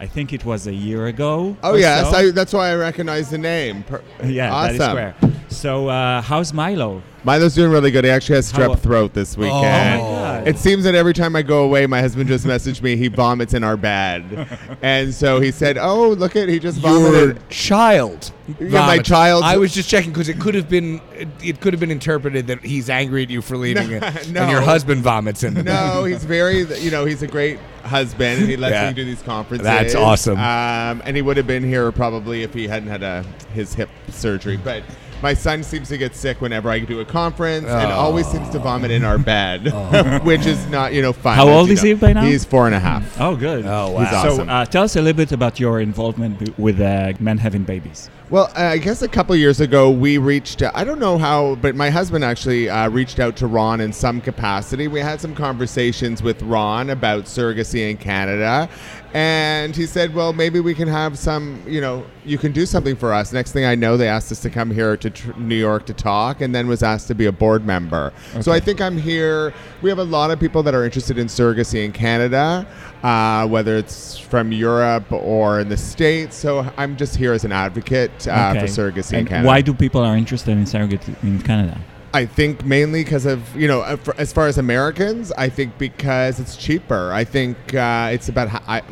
I 0.00 0.06
think 0.06 0.32
it 0.32 0.44
was 0.44 0.66
a 0.66 0.72
year 0.72 1.06
ago. 1.06 1.56
Oh 1.62 1.74
or 1.74 1.78
yes, 1.78 2.10
so. 2.10 2.16
I, 2.16 2.30
that's 2.30 2.52
why 2.52 2.70
I 2.70 2.74
recognize 2.74 3.30
the 3.30 3.38
name. 3.38 3.84
Per- 3.84 4.02
yeah, 4.24 4.52
awesome. 4.52 4.78
that 4.78 4.84
is 4.84 4.90
square. 4.90 5.14
So, 5.48 5.88
uh, 5.88 6.22
how's 6.22 6.52
Milo? 6.52 7.02
Milo's 7.24 7.54
doing 7.54 7.70
really 7.70 7.90
good. 7.90 8.04
He 8.04 8.10
actually 8.10 8.36
has 8.36 8.50
How- 8.50 8.68
strep 8.74 8.78
throat 8.80 9.12
this 9.14 9.36
weekend. 9.36 9.56
Oh 10.00 10.04
my 10.04 10.18
God. 10.20 10.48
It 10.48 10.56
seems 10.58 10.84
that 10.84 10.94
every 10.94 11.12
time 11.12 11.36
I 11.36 11.42
go 11.42 11.64
away, 11.64 11.86
my 11.86 12.00
husband 12.00 12.28
just 12.28 12.46
messaged 12.46 12.80
me. 12.80 12.96
He 12.96 13.08
vomits 13.08 13.52
in 13.52 13.62
our 13.62 13.76
bed, 13.76 14.48
and 14.82 15.12
so 15.12 15.38
he 15.38 15.50
said, 15.50 15.76
"Oh, 15.76 16.08
look 16.10 16.34
at 16.34 16.48
he 16.48 16.58
just 16.58 16.80
your 16.82 16.92
vomited." 17.12 17.48
child 17.50 18.32
Yeah, 18.48 18.54
my 18.68 18.68
vomits. 18.70 19.08
child- 19.08 19.44
i 19.44 19.56
was 19.58 19.74
just 19.74 19.88
checking 19.90 20.12
because 20.12 20.28
it 20.30 20.40
could 20.40 20.54
have 20.54 20.68
been 20.70 21.00
it 21.42 21.60
could 21.60 21.74
have 21.74 21.80
been 21.80 21.90
interpreted 21.90 22.46
that 22.46 22.60
he's 22.64 22.88
angry 22.88 23.22
at 23.24 23.28
you 23.30 23.42
for 23.42 23.56
leaving 23.58 23.90
it 23.90 24.02
no. 24.30 24.42
and 24.42 24.50
your 24.50 24.62
husband 24.62 25.02
vomits 25.02 25.42
in 25.42 25.52
the 25.54 25.62
No, 25.62 26.04
he's 26.04 26.24
very, 26.24 26.62
you 26.80 26.90
know, 26.90 27.04
he's 27.04 27.22
a 27.22 27.26
great 27.26 27.58
husband, 27.84 28.40
and 28.40 28.48
he 28.50 28.56
lets 28.56 28.72
Yeah. 28.72 28.88
me 28.88 28.94
do 28.94 29.04
these 29.04 29.20
conferences. 29.22 29.64
That's 29.64 29.94
awesome. 29.94 30.38
Um, 30.38 31.02
and 31.04 31.16
he 31.16 31.22
would 31.22 31.36
have 31.36 31.46
been 31.46 31.64
here 31.64 31.92
probably 31.92 32.42
if 32.44 32.54
he 32.54 32.66
hadn't 32.66 32.88
had 32.88 33.02
a 33.02 33.24
his 33.52 33.74
hip 33.74 33.90
surgery. 34.08 34.56
But 34.56 34.84
My 35.22 35.34
son 35.34 35.62
seems 35.62 35.88
to 35.90 35.98
get 35.98 36.14
sick 36.14 36.40
whenever 36.40 36.70
I 36.70 36.78
do 36.78 37.00
a 37.00 37.04
conference, 37.04 37.66
and 37.66 37.92
always 37.92 38.26
seems 38.26 38.48
to 38.50 38.58
vomit 38.58 38.90
in 38.90 39.04
our 39.04 39.18
bed, 39.32 39.64
which 40.24 40.46
is 40.46 40.66
not 40.68 40.94
you 40.94 41.02
know 41.02 41.12
fun. 41.12 41.36
How 41.36 41.48
old 41.48 41.68
is 41.68 41.82
know. 41.82 41.88
he 41.88 41.94
by 41.94 42.12
now? 42.14 42.22
He's 42.22 42.44
four 42.44 42.66
and 42.66 42.74
a 42.74 42.80
half. 42.80 43.20
Oh, 43.20 43.36
good. 43.36 43.66
Oh, 43.66 43.88
He's 43.98 44.12
wow. 44.12 44.36
So, 44.36 44.42
uh, 44.44 44.64
tell 44.64 44.84
us 44.84 44.96
a 44.96 45.02
little 45.02 45.16
bit 45.16 45.32
about 45.32 45.60
your 45.60 45.80
involvement 45.80 46.38
b- 46.38 46.54
with 46.56 46.80
uh, 46.80 47.12
men 47.20 47.36
having 47.36 47.64
babies. 47.64 48.08
Well, 48.30 48.44
uh, 48.56 48.60
I 48.60 48.78
guess 48.78 49.02
a 49.02 49.08
couple 49.08 49.34
years 49.34 49.60
ago 49.60 49.90
we 49.90 50.16
reached. 50.16 50.62
I 50.62 50.84
don't 50.84 51.00
know 51.00 51.18
how, 51.18 51.56
but 51.56 51.74
my 51.74 51.90
husband 51.90 52.24
actually 52.24 52.70
uh, 52.70 52.88
reached 52.88 53.18
out 53.18 53.36
to 53.38 53.46
Ron 53.46 53.80
in 53.80 53.92
some 53.92 54.20
capacity. 54.20 54.88
We 54.88 55.00
had 55.00 55.20
some 55.20 55.34
conversations 55.34 56.22
with 56.22 56.40
Ron 56.42 56.90
about 56.90 57.24
surrogacy 57.24 57.90
in 57.90 57.96
Canada, 57.96 58.70
and 59.12 59.74
he 59.74 59.84
said, 59.84 60.14
"Well, 60.14 60.32
maybe 60.32 60.60
we 60.60 60.74
can 60.74 60.88
have 60.88 61.18
some. 61.18 61.62
You 61.66 61.80
know, 61.80 62.06
you 62.24 62.38
can 62.38 62.52
do 62.52 62.66
something 62.66 62.96
for 62.96 63.12
us." 63.12 63.32
Next 63.32 63.52
thing 63.52 63.64
I 63.64 63.74
know, 63.74 63.96
they 63.96 64.08
asked 64.08 64.30
us 64.32 64.40
to 64.40 64.50
come 64.50 64.70
here 64.70 64.96
to 64.96 65.10
tr- 65.10 65.32
New 65.38 65.54
York 65.56 65.86
to 65.86 65.92
talk, 65.92 66.40
and 66.40 66.54
then 66.54 66.66
was 66.66 66.82
asked 66.82 67.08
to 67.08 67.14
be 67.14 67.26
a 67.26 67.32
board 67.32 67.64
member. 67.66 68.12
So 68.40 68.52
I 68.52 68.60
think 68.60 68.80
I'm 68.80 68.96
here. 68.98 69.52
We 69.82 69.88
have 69.90 69.98
a 69.98 70.04
lot 70.04 70.30
of 70.30 70.38
people 70.40 70.62
that 70.64 70.74
are 70.74 70.84
interested 70.84 71.18
in 71.18 71.26
surrogacy 71.26 71.84
in 71.84 71.92
Canada, 71.92 72.66
uh, 73.02 73.46
whether 73.48 73.76
it's 73.76 74.18
from 74.18 74.52
Europe 74.52 75.10
or 75.12 75.60
in 75.60 75.68
the 75.68 75.76
States. 75.76 76.36
So 76.36 76.70
I'm 76.76 76.96
just 76.96 77.16
here 77.16 77.32
as 77.32 77.44
an 77.44 77.52
advocate 77.52 78.26
uh, 78.28 78.52
Okay. 78.56 78.60
for 78.60 78.66
surrogacy 78.66 79.12
in 79.14 79.18
and 79.20 79.28
Canada. 79.28 79.46
why 79.46 79.60
do 79.60 79.72
people 79.74 80.00
are 80.02 80.16
interested 80.16 80.52
in 80.52 80.66
surrogate 80.66 81.06
in 81.22 81.40
Canada? 81.40 81.78
I 82.12 82.26
think 82.26 82.64
mainly 82.66 83.04
because 83.04 83.24
of 83.24 83.40
you 83.56 83.68
know, 83.68 83.82
uh, 83.82 83.96
as 84.18 84.32
far 84.32 84.48
as 84.48 84.58
Americans, 84.58 85.30
I 85.38 85.48
think 85.48 85.78
because 85.78 86.40
it's 86.40 86.56
cheaper. 86.56 87.12
I 87.12 87.22
think 87.24 87.56
uh, 87.74 88.10
it's 88.12 88.28
about. 88.28 88.48
I, 88.66 88.82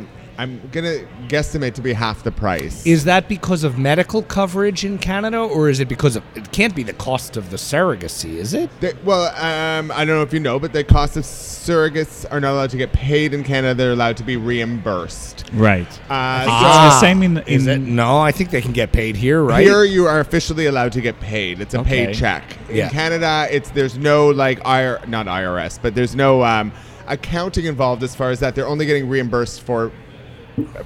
I'm 0.41 0.61
gonna 0.71 1.01
guesstimate 1.27 1.75
to 1.75 1.83
be 1.83 1.93
half 1.93 2.23
the 2.23 2.31
price. 2.31 2.87
Is 2.87 3.03
that 3.07 3.29
because 3.29 3.65
of 3.65 3.77
medical 3.77 4.23
coverage 4.23 4.85
in 4.85 4.97
Canada, 4.99 5.39
or 5.39 5.69
is 5.69 5.81
it 5.81 5.89
because 5.89 6.15
of? 6.15 6.23
It 6.37 6.53
can't 6.53 6.77
be 6.77 6.85
the 6.85 6.93
cost 6.93 7.37
of 7.37 7.51
the 7.51 7.57
surrogacy, 7.57 8.37
is 8.37 8.55
it? 8.55 8.71
The- 8.81 8.95
well, 9.05 9.35
um, 9.35 9.91
I 9.91 10.05
don't 10.05 10.15
know 10.15 10.23
if 10.23 10.33
you 10.33 10.39
know, 10.39 10.61
but 10.61 10.73
the 10.73 10.85
cost 10.85 11.17
of 11.17 11.25
surrogates 11.25 12.25
are 12.31 12.39
not 12.39 12.53
allowed 12.53 12.71
to 12.71 12.77
get 12.77 12.93
paid 12.93 13.35
in 13.35 13.43
Canada. 13.43 13.75
They're 13.75 13.93
allowed 13.93 14.17
to 14.19 14.23
be 14.23 14.37
reimbursed. 14.37 15.51
Right. 15.55 15.89
Uh, 16.09 16.45
It's 16.47 16.95
the 16.95 17.01
same 17.01 17.25
in, 17.25 17.39
Is 17.39 17.67
it? 17.67 17.79
No, 17.81 18.19
I 18.19 18.31
think 18.31 18.51
they 18.51 18.61
can 18.61 18.73
get 18.73 18.93
paid 18.93 19.17
here, 19.17 19.43
right? 19.43 19.67
Here 19.67 19.83
you 19.83 20.07
are 20.07 20.21
officially 20.21 20.67
allowed 20.67 20.93
to 20.93 21.01
get 21.01 21.19
paid. 21.19 21.61
It's 21.61 21.75
a 21.75 21.81
Okay. 21.81 22.07
paid 22.07 22.15
check. 22.15 22.45
Yeah. 22.71 22.85
In 22.85 22.91
Canada, 22.91 23.49
it's 23.51 23.71
there's 23.71 23.99
no 23.99 24.29
like 24.29 24.61
IR, 24.65 25.01
not 25.09 25.27
IRS, 25.27 25.81
but 25.83 25.97
there's 25.97 26.15
no 26.15 26.45
um, 26.45 26.71
accounting 27.09 27.65
involved 27.65 28.05
as 28.05 28.15
far 28.15 28.31
as 28.31 28.39
that. 28.39 28.55
They're 28.55 28.69
only 28.69 28.87
getting 28.87 29.09
reimbursed 29.09 29.63
for 29.63 29.91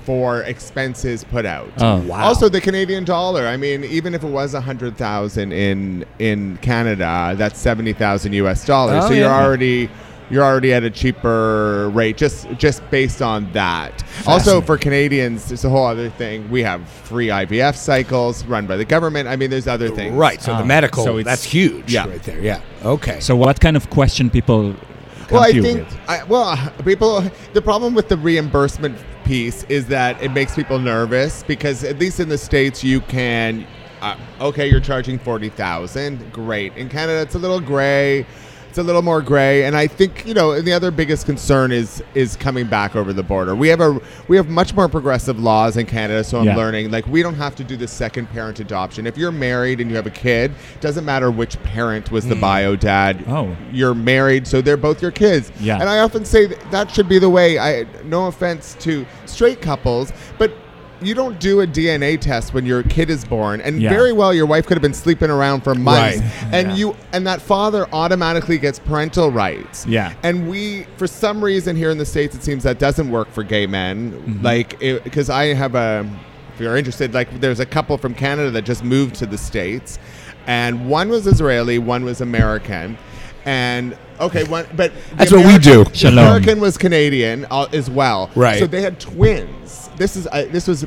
for 0.04 0.42
expenses 0.42 1.24
put 1.24 1.46
out. 1.46 1.70
Oh. 1.78 1.98
Wow. 2.02 2.24
Also, 2.24 2.48
the 2.48 2.60
Canadian 2.60 3.04
dollar. 3.04 3.46
I 3.46 3.56
mean, 3.56 3.84
even 3.84 4.14
if 4.14 4.22
it 4.24 4.30
was 4.30 4.54
a 4.54 4.60
hundred 4.60 4.96
thousand 4.96 5.52
in 5.52 6.04
in 6.18 6.56
Canada, 6.58 7.34
that's 7.36 7.58
seventy 7.58 7.92
thousand 7.92 8.32
U.S. 8.34 8.64
dollars. 8.64 9.04
Oh, 9.04 9.08
so 9.08 9.14
you're 9.14 9.28
already 9.30 9.88
you're 10.30 10.44
already 10.44 10.72
at 10.72 10.82
a 10.82 10.88
cheaper 10.90 11.90
rate 11.90 12.16
just 12.16 12.48
just 12.56 12.88
based 12.90 13.20
on 13.20 13.52
that. 13.52 14.02
Also, 14.26 14.60
for 14.60 14.78
Canadians, 14.78 15.48
there's 15.48 15.64
a 15.64 15.68
whole 15.68 15.84
other 15.84 16.08
thing. 16.10 16.48
We 16.50 16.62
have 16.62 16.88
free 16.88 17.26
IVF 17.28 17.76
cycles 17.76 18.44
run 18.46 18.66
by 18.66 18.76
the 18.76 18.84
government. 18.84 19.28
I 19.28 19.36
mean, 19.36 19.50
there's 19.50 19.66
other 19.68 19.90
things. 19.90 20.14
right. 20.14 20.40
So 20.40 20.52
Ah, 20.52 20.58
the 20.58 20.64
medical, 20.64 21.04
so 21.04 21.22
that's 21.22 21.44
huge, 21.44 21.92
Yeah. 21.92 22.08
right 22.08 22.22
there. 22.22 22.40
Yeah. 22.40 22.60
Okay. 22.84 23.20
So, 23.20 23.36
what 23.36 23.60
kind 23.60 23.76
of 23.76 23.90
question 23.90 24.30
people 24.30 24.74
come 25.28 25.28
Well, 25.32 25.42
to 25.42 25.46
I 25.48 25.50
you 25.50 25.62
think, 25.62 25.78
with? 25.80 25.98
I, 26.08 26.24
well, 26.24 26.72
people. 26.84 27.22
The 27.52 27.60
problem 27.62 27.94
with 27.94 28.08
the 28.08 28.16
reimbursement 28.16 28.96
piece 29.32 29.62
is 29.70 29.86
that 29.86 30.22
it 30.22 30.30
makes 30.32 30.54
people 30.54 30.78
nervous 30.78 31.42
because 31.44 31.84
at 31.84 31.98
least 31.98 32.20
in 32.20 32.28
the 32.28 32.36
states 32.36 32.84
you 32.84 33.00
can. 33.00 33.66
Uh, 34.02 34.14
okay, 34.42 34.68
you're 34.68 34.78
charging 34.78 35.18
forty 35.18 35.48
thousand. 35.48 36.30
Great. 36.34 36.76
In 36.76 36.90
Canada, 36.90 37.22
it's 37.22 37.34
a 37.34 37.38
little 37.38 37.58
gray. 37.58 38.26
It's 38.72 38.78
a 38.78 38.82
little 38.82 39.02
more 39.02 39.20
gray, 39.20 39.64
and 39.64 39.76
I 39.76 39.86
think 39.86 40.26
you 40.26 40.32
know. 40.32 40.52
And 40.52 40.66
the 40.66 40.72
other 40.72 40.90
biggest 40.90 41.26
concern 41.26 41.72
is 41.72 42.02
is 42.14 42.36
coming 42.36 42.66
back 42.66 42.96
over 42.96 43.12
the 43.12 43.22
border. 43.22 43.54
We 43.54 43.68
have 43.68 43.82
a 43.82 44.00
we 44.28 44.36
have 44.38 44.48
much 44.48 44.74
more 44.74 44.88
progressive 44.88 45.38
laws 45.38 45.76
in 45.76 45.84
Canada, 45.84 46.24
so 46.24 46.38
I'm 46.38 46.46
Yeah. 46.46 46.56
learning. 46.56 46.90
Like 46.90 47.06
we 47.06 47.22
don't 47.22 47.34
have 47.34 47.54
to 47.56 47.64
do 47.64 47.76
the 47.76 47.86
second 47.86 48.30
parent 48.30 48.60
adoption. 48.60 49.06
If 49.06 49.18
you're 49.18 49.30
married 49.30 49.82
and 49.82 49.90
you 49.90 49.96
have 49.96 50.06
a 50.06 50.10
kid, 50.10 50.52
doesn't 50.80 51.04
matter 51.04 51.30
which 51.30 51.62
parent 51.62 52.10
was 52.10 52.24
the 52.26 52.34
mm. 52.34 52.40
bio 52.40 52.74
dad. 52.74 53.22
Oh. 53.28 53.54
you're 53.70 53.92
married, 53.94 54.46
so 54.46 54.62
they're 54.62 54.78
both 54.78 55.02
your 55.02 55.10
kids. 55.10 55.52
Yeah. 55.60 55.78
And 55.78 55.86
I 55.86 55.98
often 55.98 56.24
say 56.24 56.46
that, 56.46 56.70
that 56.70 56.90
should 56.90 57.10
be 57.10 57.18
the 57.18 57.28
way. 57.28 57.58
I 57.58 57.84
no 58.06 58.28
offense 58.28 58.74
to 58.80 59.04
straight 59.26 59.60
couples, 59.60 60.14
but 60.38 60.50
you 61.04 61.14
don't 61.14 61.38
do 61.40 61.60
a 61.60 61.66
DNA 61.66 62.16
test 62.20 62.54
when 62.54 62.64
your 62.66 62.82
kid 62.82 63.10
is 63.10 63.24
born, 63.24 63.60
and 63.60 63.80
Yeah. 63.80 63.90
very 63.90 64.12
well 64.12 64.32
your 64.32 64.46
wife 64.46 64.66
could 64.66 64.76
have 64.76 64.82
been 64.82 64.94
sleeping 64.94 65.30
around 65.30 65.62
for 65.62 65.74
months, 65.74 66.18
Right. 66.18 66.32
and 66.52 66.68
Yeah. 66.70 66.76
you 66.76 66.96
and 67.12 67.26
that 67.26 67.40
father 67.42 67.86
automatically 67.92 68.58
gets 68.58 68.78
parental 68.78 69.30
rights. 69.30 69.86
Yeah. 69.86 70.12
And 70.22 70.48
we, 70.48 70.86
for 70.96 71.06
some 71.06 71.42
reason 71.42 71.76
here 71.76 71.90
in 71.90 71.98
the 71.98 72.06
states, 72.06 72.34
it 72.34 72.42
seems 72.42 72.62
that 72.64 72.78
doesn't 72.78 73.10
work 73.10 73.30
for 73.32 73.42
gay 73.42 73.66
men. 73.66 74.12
Mm-hmm. 74.12 74.44
Like, 74.44 74.78
because 75.04 75.30
I 75.30 75.54
have 75.54 75.74
a, 75.74 76.06
if 76.54 76.60
you're 76.60 76.76
interested, 76.76 77.14
like 77.14 77.40
there's 77.40 77.60
a 77.60 77.66
couple 77.66 77.96
from 77.98 78.14
Canada 78.14 78.50
that 78.50 78.64
just 78.64 78.84
moved 78.84 79.14
to 79.16 79.26
the 79.26 79.38
states, 79.38 79.98
and 80.46 80.88
one 80.88 81.08
was 81.08 81.26
Israeli, 81.26 81.78
one 81.78 82.04
was 82.04 82.20
American, 82.20 82.98
and 83.44 83.96
okay, 84.20 84.44
one, 84.44 84.66
but 84.76 84.92
the 85.10 85.16
That's 85.16 85.32
what 85.32 85.46
we 85.46 85.58
do. 85.58 85.84
The 85.84 85.94
Shalom. 85.94 86.18
American 86.18 86.60
was 86.60 86.78
Canadian 86.78 87.46
uh, 87.50 87.66
as 87.72 87.90
well, 87.90 88.30
Right. 88.34 88.58
So 88.58 88.66
they 88.66 88.82
had 88.82 89.00
twins. 89.00 89.90
This 89.96 90.16
is 90.16 90.26
uh, 90.28 90.46
this 90.50 90.66
was 90.68 90.86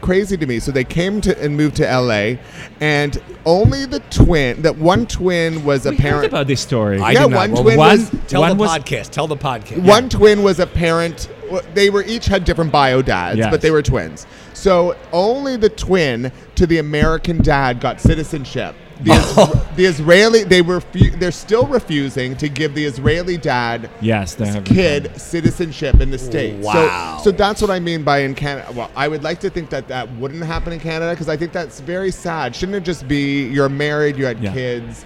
crazy 0.00 0.36
to 0.36 0.46
me. 0.46 0.58
So 0.60 0.70
they 0.72 0.84
came 0.84 1.20
to 1.22 1.36
and 1.42 1.56
moved 1.56 1.76
to 1.76 1.88
L.A. 1.88 2.38
and 2.80 3.20
only 3.44 3.86
the 3.86 4.00
twin, 4.10 4.62
that 4.62 4.76
one 4.76 5.06
twin 5.06 5.64
was 5.64 5.86
a 5.86 5.90
we 5.90 5.96
heard 5.96 6.02
parent. 6.10 6.26
about 6.26 6.46
this 6.46 6.60
story. 6.60 7.00
I 7.00 7.12
Yeah, 7.12 7.20
not. 7.26 7.32
one 7.32 7.52
Well, 7.52 7.62
twin 7.62 7.78
one- 7.78 7.98
was 8.00 8.10
Tell 8.28 8.40
one 8.42 8.50
the 8.56 8.62
was- 8.62 8.70
podcast. 8.70 9.10
Tell 9.10 9.26
the 9.26 9.36
podcast. 9.36 9.82
one 9.82 10.08
twin 10.08 10.42
was 10.42 10.60
a 10.60 10.66
parent. 10.66 11.28
They 11.74 11.90
were 11.90 12.02
each 12.04 12.26
had 12.26 12.44
different 12.44 12.72
bio 12.72 13.02
dads, 13.02 13.38
Yes. 13.38 13.50
but 13.50 13.60
they 13.62 13.70
were 13.70 13.82
twins. 13.82 14.26
So 14.52 14.96
only 15.12 15.56
the 15.56 15.68
twin 15.68 16.30
to 16.56 16.66
the 16.66 16.78
American 16.78 17.40
dad 17.42 17.80
got 17.80 18.00
citizenship. 18.00 18.74
The, 19.00 19.12
Is- 19.12 19.76
the 19.76 19.84
Israeli 19.84 20.44
they 20.44 20.62
were 20.62 20.80
fu- 20.80 21.10
they're 21.10 21.30
still 21.30 21.66
refusing 21.66 22.36
to 22.36 22.48
give 22.48 22.74
the 22.74 22.84
Israeli 22.84 23.36
dad 23.36 23.90
yes, 24.00 24.34
kid 24.64 25.20
citizenship 25.20 26.00
in 26.00 26.10
the 26.10 26.18
states. 26.18 26.64
Wow. 26.64 27.18
So, 27.18 27.24
so 27.24 27.36
that's 27.36 27.60
what 27.60 27.70
I 27.70 27.78
mean 27.78 28.02
by 28.02 28.20
in 28.20 28.34
Canada. 28.34 28.72
Well, 28.72 28.90
I 28.96 29.08
would 29.08 29.22
like 29.22 29.40
to 29.40 29.50
think 29.50 29.68
that 29.70 29.88
that 29.88 30.10
wouldn't 30.14 30.42
happen 30.44 30.72
in 30.72 30.80
Canada 30.80 31.12
because 31.12 31.28
I 31.28 31.36
think 31.36 31.52
that's 31.52 31.80
very 31.80 32.10
sad. 32.10 32.56
Shouldn't 32.56 32.76
it 32.76 32.84
just 32.84 33.06
be 33.06 33.46
you're 33.48 33.68
married, 33.68 34.16
you 34.16 34.24
had 34.24 34.42
Yeah. 34.42 34.52
kids, 34.52 35.04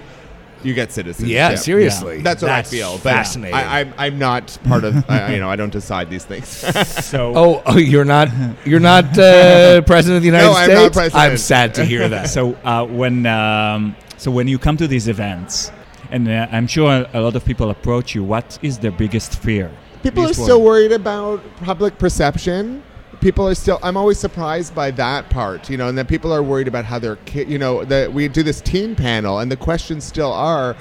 you 0.62 0.74
get 0.74 0.92
citizenship? 0.92 1.32
Yeah, 1.32 1.54
seriously. 1.54 2.20
That's 2.22 2.42
what 2.42 2.48
That's 2.48 2.68
I 2.72 2.76
feel. 2.76 2.92
But 2.94 3.02
fascinating. 3.02 3.54
I, 3.54 3.80
I'm, 3.80 3.94
I'm 3.98 4.18
not 4.18 4.56
part 4.64 4.84
of. 4.84 5.08
I, 5.08 5.34
you 5.34 5.40
know, 5.40 5.48
I 5.48 5.56
don't 5.56 5.72
decide 5.72 6.10
these 6.10 6.24
things. 6.24 6.48
So, 7.10 7.32
Oh, 7.36 7.62
oh, 7.66 7.76
you're 7.78 8.04
not 8.04 8.28
you're 8.64 8.80
not 8.80 9.18
uh, 9.18 9.80
president 9.86 10.16
of 10.18 10.22
the 10.22 10.26
United 10.26 10.46
No, 10.46 10.52
I'm 10.52 10.64
States. 10.70 10.80
not 10.82 10.92
president. 10.92 11.22
I'm 11.32 11.36
sad 11.38 11.74
to 11.74 11.84
hear 11.84 12.08
that. 12.08 12.28
so 12.36 12.54
uh, 12.64 12.84
when 12.86 13.26
um, 13.26 13.96
so 14.16 14.30
when 14.30 14.46
you 14.48 14.58
come 14.58 14.76
to 14.76 14.86
these 14.86 15.08
events, 15.08 15.72
and 16.10 16.28
uh, 16.28 16.46
I'm 16.52 16.66
sure 16.66 17.06
a 17.12 17.20
lot 17.20 17.34
of 17.36 17.44
people 17.44 17.70
approach 17.70 18.14
you, 18.14 18.22
what 18.24 18.58
is 18.62 18.78
their 18.78 18.92
biggest 18.92 19.38
fear? 19.40 19.70
People 20.02 20.22
are 20.22 20.26
Biggest 20.28 20.42
still 20.44 20.62
worried 20.62 20.92
about 20.92 21.40
public 21.62 21.98
perception. 21.98 22.82
People 23.20 23.46
are 23.46 23.54
still. 23.54 23.78
I'm 23.82 23.96
always 23.96 24.18
surprised 24.18 24.74
by 24.74 24.90
that 24.92 25.28
part, 25.28 25.68
you 25.68 25.76
know, 25.76 25.88
and 25.88 25.98
then 25.98 26.06
people 26.06 26.32
are 26.32 26.42
worried 26.42 26.68
about 26.68 26.84
how 26.86 26.98
their 26.98 27.16
kid. 27.16 27.50
You 27.50 27.58
know, 27.58 27.84
that 27.84 28.12
we 28.12 28.28
do 28.28 28.42
this 28.42 28.60
teen 28.60 28.96
panel, 28.96 29.40
and 29.40 29.50
the 29.50 29.56
questions 29.56 30.04
still 30.04 30.32
are. 30.32 30.76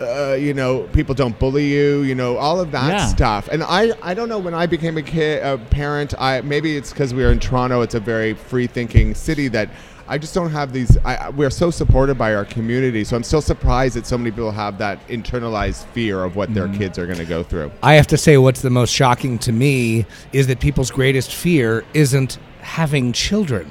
Uh, 0.00 0.32
you 0.32 0.54
know, 0.54 0.84
people 0.92 1.14
don't 1.14 1.38
bully 1.38 1.66
you. 1.66 2.00
You 2.02 2.14
know, 2.14 2.36
all 2.38 2.58
of 2.58 2.72
that 2.72 2.90
Yeah. 2.90 3.06
stuff. 3.06 3.48
And 3.48 3.62
I, 3.62 3.92
I 4.02 4.14
don't 4.14 4.28
know. 4.28 4.38
When 4.38 4.54
I 4.54 4.66
became 4.66 4.96
a 4.96 5.02
kid, 5.02 5.42
a 5.42 5.58
parent, 5.58 6.14
I 6.18 6.40
maybe 6.40 6.76
it's 6.76 6.90
because 6.90 7.12
we 7.12 7.22
are 7.24 7.30
in 7.30 7.38
Toronto. 7.38 7.82
It's 7.82 7.94
a 7.94 8.00
very 8.00 8.32
free-thinking 8.34 9.14
city 9.14 9.48
that 9.48 9.68
I 10.08 10.16
just 10.18 10.34
don't 10.34 10.50
have 10.50 10.72
these. 10.72 10.96
I, 11.04 11.28
we're 11.28 11.50
so 11.50 11.70
supported 11.70 12.16
by 12.18 12.34
our 12.34 12.44
community, 12.44 13.04
so 13.04 13.14
I'm 13.14 13.22
still 13.22 13.42
surprised 13.42 13.94
that 13.94 14.06
so 14.06 14.18
many 14.18 14.30
people 14.32 14.50
have 14.50 14.76
that 14.78 15.06
internalized 15.08 15.84
fear 15.92 16.24
of 16.24 16.34
what 16.34 16.52
their 16.52 16.66
kids 16.68 16.98
are 16.98 17.06
going 17.06 17.18
to 17.18 17.24
go 17.24 17.44
through. 17.44 17.70
I 17.82 17.94
have 17.94 18.08
to 18.08 18.16
say, 18.16 18.36
what's 18.36 18.60
the 18.62 18.70
most 18.70 18.92
shocking 18.92 19.38
to 19.40 19.52
me 19.52 20.06
is 20.32 20.48
that 20.48 20.58
people's 20.58 20.90
greatest 20.90 21.32
fear 21.32 21.84
isn't 21.94 22.38
having 22.60 23.12
children. 23.12 23.70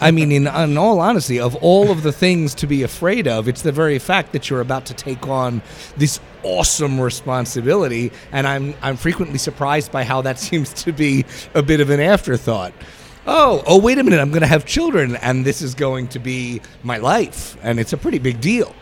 I 0.00 0.10
mean, 0.10 0.30
in, 0.30 0.46
in 0.46 0.76
all 0.76 1.00
honesty, 1.00 1.40
of 1.40 1.54
all 1.56 1.90
of 1.90 2.02
the 2.02 2.12
things 2.12 2.54
to 2.56 2.66
be 2.66 2.82
afraid 2.82 3.26
of, 3.26 3.48
it's 3.48 3.62
the 3.62 3.72
very 3.72 3.98
fact 3.98 4.32
that 4.32 4.50
you're 4.50 4.60
about 4.60 4.86
to 4.86 4.94
take 4.94 5.26
on 5.26 5.62
this 5.96 6.20
awesome 6.42 7.00
responsibility, 7.00 8.12
and 8.30 8.46
I'm 8.46 8.74
I'm 8.82 8.96
frequently 8.96 9.38
surprised 9.38 9.90
by 9.90 10.04
how 10.04 10.22
that 10.22 10.38
seems 10.48 10.72
to 10.84 10.92
be 10.92 11.24
a 11.54 11.62
bit 11.62 11.80
of 11.80 11.90
an 11.90 12.00
afterthought. 12.00 12.72
Oh, 13.28 13.64
oh, 13.66 13.80
wait 13.80 13.98
a 13.98 14.04
minute! 14.04 14.20
I'm 14.20 14.30
going 14.30 14.42
to 14.42 14.46
have 14.46 14.64
children, 14.66 15.16
and 15.16 15.44
this 15.44 15.60
is 15.60 15.74
going 15.74 16.08
to 16.08 16.18
be 16.18 16.60
my 16.82 16.98
life, 16.98 17.56
and 17.62 17.80
it's 17.80 17.92
a 17.92 17.96
pretty 17.96 18.18
big 18.18 18.40
deal. 18.40 18.74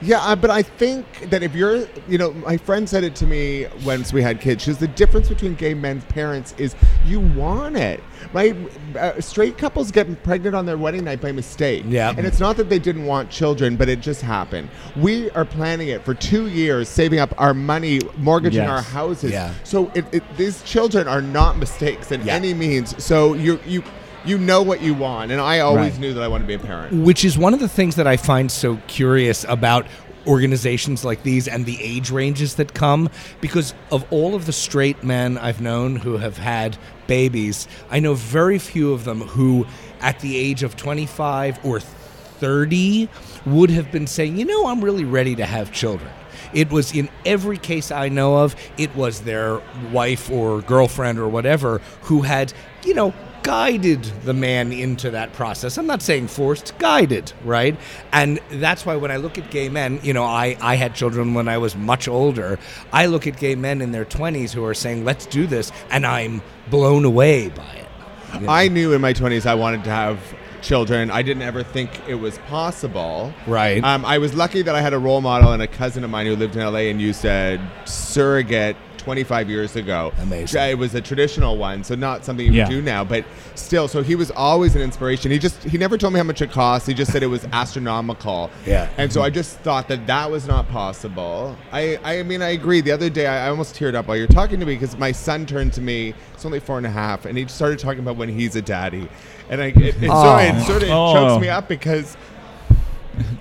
Yeah, 0.00 0.20
uh, 0.20 0.36
but 0.36 0.50
I 0.50 0.62
think 0.62 1.28
that 1.30 1.42
if 1.42 1.54
you're, 1.54 1.88
you 2.08 2.18
know, 2.18 2.32
my 2.32 2.56
friend 2.56 2.88
said 2.88 3.02
it 3.02 3.16
to 3.16 3.26
me 3.26 3.66
once 3.84 4.12
we 4.12 4.22
had 4.22 4.40
kids. 4.40 4.62
She 4.62 4.70
says 4.70 4.78
the 4.78 4.86
difference 4.88 5.28
between 5.28 5.54
gay 5.54 5.74
men's 5.74 6.04
parents 6.04 6.54
is 6.56 6.76
you 7.04 7.18
want 7.20 7.76
it. 7.76 8.00
Right? 8.32 8.54
Uh, 8.96 9.20
straight 9.20 9.58
couples 9.58 9.90
get 9.90 10.22
pregnant 10.22 10.54
on 10.54 10.66
their 10.66 10.76
wedding 10.76 11.04
night 11.04 11.20
by 11.20 11.32
mistake. 11.32 11.84
Yeah. 11.88 12.14
And 12.16 12.26
it's 12.26 12.38
not 12.40 12.56
that 12.58 12.68
they 12.68 12.78
didn't 12.78 13.06
want 13.06 13.30
children, 13.30 13.76
but 13.76 13.88
it 13.88 14.00
just 14.00 14.22
happened. 14.22 14.68
We 14.96 15.30
are 15.30 15.44
planning 15.44 15.88
it 15.88 16.04
for 16.04 16.14
two 16.14 16.48
years, 16.48 16.88
saving 16.88 17.18
up 17.18 17.32
our 17.38 17.54
money, 17.54 18.00
mortgaging 18.18 18.62
Yes. 18.62 18.70
our 18.70 18.82
houses. 18.82 19.32
Yeah. 19.32 19.52
So 19.64 19.90
it, 19.94 20.04
it, 20.12 20.22
these 20.36 20.62
children 20.62 21.08
are 21.08 21.22
not 21.22 21.58
mistakes 21.58 22.12
in 22.12 22.24
Yeah. 22.24 22.34
any 22.34 22.54
means. 22.54 23.02
So 23.02 23.34
you 23.34 23.58
you 23.66 23.82
you 24.28 24.38
know 24.38 24.62
what 24.62 24.82
you 24.82 24.94
want, 24.94 25.30
and 25.32 25.40
I 25.40 25.60
always 25.60 25.92
Right. 25.92 26.00
knew 26.00 26.14
that 26.14 26.22
I 26.22 26.28
wanted 26.28 26.44
to 26.44 26.48
be 26.48 26.54
a 26.54 26.58
parent. 26.58 26.92
which 27.04 27.24
is 27.24 27.38
one 27.38 27.54
of 27.54 27.60
the 27.60 27.68
things 27.68 27.96
that 27.96 28.06
I 28.06 28.16
find 28.16 28.50
so 28.50 28.78
curious 28.86 29.44
about 29.48 29.86
organizations 30.26 31.04
like 31.04 31.22
these 31.22 31.48
and 31.48 31.64
the 31.64 31.82
age 31.82 32.10
ranges 32.10 32.56
that 32.56 32.74
come 32.74 33.08
because 33.40 33.72
of 33.90 34.04
all 34.10 34.34
of 34.34 34.44
the 34.44 34.52
straight 34.52 35.02
men 35.02 35.38
I've 35.38 35.62
known 35.62 35.96
who 35.96 36.18
have 36.18 36.36
had 36.36 36.76
babies 37.06 37.66
I 37.90 38.00
know 38.00 38.12
very 38.12 38.58
few 38.58 38.92
of 38.92 39.04
them 39.04 39.22
who 39.22 39.66
at 40.02 40.20
the 40.20 40.36
age 40.36 40.62
of 40.62 40.76
25 40.76 41.60
or 41.64 41.80
30 41.80 43.08
would 43.46 43.70
have 43.70 43.90
been 43.90 44.06
saying 44.06 44.36
you 44.36 44.44
know 44.44 44.66
I'm 44.66 44.84
really 44.84 45.04
ready 45.04 45.34
to 45.36 45.46
have 45.46 45.72
children 45.72 46.10
it 46.52 46.70
was 46.70 46.94
in 46.94 47.08
every 47.26 47.58
case 47.58 47.90
I 47.90 48.08
know 48.08 48.38
of, 48.38 48.56
it 48.78 48.94
was 48.96 49.20
their 49.20 49.60
wife 49.92 50.30
or 50.30 50.62
girlfriend 50.62 51.18
or 51.18 51.28
whatever 51.28 51.80
who 52.02 52.22
had, 52.22 52.52
you 52.84 52.94
know, 52.94 53.12
guided 53.42 54.02
the 54.24 54.34
man 54.34 54.72
into 54.72 55.10
that 55.10 55.32
process. 55.32 55.78
I'm 55.78 55.86
not 55.86 56.02
saying 56.02 56.28
forced, 56.28 56.76
guided, 56.78 57.32
right? 57.44 57.78
And 58.12 58.40
that's 58.50 58.84
why 58.84 58.96
when 58.96 59.10
I 59.10 59.16
look 59.16 59.38
at 59.38 59.50
gay 59.50 59.68
men, 59.68 60.00
you 60.02 60.12
know, 60.12 60.24
I, 60.24 60.56
I 60.60 60.76
had 60.76 60.94
children 60.94 61.34
when 61.34 61.48
I 61.48 61.58
was 61.58 61.76
much 61.76 62.08
older. 62.08 62.58
I 62.92 63.06
look 63.06 63.26
at 63.26 63.38
gay 63.38 63.54
men 63.54 63.80
in 63.80 63.92
their 63.92 64.04
20s 64.04 64.52
who 64.52 64.64
are 64.64 64.74
saying, 64.74 65.04
let's 65.04 65.26
do 65.26 65.46
this, 65.46 65.72
and 65.90 66.06
I'm 66.06 66.42
blown 66.70 67.04
away 67.04 67.48
by 67.48 67.72
it. 67.74 67.88
You 68.34 68.40
know? 68.40 68.52
I 68.52 68.68
knew 68.68 68.92
in 68.92 69.00
my 69.00 69.14
20s 69.14 69.46
I 69.46 69.54
wanted 69.54 69.84
to 69.84 69.90
have 69.90 70.20
children. 70.60 71.10
I 71.10 71.22
didn't 71.22 71.42
ever 71.42 71.62
think 71.62 71.90
it 72.08 72.16
was 72.16 72.38
possible. 72.38 73.32
Right. 73.46 73.82
Um, 73.82 74.04
I 74.04 74.18
was 74.18 74.34
lucky 74.34 74.62
that 74.62 74.74
I 74.74 74.80
had 74.80 74.92
a 74.92 74.98
role 74.98 75.20
model 75.20 75.52
and 75.52 75.62
a 75.62 75.66
cousin 75.66 76.04
of 76.04 76.10
mine 76.10 76.26
who 76.26 76.36
lived 76.36 76.56
in 76.56 76.62
LA 76.62 76.90
and 76.90 77.00
used 77.00 77.24
a 77.24 77.58
surrogate 77.84 78.76
25 79.08 79.48
years 79.48 79.74
ago. 79.74 80.12
Amazing. 80.18 80.62
It 80.68 80.76
was 80.76 80.94
a 80.94 81.00
traditional 81.00 81.56
one, 81.56 81.82
so 81.82 81.94
not 81.94 82.26
something 82.26 82.44
you 82.44 82.52
Yeah. 82.52 82.64
would 82.68 82.70
do 82.74 82.82
now, 82.82 83.04
but 83.04 83.24
still. 83.54 83.88
So 83.88 84.02
he 84.02 84.14
was 84.14 84.30
always 84.32 84.76
an 84.76 84.82
inspiration. 84.82 85.30
He 85.30 85.38
just 85.38 85.64
he 85.64 85.78
never 85.78 85.96
told 85.96 86.12
me 86.12 86.18
how 86.18 86.24
much 86.24 86.42
it 86.42 86.52
cost. 86.52 86.86
He 86.86 86.92
just 86.92 87.10
said 87.10 87.22
it 87.22 87.26
was 87.28 87.46
astronomical. 87.54 88.50
Yeah. 88.66 88.86
And 88.98 89.10
so 89.10 89.22
I 89.22 89.30
just 89.30 89.60
thought 89.60 89.88
that 89.88 90.06
that 90.08 90.30
was 90.30 90.46
not 90.46 90.68
possible. 90.68 91.56
I 91.72 91.98
I 92.04 92.22
mean 92.22 92.42
I 92.42 92.50
agree. 92.50 92.82
The 92.82 92.92
other 92.92 93.08
day 93.08 93.26
I, 93.26 93.46
I 93.46 93.48
almost 93.48 93.74
teared 93.74 93.94
up 93.94 94.08
while 94.08 94.16
you're 94.18 94.26
talking 94.26 94.60
to 94.60 94.66
me 94.66 94.74
because 94.74 94.94
my 94.98 95.10
son 95.10 95.46
turned 95.46 95.72
to 95.72 95.80
me. 95.80 96.12
It's 96.34 96.44
only 96.44 96.60
four 96.60 96.76
and 96.76 96.86
a 96.86 96.90
half, 96.90 97.24
and 97.24 97.38
he 97.38 97.46
started 97.48 97.78
talking 97.78 98.00
about 98.00 98.16
when 98.18 98.28
he's 98.28 98.56
a 98.56 98.62
daddy, 98.62 99.08
and 99.48 99.62
I 99.62 99.68
it, 99.68 100.02
it, 100.02 100.10
Oh. 100.10 100.22
sort, 100.22 100.42
of, 100.42 100.58
it 100.58 100.60
oh. 100.60 100.66
sort 100.66 100.82
of 100.82 100.88
Oh. 100.90 101.12
chokes 101.14 101.40
me 101.40 101.48
up 101.48 101.66
because 101.66 102.14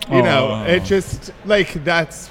you 0.09 0.19
oh. 0.19 0.21
know 0.21 0.63
Oh. 0.65 0.71
it 0.71 0.85
just 0.85 1.31
like 1.43 1.73
that's 1.83 2.29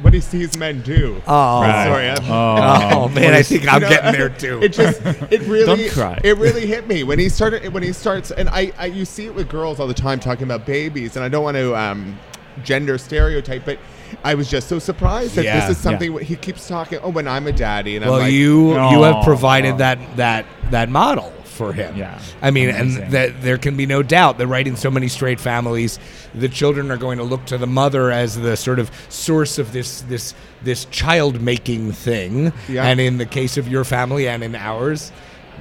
what 0.00 0.12
he 0.12 0.20
sees 0.20 0.56
men 0.58 0.82
do. 0.82 1.20
Oh. 1.26 1.62
Right. 1.62 1.86
Sorry, 1.86 2.08
I'm, 2.10 2.24
Oh, 2.30 3.08
man, 3.14 3.32
I 3.34 3.42
think 3.42 3.66
I'm 3.66 3.82
you 3.82 3.88
know, 3.88 3.88
getting 3.88 4.12
there 4.12 4.28
too. 4.28 4.62
It 4.62 4.72
just, 4.72 5.00
it 5.04 5.40
really, 5.48 5.64
Don't 5.64 5.90
cry. 5.90 6.20
it 6.22 6.36
really 6.36 6.66
hit 6.66 6.86
me 6.86 7.02
when 7.02 7.18
he 7.18 7.28
started. 7.28 7.72
When 7.72 7.82
he 7.82 7.92
starts, 7.92 8.30
and 8.30 8.48
I, 8.48 8.72
I, 8.78 8.86
you 8.86 9.04
see 9.04 9.26
it 9.26 9.34
with 9.34 9.48
girls 9.48 9.80
all 9.80 9.86
the 9.86 9.94
time 9.94 10.20
talking 10.20 10.44
about 10.44 10.66
babies, 10.66 11.16
and 11.16 11.24
I 11.24 11.28
don't 11.28 11.42
want 11.44 11.56
to 11.56 11.74
um, 11.76 12.18
gender 12.62 12.98
stereotype, 12.98 13.64
but 13.64 13.78
I 14.22 14.34
was 14.34 14.50
just 14.50 14.68
so 14.68 14.78
surprised 14.78 15.34
that 15.36 15.44
Yeah. 15.44 15.60
this 15.66 15.76
is 15.76 15.82
something 15.82 16.18
he 16.18 16.36
keeps 16.36 16.68
talking. 16.68 16.98
Oh, 17.02 17.10
when 17.10 17.26
I'm 17.26 17.46
a 17.46 17.52
daddy, 17.52 17.96
and 17.96 18.04
well, 18.04 18.14
I'm 18.16 18.20
like, 18.22 18.32
you 18.32 18.70
you 18.72 19.02
have 19.02 19.16
Aw. 19.16 19.24
provided 19.24 19.78
that 19.78 19.98
that 20.16 20.46
that 20.70 20.88
model 20.90 21.32
for 21.56 21.72
him. 21.72 21.96
Yeah. 21.96 22.20
I 22.42 22.50
mean, 22.50 22.68
Amazing. 22.70 23.02
and 23.04 23.12
that 23.12 23.42
there 23.42 23.58
can 23.58 23.76
be 23.76 23.86
no 23.86 24.02
doubt 24.02 24.38
that 24.38 24.46
right 24.46 24.66
in 24.66 24.76
so 24.76 24.90
many 24.90 25.08
straight 25.08 25.40
families, 25.40 25.98
the 26.34 26.48
children 26.48 26.90
are 26.90 26.96
going 26.98 27.18
to 27.18 27.24
look 27.24 27.44
to 27.46 27.58
the 27.58 27.66
mother 27.66 28.10
as 28.10 28.30
the 28.36 28.56
sort 28.56 28.78
of 28.78 28.90
source 29.08 29.58
of 29.58 29.72
this 29.72 30.02
this 30.02 30.34
this 30.62 30.84
child 30.86 31.40
making 31.40 31.92
thing. 31.92 32.52
Yeah. 32.68 32.86
And 32.86 33.00
in 33.00 33.18
the 33.18 33.26
case 33.26 33.56
of 33.60 33.66
your 33.68 33.84
family 33.84 34.28
and 34.28 34.42
in 34.44 34.54
ours, 34.54 35.12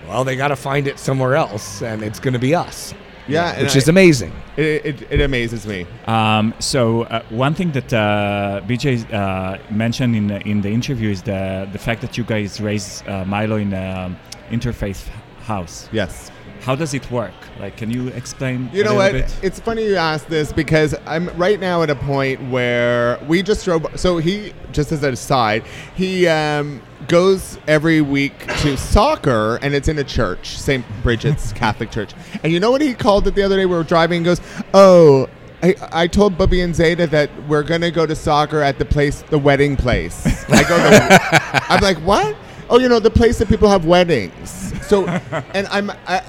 well, 0.08 0.24
they 0.24 0.36
got 0.36 0.50
to 0.50 0.56
find 0.56 0.88
it 0.88 1.00
somewhere 1.00 1.36
else, 1.36 1.82
and 1.82 2.04
it's 2.04 2.20
going 2.20 2.34
to 2.34 2.40
be 2.40 2.54
us. 2.54 2.94
Yeah, 3.28 3.54
and 3.54 3.64
which 3.64 3.76
I- 3.76 3.80
is 3.80 3.88
amazing. 3.88 4.32
it, 4.56 4.86
it, 4.86 5.02
it 5.14 5.22
amazes 5.22 5.66
me. 5.66 5.88
Um, 6.06 6.54
so 6.60 7.04
uh, 7.04 7.24
one 7.32 7.56
thing 7.56 7.72
that 7.72 7.92
uh, 7.92 8.62
BJ 8.68 9.12
uh, 9.12 9.58
mentioned 9.74 10.16
in 10.16 10.28
the, 10.28 10.40
in 10.48 10.62
the 10.62 10.70
interview 10.70 11.10
is 11.10 11.24
the 11.24 11.68
the 11.74 11.80
fact 11.80 12.02
that 12.02 12.18
you 12.20 12.24
guys 12.24 12.62
raised 12.62 13.02
uh, 13.08 13.26
Milo 13.26 13.56
in 13.56 13.74
an 13.74 14.16
interfaith 14.52 15.08
house. 15.46 15.88
Yes. 15.92 16.32
How 16.62 16.76
does 16.76 16.94
it 16.96 17.10
work? 17.12 17.34
Like, 17.60 17.78
can 17.78 17.92
you 17.92 18.08
explain? 18.10 18.70
You 18.74 18.84
know 18.84 18.96
what? 18.96 19.12
Bit? 19.12 19.40
It's 19.44 19.60
funny 19.60 19.86
you 19.86 19.96
ask 19.96 20.28
this 20.28 20.52
because 20.52 20.96
I'm 21.06 21.30
right 21.38 21.60
now 21.60 21.84
at 21.84 21.92
a 21.92 21.96
point 21.96 22.42
where 22.50 23.20
we 23.28 23.44
just 23.44 23.64
drove. 23.64 23.86
So 24.00 24.18
he, 24.18 24.54
just 24.72 24.92
as 24.92 25.04
an 25.04 25.14
aside, 25.14 25.64
he 25.96 26.28
um, 26.28 26.82
goes 27.08 27.60
every 27.68 28.02
week 28.02 28.48
to 28.62 28.76
soccer, 28.78 29.58
and 29.62 29.76
it's 29.76 29.88
in 29.88 30.00
a 30.00 30.04
church, 30.04 30.58
St. 30.58 30.84
Bridget's 31.04 31.54
Catholic 31.62 31.92
Church. 31.92 32.14
And 32.44 32.52
you 32.52 32.60
know 32.60 32.72
what 32.72 32.82
he 32.82 32.96
called 32.96 33.28
it 33.28 33.36
the 33.36 33.44
other 33.44 33.58
day? 33.58 33.68
We 33.68 33.76
were 33.76 33.84
driving. 33.84 34.18
and 34.18 34.26
Goes, 34.26 34.42
oh. 34.74 35.30
I, 35.64 35.74
I 35.92 36.08
told 36.08 36.38
Bubby 36.38 36.62
and 36.62 36.76
Zeta 36.76 37.08
that 37.08 37.32
we're 37.48 37.64
gonna 37.64 37.90
go 37.90 38.06
to 38.06 38.14
soccer 38.16 38.62
at 38.62 38.78
the 38.78 38.86
place, 38.86 39.24
the 39.30 39.40
wedding 39.40 39.76
place. 39.76 40.48
I 40.50 40.62
go, 40.64 40.78
the, 40.78 41.64
I'm 41.72 41.82
like, 41.82 41.98
what? 42.00 42.36
Oh, 42.70 42.80
you 42.80 42.90
know, 42.90 43.00
the 43.00 43.12
place 43.12 43.38
that 43.40 43.48
people 43.48 43.70
have 43.70 43.86
weddings. 43.86 44.74
So, 44.88 45.08
and 45.54 45.68
I'm, 45.68 45.92
I, 46.08 46.24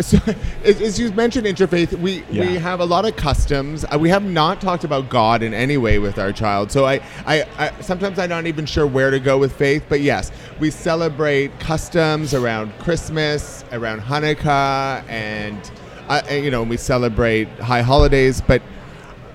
so, 0.00 0.18
as, 0.64 0.98
you 0.98 1.12
mentioned, 1.12 1.46
interfaith, 1.46 1.98
we, 1.98 2.22
we 2.30 2.54
have 2.56 2.80
a 2.80 2.84
lot 2.84 3.04
of 3.04 3.16
customs. 3.16 3.84
Uh, 3.84 3.98
we 3.98 4.08
have 4.08 4.24
not 4.24 4.60
talked 4.60 4.84
about 4.84 5.08
God 5.08 5.42
in 5.42 5.52
any 5.52 5.76
way 5.76 5.98
with 5.98 6.18
our 6.18 6.32
child. 6.32 6.70
So 6.70 6.86
I, 6.86 7.00
I, 7.26 7.46
I 7.58 7.80
sometimes 7.80 8.18
I'm 8.18 8.30
not 8.30 8.46
even 8.46 8.64
sure 8.64 8.86
where 8.86 9.10
to 9.10 9.20
go 9.20 9.38
with 9.38 9.52
faith. 9.54 9.84
But 9.88 10.00
yes, 10.00 10.30
we 10.60 10.70
celebrate 10.70 11.58
customs 11.60 12.32
around 12.32 12.72
Christmas, 12.78 13.64
around 13.72 14.00
Hanukkah, 14.00 15.04
and 15.08 15.70
uh, 16.08 16.22
you 16.30 16.50
know 16.50 16.62
we 16.62 16.76
celebrate 16.76 17.48
high 17.58 17.82
holidays. 17.82 18.40
But 18.40 18.62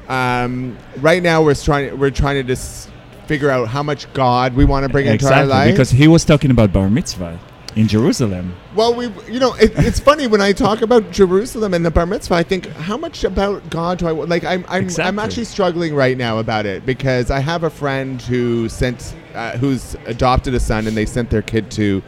um, 0.08 0.78
right 0.98 1.22
now 1.22 1.44
we're 1.44 1.56
trying 1.56 1.98
we're 2.00 2.10
trying 2.10 2.36
to 2.36 2.44
just 2.44 2.90
figure 3.28 3.50
out 3.50 3.68
how 3.68 3.84
much 3.84 4.12
God 4.14 4.56
we 4.56 4.66
want 4.66 4.84
to 4.84 4.90
bring 4.90 5.06
into 5.06 5.26
our 5.26 5.32
exactly 5.32 5.50
life. 5.50 5.72
because 5.72 5.92
he 5.92 6.08
was 6.08 6.26
talking 6.26 6.52
about 6.52 6.74
bar 6.74 6.90
mitzvah 6.90 7.40
in 7.76 7.88
Jerusalem. 7.88 8.56
Well, 8.74 8.96
we, 8.96 9.06
you 9.32 9.40
know, 9.40 9.54
it, 9.54 9.72
it's 9.78 10.00
funny 10.00 10.26
when 10.26 10.42
I 10.42 10.52
talk 10.52 10.82
about 10.82 11.12
Jerusalem 11.12 11.76
and 11.76 11.86
the 11.86 11.92
bar 11.92 12.08
mitzvah. 12.08 12.34
I 12.34 12.44
think, 12.44 12.66
how 12.68 12.98
much 12.98 13.24
about 13.24 13.70
God 13.70 14.00
do 14.00 14.08
I 14.08 14.12
like? 14.12 14.44
I'm, 14.44 14.66
I'm, 14.68 14.90
I'm 14.98 15.20
actually 15.20 15.46
struggling 15.46 15.94
right 15.94 16.18
now 16.18 16.40
about 16.40 16.66
it 16.66 16.86
because 16.86 17.30
I 17.30 17.40
have 17.40 17.64
a 17.64 17.70
friend 17.70 18.20
who 18.22 18.68
sent, 18.68 19.14
uh, 19.36 19.58
who's 19.58 19.96
adopted 20.06 20.56
a 20.56 20.60
son, 20.60 20.88
and 20.88 20.98
they 20.98 21.06
sent 21.06 21.30
their 21.30 21.44
kid 21.44 21.70
to 21.72 22.02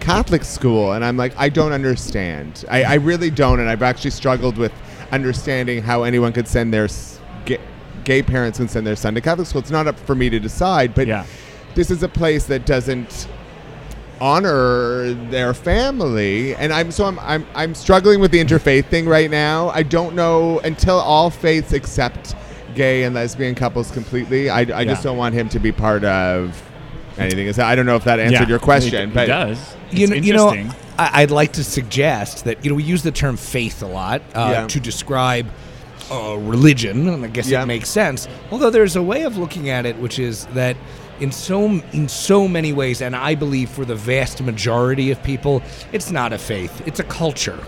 Catholic 0.00 0.42
school, 0.44 0.92
and 0.92 1.04
I'm 1.04 1.18
like, 1.18 1.34
I 1.36 1.50
don't 1.50 1.72
understand. 1.72 2.64
I, 2.70 2.84
I 2.84 2.94
really 2.94 3.30
don't, 3.30 3.60
and 3.60 3.68
I've 3.68 3.82
actually 3.82 4.12
struggled 4.12 4.56
with 4.56 4.72
understanding 5.12 5.82
how 5.82 6.04
anyone 6.04 6.32
could 6.32 6.48
send 6.48 6.72
their 6.72 6.88
gay, 8.10 8.22
gay 8.22 8.22
parents 8.22 8.58
can 8.58 8.68
send 8.68 8.86
their 8.86 8.96
son 8.96 9.14
to 9.14 9.20
Catholic 9.20 9.46
school. 9.46 9.60
It's 9.60 9.70
not 9.70 9.86
up 9.86 9.98
for 9.98 10.14
me 10.14 10.28
to 10.30 10.40
decide, 10.40 10.94
but 10.94 11.06
Yeah. 11.06 11.24
this 11.74 11.90
is 11.90 12.02
a 12.02 12.08
place 12.08 12.44
that 12.46 12.66
doesn't 12.66 13.28
honor 14.20 15.14
their 15.30 15.54
family 15.54 16.54
and 16.56 16.74
i'm 16.74 16.90
so 16.92 17.06
I'm, 17.06 17.18
I'm 17.20 17.46
i'm 17.54 17.74
struggling 17.74 18.20
with 18.20 18.30
the 18.30 18.38
interfaith 18.44 18.84
thing 18.84 19.06
right 19.08 19.30
now 19.30 19.70
i 19.70 19.82
don't 19.82 20.14
know 20.14 20.58
until 20.58 20.96
all 20.96 21.30
faiths 21.30 21.72
accept 21.72 22.34
gay 22.74 23.04
and 23.04 23.14
lesbian 23.14 23.54
couples 23.54 23.90
completely 23.90 24.50
i, 24.50 24.58
I 24.58 24.62
Yeah. 24.62 24.84
just 24.84 25.02
don't 25.04 25.16
want 25.16 25.34
him 25.34 25.48
to 25.48 25.58
be 25.58 25.72
part 25.72 26.04
of 26.04 26.62
anything 27.16 27.48
i 27.64 27.74
don't 27.74 27.86
know 27.86 27.96
if 27.96 28.04
that 28.04 28.20
answered 28.20 28.42
Yeah, 28.42 28.48
your 28.48 28.58
question 28.58 29.08
it, 29.08 29.14
but 29.14 29.24
it 29.24 29.28
does. 29.28 29.76
you 29.90 30.06
know, 30.06 30.14
you 30.16 30.32
know. 30.34 30.50
I, 30.98 31.22
I'd 31.22 31.30
like 31.30 31.52
to 31.54 31.64
suggest 31.64 32.44
that 32.44 32.62
you 32.62 32.70
know 32.70 32.76
we 32.76 32.82
use 32.82 33.02
the 33.02 33.12
term 33.12 33.38
faith 33.38 33.82
a 33.82 33.86
lot 33.86 34.20
uh, 34.34 34.50
Yeah. 34.52 34.66
to 34.66 34.80
describe 34.80 35.46
uh, 36.10 36.36
religion, 36.38 37.08
and 37.08 37.24
I 37.24 37.28
guess 37.28 37.48
Yeah. 37.48 37.62
it 37.62 37.66
makes 37.66 37.88
sense. 37.88 38.28
Although 38.50 38.70
there's 38.70 38.96
a 38.96 39.02
way 39.02 39.22
of 39.22 39.36
looking 39.36 39.68
at 39.70 39.86
it, 39.86 39.96
which 39.98 40.18
is 40.18 40.46
that 40.54 40.76
in 41.20 41.30
so 41.32 41.66
in 41.92 42.08
so 42.08 42.48
many 42.48 42.72
ways, 42.72 43.00
and 43.02 43.14
I 43.14 43.34
believe 43.34 43.68
for 43.70 43.84
the 43.84 43.94
vast 43.94 44.42
majority 44.42 45.10
of 45.10 45.22
people, 45.22 45.62
it's 45.92 46.10
not 46.10 46.32
a 46.32 46.38
faith; 46.38 46.82
it's 46.86 46.98
a 46.98 47.04
culture, 47.04 47.58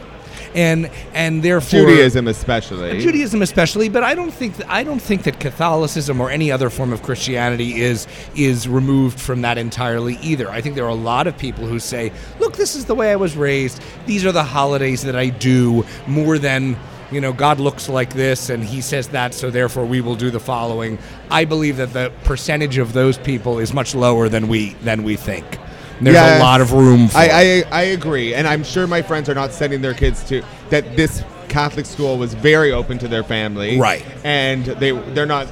and 0.55 0.91
and 1.13 1.43
therefore 1.43 1.81
judaism 1.81 2.29
especially 2.29 2.99
Judaism 3.01 3.43
especially, 3.43 3.89
but 3.91 4.03
I 4.03 4.15
don't 4.15 4.33
think 4.33 4.57
that, 4.57 4.71
I 4.71 4.83
don't 4.85 5.01
think 5.03 5.25
that 5.25 5.39
Catholicism 5.39 6.19
or 6.21 6.31
any 6.31 6.51
other 6.51 6.71
form 6.71 6.93
of 6.95 7.03
Christianity 7.03 7.81
is 7.83 8.07
is 8.35 8.67
removed 8.67 9.21
from 9.21 9.43
that 9.43 9.59
entirely 9.59 10.19
either. 10.23 10.49
I 10.51 10.63
think 10.63 10.75
there 10.75 10.85
are 10.87 10.89
a 10.89 10.95
lot 10.95 11.27
of 11.27 11.37
people 11.37 11.67
who 11.67 11.79
say, 11.79 12.11
"Look, 12.41 12.57
this 12.57 12.75
is 12.75 12.87
the 12.87 12.95
way 12.95 13.13
I 13.13 13.17
was 13.17 13.37
raised. 13.37 13.83
These 14.07 14.25
are 14.25 14.33
the 14.33 14.45
holidays 14.45 15.03
that 15.03 15.15
I 15.17 15.27
do 15.29 15.85
more 16.07 16.39
than 16.39 16.77
you 17.13 17.21
know, 17.21 17.33
God 17.33 17.61
looks 17.61 17.89
like 17.89 18.15
this 18.15 18.51
and 18.51 18.65
he 18.65 18.81
says 18.81 19.09
that, 19.09 19.35
so 19.35 19.51
therefore 19.51 19.85
we 19.85 20.01
will 20.01 20.17
do 20.17 20.31
the 20.31 20.41
following. 20.41 20.99
I 21.31 21.45
believe 21.45 21.77
that 21.77 21.93
the 21.93 22.13
percentage 22.25 22.79
of 22.79 22.93
those 22.93 23.19
people 23.19 23.59
is 23.59 23.73
much 23.73 23.95
lower 23.95 24.29
than 24.29 24.49
we 24.49 24.75
than 24.85 25.03
we 25.03 25.17
think. 25.17 25.59
There's 26.01 26.17
a 26.17 26.41
lot 26.41 26.61
of 26.61 26.73
room 26.73 27.09
for. 27.09 27.19
I, 27.19 27.29
I 27.31 27.65
I 27.71 27.83
agree, 27.83 28.35
and 28.35 28.49
I'm 28.49 28.65
sure 28.65 28.87
my 28.87 29.03
friends 29.03 29.29
are 29.29 29.35
not 29.35 29.53
sending 29.53 29.83
their 29.83 29.95
kids 29.95 30.25
to 30.25 30.43
that. 30.71 30.97
This 30.97 31.23
Catholic 31.49 31.87
school 31.87 32.19
was 32.19 32.35
very 32.35 32.73
open 32.73 32.99
to 32.99 33.09
their 33.09 33.23
family, 33.23 33.79
Right. 33.79 34.05
And 34.25 34.65
they 34.65 34.91
they're 34.91 35.27
not, 35.27 35.47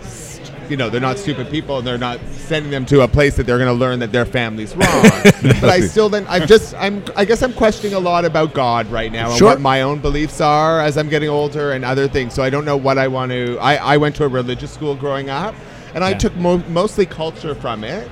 you 0.70 0.76
know, 0.76 0.88
they're 0.88 1.00
not 1.00 1.18
stupid 1.18 1.50
people, 1.50 1.78
and 1.78 1.86
they're 1.86 1.98
not 1.98 2.20
sending 2.30 2.70
them 2.70 2.86
to 2.86 3.02
a 3.02 3.08
place 3.08 3.36
that 3.36 3.44
they're 3.44 3.58
going 3.58 3.68
to 3.68 3.78
learn 3.78 3.98
that 3.98 4.12
their 4.12 4.24
family's 4.24 4.74
wrong. 4.74 5.02
but 5.42 5.64
I 5.64 5.80
still 5.80 6.08
then 6.08 6.26
I'm 6.28 6.46
just 6.46 6.74
I'm 6.74 7.04
I 7.16 7.24
guess 7.24 7.42
I'm 7.42 7.52
questioning 7.52 7.94
a 7.94 8.00
lot 8.00 8.24
about 8.24 8.54
God 8.54 8.86
right 8.86 9.10
now 9.10 9.32
and 9.32 9.40
what 9.40 9.60
my 9.60 9.82
own 9.82 10.00
beliefs 10.00 10.40
are 10.40 10.80
as 10.80 10.96
I'm 10.96 11.08
getting 11.08 11.28
older 11.28 11.72
and 11.72 11.84
other 11.84 12.08
things. 12.08 12.34
So 12.34 12.42
I 12.42 12.50
don't 12.50 12.64
know 12.64 12.76
what 12.76 12.98
I 12.98 13.08
want 13.08 13.32
to. 13.32 13.58
I 13.58 13.76
I 13.76 13.96
went 13.96 14.16
to 14.16 14.24
a 14.24 14.28
religious 14.28 14.72
school 14.72 14.94
growing 14.94 15.28
up, 15.28 15.54
and 15.94 16.04
I 16.04 16.14
took 16.14 16.34
mo- 16.36 16.62
mostly 16.68 17.06
culture 17.06 17.54
from 17.54 17.84
it. 17.84 18.10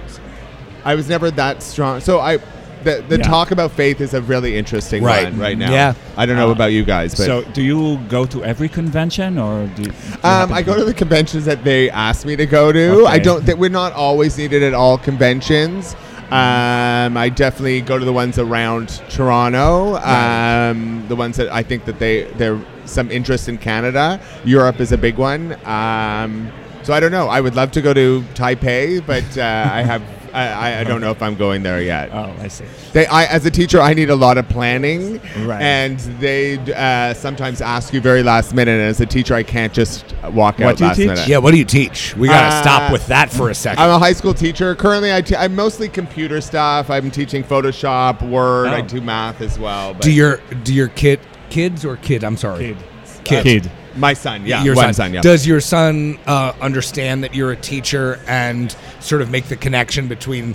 I 0.84 0.94
was 0.94 1.08
never 1.08 1.30
that 1.32 1.62
strong. 1.62 2.00
So 2.00 2.18
I, 2.20 2.38
the 2.84 3.04
the 3.08 3.16
Yeah. 3.18 3.24
talk 3.24 3.50
about 3.50 3.72
faith 3.72 4.00
is 4.00 4.14
a 4.14 4.20
really 4.22 4.56
interesting 4.56 5.02
Right. 5.02 5.24
one 5.24 5.38
right 5.38 5.58
now. 5.58 5.70
Yeah. 5.72 5.94
I 6.16 6.26
don't 6.26 6.36
know 6.36 6.48
Uh, 6.48 6.52
about 6.58 6.72
you 6.72 6.84
guys, 6.84 7.14
but 7.14 7.26
So, 7.26 7.42
do 7.52 7.62
you 7.62 7.98
go 8.08 8.24
to 8.26 8.44
every 8.44 8.68
convention, 8.68 9.38
or 9.38 9.66
do 9.76 9.82
you, 9.82 9.88
do 9.88 9.94
you 10.24 10.28
um, 10.28 10.52
I 10.52 10.62
go 10.62 10.74
to 10.76 10.84
the 10.84 10.94
conventions 10.94 11.44
that 11.46 11.64
they 11.64 11.90
ask 11.90 12.24
me 12.26 12.36
to 12.36 12.46
go 12.46 12.72
to. 12.72 13.06
I 13.06 13.18
don't. 13.18 13.44
That 13.46 13.58
we're 13.58 13.70
not 13.70 13.92
always 13.92 14.36
needed 14.38 14.62
at 14.62 14.74
all 14.74 14.98
conventions. 14.98 15.94
Um, 16.30 17.16
I 17.16 17.30
definitely 17.34 17.80
go 17.80 17.98
to 17.98 18.04
the 18.04 18.12
ones 18.12 18.38
around 18.38 19.00
Toronto. 19.08 19.96
Um, 19.96 21.04
the 21.08 21.16
ones 21.16 21.36
that 21.38 21.48
I 21.50 21.62
think 21.62 21.86
that 21.86 21.98
they 21.98 22.24
they're 22.36 22.58
some 22.84 23.10
interest 23.10 23.48
in 23.48 23.56
Canada. 23.58 24.20
Europe 24.44 24.78
is 24.80 24.92
a 24.92 24.98
big 24.98 25.16
one. 25.16 25.56
Um, 25.64 26.50
so 26.82 26.92
I 26.92 27.00
don't 27.00 27.12
know. 27.12 27.28
I 27.28 27.40
would 27.40 27.54
love 27.56 27.70
to 27.72 27.80
go 27.80 27.94
to 27.94 28.22
Taipei, 28.34 29.00
but 29.06 29.24
uh, 29.38 29.70
I 29.72 29.82
have. 29.90 30.02
I, 30.32 30.80
I 30.80 30.84
don't 30.84 31.00
know 31.00 31.10
if 31.10 31.22
I'm 31.22 31.34
going 31.34 31.62
there 31.62 31.80
yet. 31.82 32.10
Oh, 32.12 32.34
I 32.40 32.48
see. 32.48 32.64
They, 32.92 33.06
I, 33.06 33.24
as 33.26 33.44
a 33.46 33.50
teacher, 33.50 33.80
I 33.80 33.94
need 33.94 34.10
a 34.10 34.16
lot 34.16 34.38
of 34.38 34.48
planning, 34.48 35.20
Right. 35.46 35.60
and 35.62 35.98
they 36.20 36.58
uh, 36.74 37.14
sometimes 37.14 37.60
ask 37.60 37.92
you 37.92 38.00
very 38.00 38.22
last 38.22 38.54
minute. 38.54 38.72
And 38.72 38.82
as 38.82 39.00
a 39.00 39.06
teacher, 39.06 39.34
I 39.34 39.42
can't 39.42 39.72
just 39.72 40.14
walk 40.32 40.58
What 40.58 40.66
out 40.68 40.76
do 40.76 40.84
you 40.84 40.88
last 40.88 40.96
teach? 40.96 41.06
minute. 41.08 41.28
yeah, 41.28 41.38
what 41.38 41.52
do 41.52 41.58
you 41.58 41.64
teach? 41.64 42.16
We 42.16 42.28
got 42.28 42.40
to 42.50 42.56
Uh, 42.56 42.62
stop 42.62 42.92
with 42.92 43.06
that 43.08 43.30
for 43.30 43.48
a 43.50 43.52
2nd 43.52 43.78
I'm 43.78 43.90
a 43.90 43.98
high 43.98 44.12
school 44.12 44.34
teacher. 44.34 44.74
Currently, 44.74 45.14
I 45.14 45.20
te- 45.22 45.36
I'm 45.36 45.54
mostly 45.54 45.88
computer 45.88 46.40
stuff. 46.40 46.90
I'm 46.90 47.10
teaching 47.10 47.42
Photoshop, 47.44 48.22
Word. 48.28 48.68
I 48.68 48.80
Oh. 48.80 48.86
do 48.86 49.00
math 49.00 49.40
as 49.40 49.58
well. 49.58 49.94
But 49.94 50.02
do 50.02 50.12
your 50.12 50.40
do 50.64 50.74
your 50.74 50.88
kid 50.88 51.20
kids 51.50 51.84
or 51.84 51.96
kid? 51.96 52.24
I'm 52.24 52.36
sorry. 52.36 52.58
Kid. 52.74 52.76
Kid. 53.24 53.42
Kid. 53.42 53.70
My 53.98 54.14
son, 54.14 54.46
yeah, 54.46 54.62
your 54.64 54.74
son. 54.74 54.94
son, 54.94 55.14
yeah. 55.14 55.20
Does 55.20 55.46
your 55.46 55.60
son 55.60 56.18
uh, 56.26 56.52
understand 56.60 57.22
that 57.24 57.34
you're 57.34 57.52
a 57.52 57.56
teacher 57.56 58.20
and 58.26 58.74
sort 59.00 59.22
of 59.22 59.30
make 59.30 59.46
the 59.46 59.56
connection 59.56 60.08
between 60.08 60.54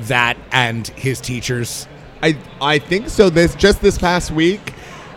that 0.00 0.36
and 0.52 0.88
his 0.88 1.20
teachers? 1.20 1.86
I 2.22 2.36
I 2.60 2.78
think 2.78 3.08
so. 3.08 3.30
This 3.30 3.54
just 3.54 3.80
this 3.80 3.96
past 3.98 4.30
week, 4.30 4.74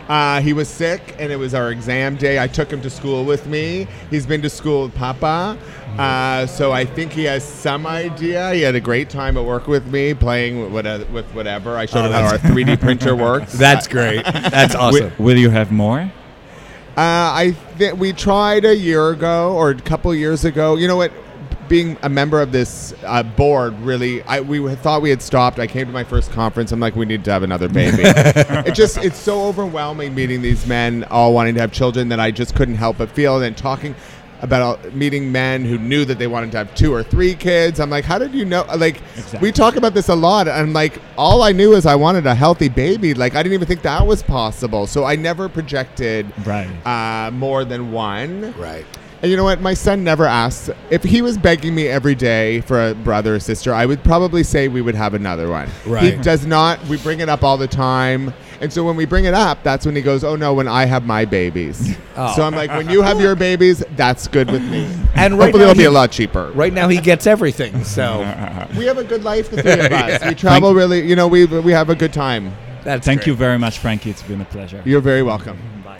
uh, 0.08 0.40
he 0.40 0.52
was 0.52 0.68
sick, 0.68 1.14
and 1.18 1.30
it 1.32 1.36
was 1.36 1.52
our 1.54 1.70
exam 1.70 2.16
day. 2.16 2.38
I 2.42 2.46
took 2.48 2.70
him 2.72 2.80
to 2.82 2.90
school 2.90 3.24
with 3.24 3.46
me. 3.46 3.86
He's 4.10 4.24
been 4.26 4.40
to 4.42 4.48
school 4.50 4.84
with 4.84 4.94
Papa, 4.94 5.58
uh, 5.98 6.46
so 6.46 6.72
I 6.72 6.84
think 6.86 7.12
he 7.12 7.24
has 7.24 7.44
some 7.46 7.86
idea. 7.86 8.52
He 8.54 8.62
had 8.62 8.74
a 8.74 8.80
great 8.80 9.10
time 9.10 9.36
at 9.36 9.44
work 9.44 9.66
with 9.68 9.86
me, 9.86 10.14
playing 10.14 10.60
with, 10.72 10.72
what- 10.86 11.10
with 11.10 11.26
whatever. 11.34 11.76
I 11.76 11.84
showed 11.86 12.00
Oh, 12.00 12.06
him 12.06 12.12
how 12.12 12.22
our 12.32 12.38
3D 12.38 12.80
printer 12.80 13.14
works. 13.28 13.52
That's 13.52 13.86
great. 13.86 14.24
That's 14.24 14.74
awesome. 14.82 15.10
Wi- 15.10 15.12
will 15.18 15.36
you 15.38 15.50
have 15.50 15.70
more? 15.72 16.10
Uh, 16.96 17.34
I 17.34 17.52
think 17.76 17.98
we 17.98 18.12
tried 18.12 18.64
a 18.64 18.76
year 18.76 19.10
ago 19.10 19.52
or 19.54 19.70
a 19.70 19.74
couple 19.74 20.14
years 20.14 20.44
ago. 20.44 20.76
You 20.76 20.86
know 20.86 20.96
what? 20.96 21.12
Being 21.68 21.96
a 22.02 22.08
member 22.08 22.40
of 22.40 22.52
this 22.52 22.94
uh, 23.04 23.22
board, 23.22 23.76
really, 23.80 24.22
I 24.24 24.40
we 24.40 24.72
thought 24.76 25.02
we 25.02 25.10
had 25.10 25.22
stopped. 25.22 25.58
I 25.58 25.66
came 25.66 25.86
to 25.86 25.92
my 25.92 26.04
first 26.04 26.30
conference. 26.30 26.70
I'm 26.72 26.78
like, 26.78 26.94
we 26.94 27.06
need 27.06 27.24
to 27.24 27.32
have 27.32 27.42
another 27.42 27.68
baby. 27.68 28.02
it 28.04 28.74
just 28.74 28.98
it's 28.98 29.18
so 29.18 29.46
overwhelming 29.46 30.14
meeting 30.14 30.42
these 30.42 30.66
men 30.66 31.04
all 31.04 31.32
wanting 31.32 31.54
to 31.54 31.60
have 31.62 31.72
children 31.72 32.10
that 32.10 32.20
I 32.20 32.30
just 32.30 32.54
couldn't 32.54 32.76
help 32.76 32.98
but 32.98 33.10
feel. 33.10 33.34
And 33.36 33.42
then 33.42 33.54
talking 33.54 33.96
about 34.42 34.84
uh, 34.84 34.90
meeting 34.90 35.30
men 35.32 35.64
who 35.64 35.78
knew 35.78 36.04
that 36.04 36.18
they 36.18 36.26
wanted 36.26 36.52
to 36.52 36.58
have 36.58 36.74
two 36.74 36.92
or 36.92 37.02
three 37.02 37.34
kids. 37.34 37.80
I'm 37.80 37.90
like, 37.90 38.04
how 38.04 38.18
did 38.18 38.34
you 38.34 38.44
know? 38.44 38.64
Like, 38.76 39.00
Exactly. 39.16 39.38
we 39.40 39.52
talk 39.52 39.76
about 39.76 39.94
this 39.94 40.08
a 40.08 40.14
lot. 40.14 40.48
And 40.48 40.72
like, 40.74 41.00
all 41.16 41.42
I 41.42 41.52
knew 41.52 41.74
is 41.74 41.86
I 41.86 41.94
wanted 41.94 42.26
a 42.26 42.34
healthy 42.34 42.68
baby. 42.68 43.14
Like, 43.14 43.34
I 43.34 43.42
didn't 43.42 43.54
even 43.54 43.66
think 43.68 43.82
that 43.82 44.06
was 44.06 44.22
possible. 44.22 44.86
So 44.86 45.04
I 45.04 45.16
never 45.16 45.48
projected 45.48 46.26
Right. 46.46 46.68
uh, 46.86 47.30
more 47.30 47.64
than 47.64 47.92
one. 47.92 48.52
right. 48.58 48.84
And 49.22 49.30
you 49.30 49.38
know 49.38 49.44
what? 49.44 49.62
My 49.62 49.72
son 49.72 50.04
never 50.04 50.26
asked. 50.26 50.68
If 50.90 51.02
he 51.02 51.22
was 51.22 51.38
begging 51.38 51.74
me 51.74 51.88
every 51.88 52.14
day 52.14 52.60
for 52.60 52.88
a 52.90 52.94
brother 52.94 53.36
or 53.36 53.40
sister, 53.40 53.72
I 53.72 53.86
would 53.86 54.04
probably 54.04 54.42
say 54.42 54.68
we 54.68 54.82
would 54.82 54.94
have 54.94 55.14
another 55.14 55.48
one. 55.48 55.66
Right. 55.86 56.12
He 56.14 56.22
does 56.22 56.44
not. 56.44 56.84
We 56.88 56.98
bring 56.98 57.20
it 57.20 57.30
up 57.30 57.42
all 57.42 57.56
the 57.56 57.66
time. 57.66 58.34
And 58.60 58.72
so 58.72 58.84
when 58.84 58.96
we 58.96 59.04
bring 59.04 59.24
it 59.24 59.34
up, 59.34 59.62
that's 59.62 59.84
when 59.86 59.94
he 59.96 60.02
goes, 60.02 60.24
"Oh 60.24 60.36
no, 60.36 60.54
when 60.54 60.68
I 60.68 60.84
have 60.84 61.04
my 61.06 61.24
babies." 61.24 61.96
Oh. 62.16 62.34
So 62.36 62.42
I'm 62.42 62.54
like, 62.54 62.70
"When 62.70 62.88
you 62.88 63.02
have 63.02 63.20
your 63.20 63.34
babies, 63.34 63.82
that's 63.96 64.28
good 64.28 64.50
with 64.50 64.62
me." 64.62 64.84
And 65.14 65.34
right 65.38 65.46
Hopefully, 65.46 65.62
it'll 65.64 65.74
be 65.74 65.84
a 65.84 65.90
lot 65.90 66.10
cheaper. 66.10 66.50
Right 66.52 66.72
now 66.72 66.88
he 66.88 66.98
gets 67.00 67.26
everything. 67.26 67.84
So 67.84 68.18
We 68.76 68.86
have 68.86 68.98
a 68.98 69.04
good 69.04 69.24
life, 69.24 69.50
the 69.50 69.62
three 69.62 69.72
of 69.72 69.92
us. 69.92 70.24
We 70.24 70.34
travel 70.34 70.74
really. 70.74 71.06
You 71.06 71.16
know, 71.16 71.28
we 71.28 71.44
we 71.46 71.72
have 71.72 71.90
a 71.90 71.94
good 71.94 72.12
time. 72.12 72.52
that's 72.84 73.06
Thank 73.06 73.20
great. 73.20 73.26
you 73.28 73.34
very 73.34 73.58
much, 73.58 73.78
Frankie. 73.78 74.10
It's 74.10 74.22
been 74.22 74.40
a 74.40 74.44
pleasure. 74.44 74.82
You're 74.84 75.00
very 75.00 75.22
welcome. 75.22 75.58
Bye. 75.84 75.96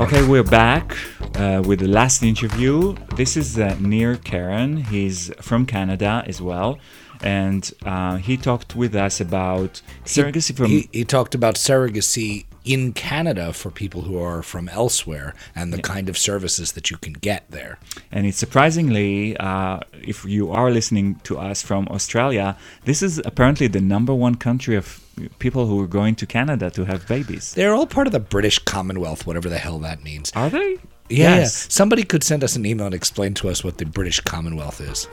Okay, 0.00 0.26
we're 0.26 0.42
back 0.42 0.96
uh, 1.34 1.62
with 1.64 1.80
the 1.80 1.88
last 1.88 2.22
interview. 2.22 2.94
This 3.16 3.36
is 3.36 3.58
uh, 3.58 3.76
Nir 3.80 4.16
Karen. 4.16 4.76
He's 4.76 5.32
from 5.40 5.66
Canada 5.66 6.22
as 6.26 6.40
well. 6.40 6.78
And 7.22 7.72
uh, 7.84 8.16
he 8.16 8.36
talked 8.36 8.76
with 8.76 8.94
us 8.94 9.20
about 9.20 9.80
surrogacy 10.04 10.56
from. 10.56 10.66
He, 10.66 10.88
he 10.92 11.04
talked 11.04 11.34
about 11.34 11.54
surrogacy 11.54 12.44
in 12.64 12.92
Canada 12.92 13.52
for 13.52 13.70
people 13.70 14.02
who 14.02 14.18
are 14.18 14.42
from 14.42 14.68
elsewhere 14.70 15.34
and 15.54 15.72
the 15.72 15.82
kind 15.82 16.08
of 16.08 16.16
services 16.16 16.72
that 16.72 16.90
you 16.90 16.96
can 16.96 17.12
get 17.12 17.44
there. 17.50 17.78
And 18.10 18.26
it's 18.26 18.38
surprisingly, 18.38 19.36
uh, 19.36 19.80
if 20.02 20.24
you 20.24 20.50
are 20.50 20.70
listening 20.70 21.16
to 21.24 21.38
us 21.38 21.62
from 21.62 21.86
Australia, 21.88 22.56
this 22.84 23.02
is 23.02 23.20
apparently 23.24 23.66
the 23.66 23.80
number 23.80 24.14
one 24.14 24.36
country 24.36 24.76
of 24.76 25.00
people 25.38 25.66
who 25.66 25.80
are 25.82 25.86
going 25.86 26.14
to 26.16 26.26
Canada 26.26 26.70
to 26.70 26.84
have 26.84 27.06
babies. 27.06 27.52
They're 27.54 27.74
all 27.74 27.86
part 27.86 28.06
of 28.06 28.12
the 28.12 28.20
British 28.20 28.58
Commonwealth, 28.58 29.26
whatever 29.26 29.48
the 29.48 29.58
hell 29.58 29.78
that 29.80 30.02
means. 30.02 30.32
Are 30.34 30.48
they? 30.50 30.78
Yeah, 31.08 31.36
Yes. 31.36 31.66
yeah. 31.66 31.70
Somebody 31.70 32.02
could 32.04 32.22
send 32.24 32.42
us 32.42 32.56
an 32.56 32.64
email 32.64 32.86
and 32.86 32.94
explain 32.94 33.34
to 33.34 33.48
us 33.48 33.62
what 33.62 33.78
the 33.78 33.84
British 33.84 34.20
Commonwealth 34.20 34.80
is. 34.80 35.06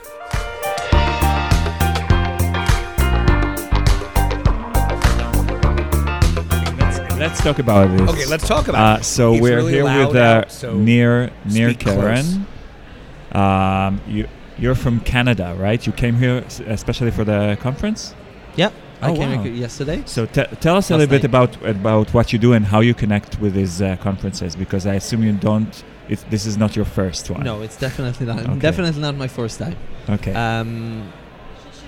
Let's, 6.79 7.19
let's 7.19 7.41
talk 7.41 7.59
about 7.59 7.95
this. 7.97 8.09
Okay, 8.09 8.25
let's 8.25 8.47
talk 8.47 8.67
about 8.67 8.95
Uh, 8.95 8.99
it. 8.99 9.03
so 9.03 9.33
It's 9.33 9.41
we're 9.41 9.57
really 9.57 9.73
here 9.73 9.83
with 10.07 10.15
uh, 10.15 10.19
out, 10.19 10.51
so 10.51 10.75
Nir 10.75 11.29
Nir 11.45 11.73
Karen. 11.73 12.45
Um, 13.31 14.01
you 14.07 14.27
you're 14.57 14.75
from 14.75 14.99
Canada, 15.01 15.55
right? 15.57 15.85
You 15.85 15.93
came 15.93 16.15
here 16.15 16.43
especially 16.67 17.11
for 17.11 17.23
the 17.23 17.57
conference. 17.61 18.13
Yep. 18.55 18.73
I 19.01 19.09
Oh, 19.09 19.15
came 19.15 19.31
wow. 19.37 19.43
here 19.43 19.53
yesterday. 19.53 20.03
So 20.05 20.25
te- 20.25 20.43
tell 20.65 20.75
us 20.77 20.89
a 20.89 20.93
Last 20.93 20.99
little 20.99 21.07
bit 21.17 21.23
about 21.23 21.51
about 21.65 22.13
what 22.13 22.31
you 22.33 22.39
do 22.39 22.53
and 22.53 22.63
how 22.65 22.81
you 22.81 22.93
connect 22.93 23.39
with 23.41 23.53
these 23.53 23.81
uh, 23.81 23.95
conferences, 23.97 24.55
because 24.55 24.85
I 24.85 24.95
assume 24.95 25.23
you 25.23 25.33
don't. 25.33 25.83
It, 26.09 26.19
this 26.29 26.45
is 26.45 26.55
not 26.57 26.75
your 26.75 26.85
first 26.85 27.29
one. 27.29 27.43
No, 27.43 27.61
it's 27.61 27.77
definitely 27.77 28.25
not. 28.25 28.39
Okay. 28.39 28.59
Definitely 28.59 29.01
not 29.01 29.15
my 29.15 29.27
first 29.27 29.59
time. 29.59 29.75
Okay. 30.09 30.33
Um, 30.33 31.11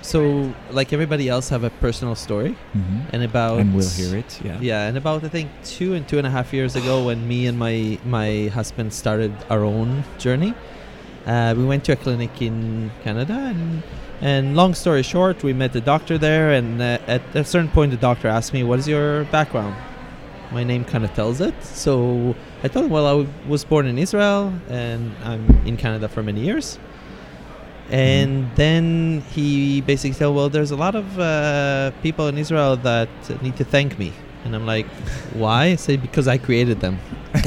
so 0.02 0.54
like 0.72 0.92
everybody 0.94 1.30
else, 1.30 1.50
have 1.50 1.64
a 1.64 1.70
personal 1.86 2.16
story, 2.16 2.56
Mhm. 2.76 3.00
and 3.14 3.24
about 3.24 3.60
And 3.60 3.74
we'll 3.76 3.90
hear 4.02 4.16
it. 4.18 4.40
Yeah. 4.44 4.58
Yeah, 4.62 4.88
and 4.88 4.98
about 4.98 5.24
I 5.24 5.30
think 5.30 5.50
two 5.64 5.94
and 5.96 6.08
two 6.08 6.18
and 6.18 6.28
a 6.28 6.30
half 6.30 6.52
years 6.54 6.76
ago, 6.76 7.04
when 7.06 7.28
me 7.28 7.48
and 7.48 7.58
my 7.58 7.98
my 8.06 8.50
husband 8.54 8.92
started 8.94 9.32
our 9.50 9.64
own 9.64 10.04
journey, 10.18 10.54
uh, 11.26 11.54
we 11.58 11.64
went 11.66 11.84
to 11.86 11.92
a 11.94 11.96
clinic 11.96 12.42
in 12.42 12.92
Canada, 13.04 13.34
and 13.34 13.84
and 14.30 14.56
long 14.56 14.74
story 14.74 15.04
short, 15.04 15.44
we 15.44 15.52
met 15.54 15.72
the 15.74 15.82
doctor 15.82 16.18
there, 16.18 16.48
and 16.58 16.82
uh, 16.82 16.98
at 17.16 17.22
a 17.36 17.44
certain 17.44 17.70
point, 17.78 17.92
the 17.92 18.02
doctor 18.10 18.28
asked 18.38 18.54
me, 18.58 18.62
"What 18.64 18.80
is 18.80 18.88
your 18.88 19.26
background?" 19.38 19.76
My 20.58 20.64
name 20.72 20.84
kind 20.86 21.04
of 21.08 21.12
tells 21.20 21.38
it, 21.42 21.56
so 21.64 21.94
I 22.64 22.68
told 22.70 22.86
him, 22.86 22.92
"Well, 22.92 23.06
I 23.06 23.16
w- 23.20 23.30
was 23.54 23.64
born 23.72 23.86
in 23.92 23.98
Israel, 24.06 24.42
and 24.70 25.02
I'm 25.30 25.44
in 25.70 25.76
Canada 25.84 26.08
for 26.08 26.22
many 26.30 26.42
years." 26.50 26.80
And 27.90 28.50
then 28.56 28.86
he 29.36 29.82
basically 29.82 30.14
said, 30.20 30.28
"Well, 30.28 30.50
there's 30.56 30.72
a 30.72 30.80
lot 30.86 30.96
of 30.96 31.06
uh, 31.20 31.92
people 32.02 32.26
in 32.32 32.38
Israel 32.38 32.74
that 32.90 33.10
need 33.46 33.58
to 33.58 33.66
thank 33.76 34.00
me." 34.04 34.10
And 34.46 34.56
I'm 34.56 34.66
like, 34.66 34.88
"Why?" 35.44 35.62
I 35.66 35.76
say, 35.76 35.98
"Because 35.98 36.28
I 36.36 36.38
created 36.38 36.80
them." 36.86 36.96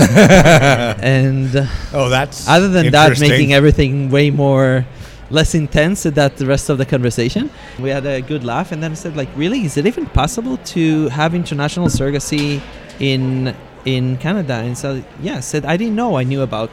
and 1.01 1.55
uh, 1.57 1.67
Oh, 1.93 2.09
that's 2.09 2.39
other 2.49 2.69
than 2.69 2.85
that, 2.93 3.09
making 3.31 3.55
everything 3.55 4.11
way 4.11 4.31
more 4.31 4.85
less 5.31 5.55
intense 5.55 6.05
that 6.05 6.37
the 6.37 6.47
rest 6.47 6.69
of 6.71 6.79
the 6.79 6.87
conversation. 6.87 7.51
We 7.81 7.91
had 7.91 8.07
a 8.07 8.21
good 8.23 8.45
laugh, 8.45 8.73
and 8.73 8.83
then 8.83 8.93
I 8.93 8.95
said, 8.95 9.17
like, 9.17 9.29
really, 9.37 9.65
is 9.65 9.77
it 9.77 9.87
even 9.87 10.07
possible 10.07 10.57
to 10.75 11.09
have 11.09 11.35
international 11.35 11.89
surrogacy 11.89 12.61
in 13.01 13.55
in 13.85 14.17
Canada? 14.19 14.55
And 14.55 14.77
so, 14.77 15.03
yeah, 15.23 15.37
I 15.37 15.41
said 15.41 15.65
I 15.65 15.77
didn't 15.77 15.97
know. 15.97 16.17
I 16.17 16.25
knew 16.25 16.43
about, 16.43 16.71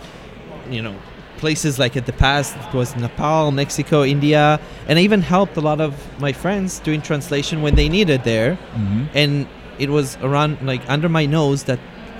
you 0.70 0.82
know, 0.82 0.96
places 1.38 1.78
like 1.78 1.98
at 1.98 2.06
the 2.06 2.14
past 2.14 2.56
it 2.56 2.74
was 2.74 2.96
Nepal, 2.96 3.52
Mexico, 3.52 4.04
India, 4.04 4.60
and 4.88 4.98
I 5.00 5.02
even 5.02 5.22
helped 5.22 5.58
a 5.58 5.62
lot 5.62 5.82
of 5.82 5.94
my 6.20 6.32
friends 6.32 6.80
doing 6.80 7.02
translation 7.02 7.62
when 7.62 7.76
they 7.76 7.90
needed 7.90 8.24
there, 8.24 8.58
Mhm. 8.76 9.08
and 9.14 9.48
it 9.80 9.90
was 9.90 10.18
around 10.22 10.58
like 10.62 10.82
under 10.88 11.10
my 11.10 11.26
nose 11.26 11.64
that 11.64 11.80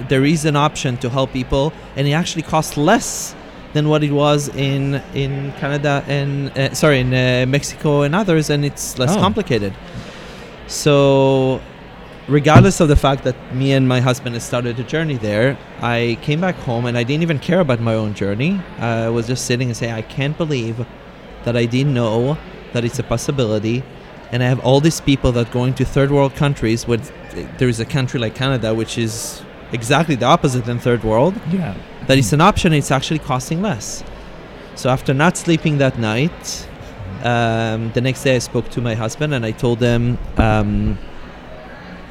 there 0.10 0.26
is 0.26 0.44
an 0.46 0.56
option 0.56 0.98
to 0.98 1.10
help 1.10 1.32
people, 1.32 1.72
and 1.96 2.08
it 2.08 2.12
actually 2.14 2.42
costs 2.42 2.76
less 2.76 3.36
than 3.74 3.90
what 3.90 4.04
it 4.04 4.12
was 4.12 4.50
in 4.50 5.02
in 5.14 5.52
Canada 5.60 6.04
and 6.08 6.56
uh, 6.58 6.74
sorry 6.74 7.00
in 7.00 7.14
uh, 7.14 7.46
Mexico 7.48 8.02
and 8.04 8.14
others, 8.16 8.50
and 8.50 8.64
it's 8.64 8.98
less 9.00 9.16
Oh. 9.16 9.20
complicated. 9.20 9.74
So, 10.68 11.60
regardless 12.28 12.80
of 12.80 12.88
the 12.88 12.96
fact 12.96 13.24
that 13.26 13.36
me 13.54 13.74
and 13.74 13.88
my 13.88 14.00
husband 14.00 14.36
had 14.36 14.42
started 14.42 14.80
a 14.80 14.84
journey 14.84 15.18
there, 15.18 15.58
I 15.82 16.18
came 16.22 16.40
back 16.42 16.56
home 16.56 16.86
and 16.86 16.98
I 16.98 17.04
didn't 17.04 17.24
even 17.24 17.40
care 17.40 17.60
about 17.60 17.80
my 17.82 17.94
own 17.96 18.14
journey. 18.14 18.62
I 18.80 19.10
was 19.10 19.28
just 19.28 19.46
sitting 19.46 19.68
and 19.70 19.78
saying, 19.78 19.94
I 19.94 20.02
can't 20.02 20.38
believe 20.38 20.86
that 21.44 21.56
I 21.58 21.66
didn't 21.66 21.94
know 21.94 22.38
that 22.74 22.86
it's 22.86 23.00
a 23.00 23.04
possibility. 23.04 23.84
And 24.32 24.42
I 24.42 24.48
have 24.48 24.60
all 24.62 24.80
these 24.80 25.00
people 25.02 25.32
that 25.34 25.52
going 25.52 25.74
to 25.76 25.86
third 25.86 26.10
world 26.10 26.34
countries 26.36 26.88
when 26.88 27.02
there 27.60 27.68
is 27.70 27.80
a 27.80 27.86
country 27.86 28.20
like 28.20 28.34
Canada, 28.34 28.74
which 28.74 28.98
is 28.98 29.44
exactly 29.72 30.16
the 30.16 30.26
opposite 30.26 30.66
than 30.66 30.80
third 30.80 31.04
world 31.04 31.36
Yeah. 31.52 31.76
That 32.08 32.18
it's 32.18 32.34
an 32.34 32.42
option 32.42 32.74
it's 32.74 32.92
actually 32.92 33.20
costing 33.20 33.62
less. 33.62 34.04
So 34.76 34.90
after 34.90 35.14
not 35.14 35.38
sleeping 35.38 35.78
that 35.78 35.98
night 36.00 36.68
um, 37.24 37.92
the 37.94 38.02
next 38.02 38.24
day 38.24 38.36
i 38.36 38.40
spoke 38.40 38.70
to 38.70 38.82
my 38.82 38.96
husband 38.96 39.34
and 39.34 39.46
i 39.46 39.52
told 39.52 39.80
him 39.80 40.18
um, 40.38 40.98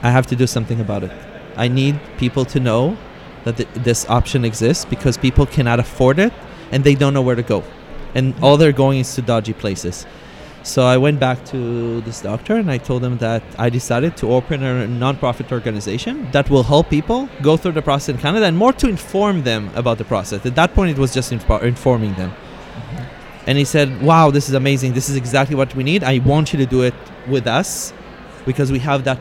i 0.02 0.10
have 0.10 0.26
to 0.28 0.36
do 0.36 0.46
something 0.46 0.80
about 0.80 1.02
it. 1.02 1.12
I 1.56 1.68
need 1.68 2.00
people 2.16 2.44
to 2.46 2.60
know 2.60 2.96
that 3.44 3.56
th- 3.58 3.68
this 3.74 4.08
option 4.08 4.44
exists 4.44 4.84
because 4.84 5.18
people 5.18 5.46
cannot 5.46 5.80
afford 5.80 6.18
it 6.18 6.32
and 6.70 6.82
they 6.84 6.94
don't 6.94 7.12
know 7.12 7.22
where 7.22 7.36
to 7.36 7.42
go. 7.42 7.62
And 8.14 8.34
all 8.42 8.56
they're 8.56 8.72
going 8.72 9.00
is 9.00 9.14
to 9.16 9.22
dodgy 9.22 9.52
places 9.52 10.06
so 10.62 10.84
I 10.84 10.96
went 10.96 11.18
back 11.18 11.44
to 11.46 12.00
this 12.02 12.22
doctor 12.22 12.56
and 12.56 12.70
I 12.70 12.78
told 12.78 13.02
him 13.02 13.18
that 13.18 13.42
I 13.58 13.68
decided 13.68 14.16
to 14.18 14.32
open 14.32 14.62
a 14.62 14.86
non-profit 14.86 15.50
organization 15.50 16.30
that 16.30 16.48
will 16.50 16.62
help 16.62 16.88
people 16.88 17.28
go 17.42 17.56
through 17.56 17.72
the 17.72 17.82
process 17.82 18.10
in 18.10 18.18
Canada 18.18 18.46
and 18.46 18.56
more 18.56 18.72
to 18.74 18.88
inform 18.88 19.42
them 19.42 19.70
about 19.74 19.98
the 19.98 20.04
process. 20.04 20.46
At 20.46 20.54
that 20.54 20.72
point, 20.72 20.92
it 20.92 20.98
was 20.98 21.12
just 21.12 21.32
info- 21.32 21.58
informing 21.58 22.14
them. 22.14 22.32
And 23.46 23.58
he 23.58 23.64
said, 23.64 24.02
"Wow, 24.02 24.30
this 24.30 24.48
is 24.48 24.54
amazing. 24.54 24.92
This 24.92 25.08
is 25.08 25.16
exactly 25.16 25.56
what 25.56 25.74
we 25.74 25.82
need. 25.82 26.04
I 26.04 26.18
want 26.18 26.52
you 26.52 26.58
to 26.60 26.66
do 26.66 26.82
it 26.82 26.94
with 27.26 27.48
us 27.48 27.92
because 28.46 28.70
we 28.70 28.78
have 28.78 29.02
that. 29.02 29.18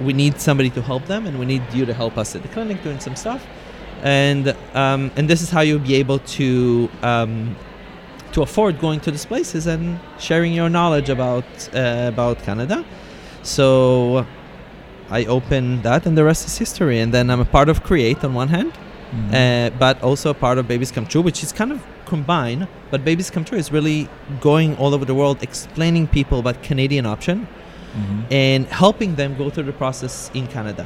We 0.00 0.14
need 0.14 0.40
somebody 0.40 0.70
to 0.70 0.80
help 0.80 1.04
them, 1.06 1.26
and 1.26 1.38
we 1.38 1.44
need 1.44 1.62
you 1.74 1.84
to 1.84 1.92
help 1.92 2.16
us 2.16 2.34
at 2.34 2.40
the 2.40 2.48
clinic 2.48 2.82
doing 2.82 2.98
some 2.98 3.14
stuff. 3.14 3.46
And 4.02 4.56
um, 4.74 5.10
and 5.16 5.28
this 5.28 5.42
is 5.42 5.50
how 5.50 5.60
you'll 5.60 5.86
be 5.92 5.96
able 5.96 6.20
to." 6.38 6.88
Um, 7.02 7.56
to 8.32 8.42
afford 8.42 8.78
going 8.80 9.00
to 9.00 9.10
these 9.10 9.26
places 9.26 9.66
and 9.66 9.98
sharing 10.18 10.52
your 10.52 10.68
knowledge 10.68 11.08
about 11.08 11.44
uh, 11.74 12.06
about 12.12 12.36
Canada. 12.42 12.84
So 13.42 14.26
I 15.10 15.24
open 15.26 15.82
that, 15.82 16.06
and 16.06 16.16
the 16.16 16.24
rest 16.24 16.46
is 16.46 16.58
history. 16.58 17.00
And 17.00 17.12
then 17.12 17.30
I'm 17.30 17.40
a 17.40 17.44
part 17.44 17.68
of 17.68 17.82
Create 17.82 18.22
on 18.24 18.34
one 18.34 18.48
hand, 18.48 18.72
Mhm. 19.12 19.34
uh, 19.34 19.70
but 19.78 20.02
also 20.02 20.30
a 20.30 20.34
part 20.34 20.58
of 20.58 20.66
Babies 20.68 20.90
Come 20.92 21.06
True, 21.06 21.22
which 21.22 21.42
is 21.42 21.52
kind 21.52 21.72
of 21.72 21.80
combined. 22.04 22.66
But 22.90 23.04
Babies 23.04 23.30
Come 23.30 23.44
True 23.44 23.58
is 23.58 23.72
really 23.72 24.08
going 24.40 24.76
all 24.76 24.92
over 24.94 25.04
the 25.04 25.14
world, 25.14 25.38
explaining 25.42 26.06
people 26.08 26.38
about 26.38 26.62
Canadian 26.62 27.06
option 27.06 27.46
Mhm. 27.96 28.22
and 28.30 28.66
helping 28.66 29.14
them 29.14 29.34
go 29.38 29.48
through 29.50 29.64
the 29.72 29.72
process 29.84 30.30
in 30.34 30.46
Canada. 30.46 30.84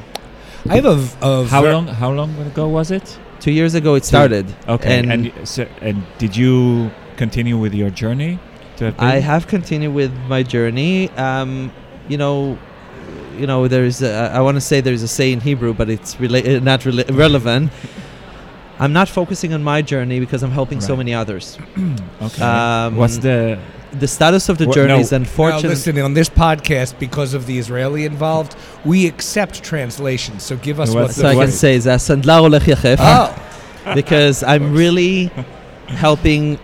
I 0.71 0.77
have 0.77 0.85
a, 0.85 0.95
v- 0.95 1.17
a 1.21 1.45
How 1.47 1.63
ver- 1.63 1.73
long? 1.73 1.87
How 1.89 2.11
long 2.13 2.31
ago 2.47 2.69
was 2.69 2.91
it? 2.93 3.19
Two 3.41 3.51
years 3.51 3.75
ago, 3.75 3.97
it 3.97 4.05
started. 4.05 4.47
Okay. 4.69 4.99
And, 4.99 5.11
And, 5.13 5.23
y- 5.25 5.33
so, 5.45 5.67
and 5.81 5.97
did 6.19 6.37
you 6.37 6.91
continue 7.17 7.59
with 7.59 7.75
your 7.75 7.91
journey? 7.91 8.39
To 8.79 8.87
have 8.87 9.01
I 9.01 9.17
have 9.21 9.47
continued 9.47 9.95
with 9.95 10.13
my 10.29 10.43
journey. 10.43 11.11
Um, 11.11 11.73
you 12.09 12.17
know, 12.19 12.59
you 13.39 13.47
know, 13.47 13.69
there's 13.69 14.03
a, 14.03 14.31
I 14.35 14.41
want 14.41 14.57
to 14.57 14.61
say 14.61 14.81
there's 14.81 15.03
a 15.03 15.09
say 15.09 15.33
in 15.33 15.41
Hebrew, 15.41 15.73
but 15.75 15.89
it's 15.91 16.15
rela- 16.17 16.57
uh, 16.57 16.61
not 16.63 16.81
rela- 16.81 17.17
relevant. 17.17 17.71
I'm 18.79 18.93
not 18.93 19.09
focusing 19.09 19.53
on 19.55 19.63
my 19.63 19.81
journey 19.83 20.19
because 20.21 20.43
I'm 20.43 20.51
helping 20.51 20.81
so 20.81 20.97
many 20.97 21.15
others. 21.15 21.59
Okay. 22.23 22.43
Um, 22.43 22.97
What's 22.97 23.19
the? 23.19 23.59
The 24.01 24.09
status 24.09 24.49
of 24.49 24.57
the 24.57 24.67
Wha- 24.67 24.73
journey 24.73 24.95
no. 24.95 25.01
is 25.01 25.11
Now, 25.13 25.17
unfortunate. 25.19 25.69
listen, 25.69 25.99
on 25.99 26.15
this 26.15 26.31
podcast, 26.31 26.99
because 26.99 27.35
of 27.35 27.45
the 27.47 27.59
Israeli 27.59 28.07
involved, 28.07 28.57
we 28.87 29.07
accept 29.07 29.63
translations. 29.63 30.43
So 30.45 30.57
give 30.57 30.81
us 30.81 30.89
No, 30.89 30.95
what 30.95 31.03
what's 31.03 31.17
the 31.17 31.23
so 31.23 31.29
I 31.29 31.35
can 31.35 31.51
say 31.53 31.77
that 31.79 32.01
Sandlar 32.01 32.41
Olech 32.49 32.61
Yachef, 32.61 32.97
Oh, 33.01 33.95
because 33.95 34.43
I'm 34.43 34.73
really 34.73 35.27
helping. 35.89 36.59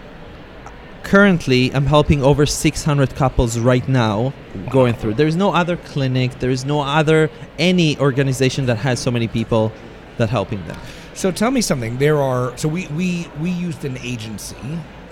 Currently, 1.09 1.75
I'm 1.75 1.87
helping 1.87 2.23
over 2.23 2.45
600 2.45 3.15
couples 3.15 3.59
right 3.59 3.89
now 3.89 4.35
going 4.69 4.93
through. 4.93 5.15
There 5.15 5.27
is 5.27 5.37
no 5.37 5.55
other 5.55 5.79
clinic. 5.79 6.39
There 6.39 6.51
is 6.51 6.67
no 6.67 6.83
other 6.83 7.31
any 7.59 7.99
organization 7.99 8.67
that 8.67 8.77
has 8.77 9.01
so 9.01 9.11
many 9.11 9.27
people 9.27 9.73
that 10.19 10.29
helping 10.29 10.63
them. 10.67 10.79
so 11.15 11.31
tell 11.31 11.51
me 11.51 11.63
something. 11.63 11.97
There 11.97 12.21
are 12.21 12.55
so 12.59 12.69
we 12.69 12.89
we 12.89 13.27
we 13.41 13.51
used 13.51 13.87
an 13.87 13.97
agency 14.03 14.57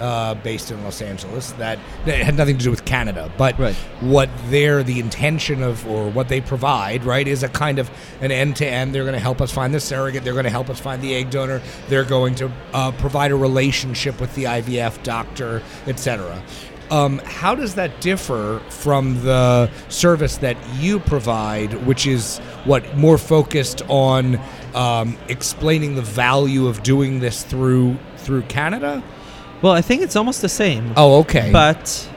uh, 0.00 0.34
based 0.34 0.70
in 0.70 0.82
Los 0.84 1.00
Angeles 1.02 1.52
that, 1.52 1.78
that 2.04 2.18
had 2.20 2.36
nothing 2.36 2.58
to 2.58 2.64
do 2.64 2.70
with 2.70 2.84
Canada, 2.84 3.30
but 3.36 3.58
Right. 3.58 3.74
what 4.00 4.28
their 4.48 4.82
the 4.82 5.00
intention 5.00 5.62
of 5.62 5.86
or 5.88 6.10
what 6.10 6.28
they 6.28 6.40
provide 6.40 7.04
right 7.04 7.26
is 7.26 7.42
a 7.42 7.48
kind 7.48 7.78
of 7.78 7.90
an 8.20 8.30
end 8.30 8.56
to 8.56 8.66
end. 8.66 8.94
They're 8.94 9.04
going 9.04 9.14
to 9.14 9.20
help 9.20 9.40
us 9.40 9.50
find 9.50 9.72
the 9.74 9.80
surrogate. 9.80 10.24
They're 10.24 10.32
going 10.32 10.44
to 10.44 10.50
help 10.50 10.68
us 10.70 10.78
find 10.80 11.00
the 11.02 11.14
egg 11.14 11.30
donor. 11.30 11.62
They're 11.88 12.04
going 12.04 12.34
to 12.36 12.50
uh, 12.72 12.92
provide 12.92 13.30
a 13.30 13.36
relationship 13.36 14.20
with 14.20 14.34
the 14.34 14.44
IVF 14.44 15.02
doctor, 15.02 15.62
etc. 15.86 16.42
Um, 16.90 17.18
how 17.24 17.56
does 17.56 17.74
that 17.74 18.00
differ 18.00 18.60
from 18.68 19.20
the 19.24 19.68
service 19.88 20.36
that 20.36 20.56
you 20.76 21.00
provide, 21.00 21.72
which 21.84 22.06
is 22.06 22.38
what 22.64 22.96
more 22.96 23.18
focused 23.18 23.82
on 23.88 24.38
um, 24.74 25.18
explaining 25.28 25.96
the 25.96 26.02
value 26.02 26.68
of 26.68 26.84
doing 26.84 27.18
this 27.18 27.42
through 27.42 27.96
through 28.18 28.42
Canada? 28.42 29.02
Well, 29.66 29.74
I 29.74 29.82
think 29.82 30.00
it's 30.02 30.14
almost 30.14 30.42
the 30.42 30.48
same. 30.48 30.92
Oh, 30.96 31.18
okay. 31.22 31.50
But 31.52 32.08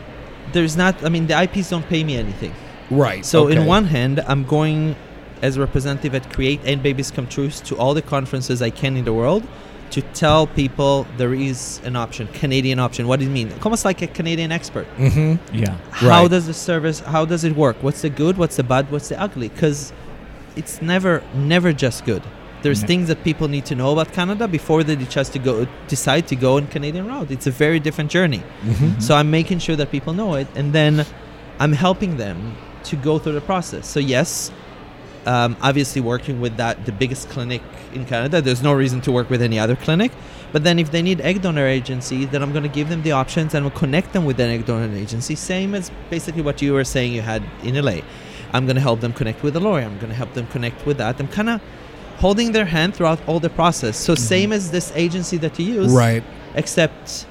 there's 0.54 0.78
not. 0.78 1.04
I 1.04 1.10
mean, 1.10 1.26
the 1.26 1.42
IPs 1.46 1.72
don't 1.72 1.88
pay 1.90 2.04
me 2.04 2.16
anything. 2.16 2.54
right. 2.92 3.26
So 3.26 3.48
in 3.48 3.66
one 3.66 3.86
hand, 3.86 4.20
I'm 4.28 4.44
going 4.44 4.96
as 5.42 5.58
a 5.58 5.60
representative 5.60 6.14
at 6.14 6.32
Create 6.32 6.60
and 6.64 6.84
Babies 6.84 7.10
Come 7.10 7.26
True 7.26 7.50
to 7.50 7.76
all 7.80 7.96
the 7.96 8.04
conferences 8.04 8.62
I 8.62 8.70
can 8.70 8.96
in 8.98 9.04
the 9.04 9.14
world 9.14 9.44
to 9.96 10.02
tell 10.24 10.46
people 10.46 11.08
there 11.18 11.34
is 11.34 11.82
an 11.86 11.96
option, 11.96 12.28
Canadian 12.34 12.78
option. 12.78 13.08
What 13.08 13.18
do 13.20 13.26
you 13.26 13.32
mean? 13.32 13.52
Almost 13.64 13.84
like 13.84 14.04
a 14.04 14.08
Canadian 14.20 14.52
expert. 14.52 14.86
Mhm. 15.00 15.40
Yeah. 15.52 15.74
How 15.90 16.08
Right. 16.22 16.30
does 16.30 16.46
the 16.46 16.54
service? 16.54 17.00
How 17.00 17.26
does 17.26 17.44
it 17.44 17.56
work? 17.56 17.78
What's 17.82 18.02
the 18.04 18.12
good? 18.12 18.38
What's 18.38 18.58
the 18.58 18.64
bad? 18.74 18.92
What's 18.92 19.10
the 19.10 19.20
ugly? 19.20 19.50
Because 19.50 19.92
it's 20.56 20.84
never, 20.84 21.24
never 21.34 21.74
just 21.74 22.06
good. 22.06 22.22
There's 22.62 22.82
Yeah. 22.82 22.88
things 22.88 23.08
that 23.08 23.24
people 23.24 23.48
need 23.48 23.66
to 23.66 23.76
know 23.76 23.92
about 23.92 24.12
Canada 24.14 24.48
before 24.48 24.84
they 24.84 24.96
just 24.96 25.34
to 25.34 25.40
go 25.40 25.68
decide 25.88 26.28
to 26.28 26.36
go 26.36 26.58
on 26.58 26.68
Canadian 26.68 27.08
route. 27.08 27.32
It's 27.32 27.48
a 27.48 27.52
very 27.52 27.80
different 27.80 28.12
journey. 28.12 28.44
Mm-hmm. 28.66 29.00
So 29.00 29.16
I'm 29.16 29.32
making 29.32 29.60
sure 29.60 29.76
that 29.76 29.92
people 29.92 30.14
know 30.14 30.36
it, 30.36 30.48
and 30.56 30.74
then 30.74 31.06
I'm 31.60 31.74
helping 31.74 32.18
them 32.18 32.56
to 32.86 32.96
go 32.96 33.20
through 33.20 33.34
the 33.34 33.42
process. 33.42 33.88
So 33.88 34.00
yes, 34.00 34.52
um, 35.26 35.56
obviously 35.62 36.02
working 36.02 36.40
with 36.42 36.58
that 36.58 36.86
the 36.86 36.92
biggest 36.92 37.30
clinic 37.30 37.62
in 37.94 38.06
Canada. 38.06 38.42
There's 38.42 38.64
no 38.64 38.74
reason 38.74 39.02
to 39.02 39.12
work 39.12 39.30
with 39.30 39.42
any 39.42 39.60
other 39.60 39.76
clinic. 39.76 40.12
But 40.52 40.64
then 40.64 40.80
if 40.80 40.92
they 40.92 41.02
need 41.02 41.22
egg 41.22 41.42
donor 41.42 41.68
agency, 41.68 42.26
then 42.26 42.42
I'm 42.42 42.52
going 42.52 42.64
to 42.64 42.70
give 42.70 42.90
them 42.90 43.04
the 43.04 43.12
options 43.12 43.54
and 43.54 43.64
we'll 43.66 43.78
connect 43.78 44.14
them 44.14 44.26
with 44.26 44.40
an 44.40 44.50
egg 44.50 44.66
donor 44.66 44.96
agency. 44.96 45.36
Same 45.36 45.76
as 45.76 45.92
basically 46.10 46.42
what 46.42 46.62
you 46.62 46.74
were 46.74 46.84
saying 46.86 47.14
you 47.14 47.22
had 47.22 47.44
in 47.64 47.76
LA. 47.76 47.98
I'm 48.54 48.66
going 48.66 48.76
to 48.78 48.82
help 48.82 49.02
them 49.02 49.14
connect 49.14 49.44
with 49.44 49.56
a 49.56 49.60
lawyer. 49.60 49.84
I'm 49.84 49.98
going 49.98 50.10
to 50.10 50.16
help 50.16 50.34
them 50.34 50.48
connect 50.48 50.86
with 50.86 50.98
that. 50.98 51.20
I'm 51.20 51.28
kind 51.28 51.50
of 51.50 51.62
holding 52.20 52.52
their 52.52 52.66
hand 52.66 52.96
throughout 52.96 53.20
all 53.28 53.40
the 53.40 53.50
process. 53.50 53.98
So 53.98 54.14
mm-hmm. 54.14 54.24
same 54.36 54.52
as 54.52 54.72
this 54.72 54.92
agency 54.96 55.38
that 55.38 55.58
you 55.60 55.66
use 55.82 55.92
Right. 55.92 56.24
except 56.56 57.26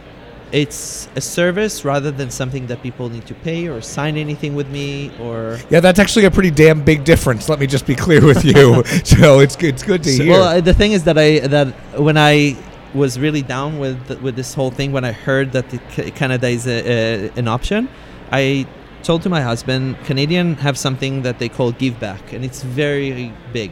it's 0.51 1.09
a 1.15 1.21
service 1.21 1.85
rather 1.85 2.11
than 2.11 2.31
something 2.31 2.67
that 2.69 2.83
people 2.83 3.11
need 3.11 3.27
to 3.27 3.35
pay 3.35 3.69
or 3.69 3.83
sign 3.83 4.17
anything 4.17 4.55
with 4.55 4.69
me 4.71 5.11
or 5.21 5.59
Yeah, 5.69 5.81
that's 5.81 5.99
actually 5.99 6.25
a 6.25 6.31
pretty 6.31 6.51
damn 6.51 6.83
big 6.83 7.05
difference. 7.05 7.49
Let 7.49 7.59
me 7.59 7.67
just 7.67 7.87
be 7.87 7.95
clear 7.95 8.25
with 8.25 8.45
you. 8.45 8.83
so 9.05 9.41
it's 9.41 9.57
good. 9.57 9.75
It's 9.75 9.83
good 9.83 10.03
to 10.05 10.11
hear. 10.11 10.33
well 10.33 10.63
the 10.63 10.75
thing 10.75 10.93
is 10.93 11.05
that 11.05 11.19
i 11.19 11.41
that 11.55 11.69
when 12.07 12.17
i 12.17 12.57
was 12.95 13.19
really 13.19 13.43
down 13.43 13.79
with 13.79 13.99
with 14.23 14.35
this 14.37 14.55
whole 14.55 14.71
thing 14.71 14.93
when 14.93 15.05
i 15.05 15.13
heard 15.13 15.53
that 15.53 15.67
canada 16.15 16.49
is 16.49 16.67
a, 16.67 16.79
a, 16.97 17.31
an 17.37 17.47
option 17.47 17.89
i 18.33 18.67
told 19.03 19.21
to 19.23 19.29
my 19.29 19.43
husband 19.43 19.97
canadian 20.05 20.55
have 20.67 20.77
something 20.79 21.23
that 21.23 21.39
they 21.39 21.49
call 21.49 21.71
give 21.73 22.01
back 22.01 22.33
and 22.33 22.45
it's 22.45 22.63
very 22.63 23.33
big 23.53 23.71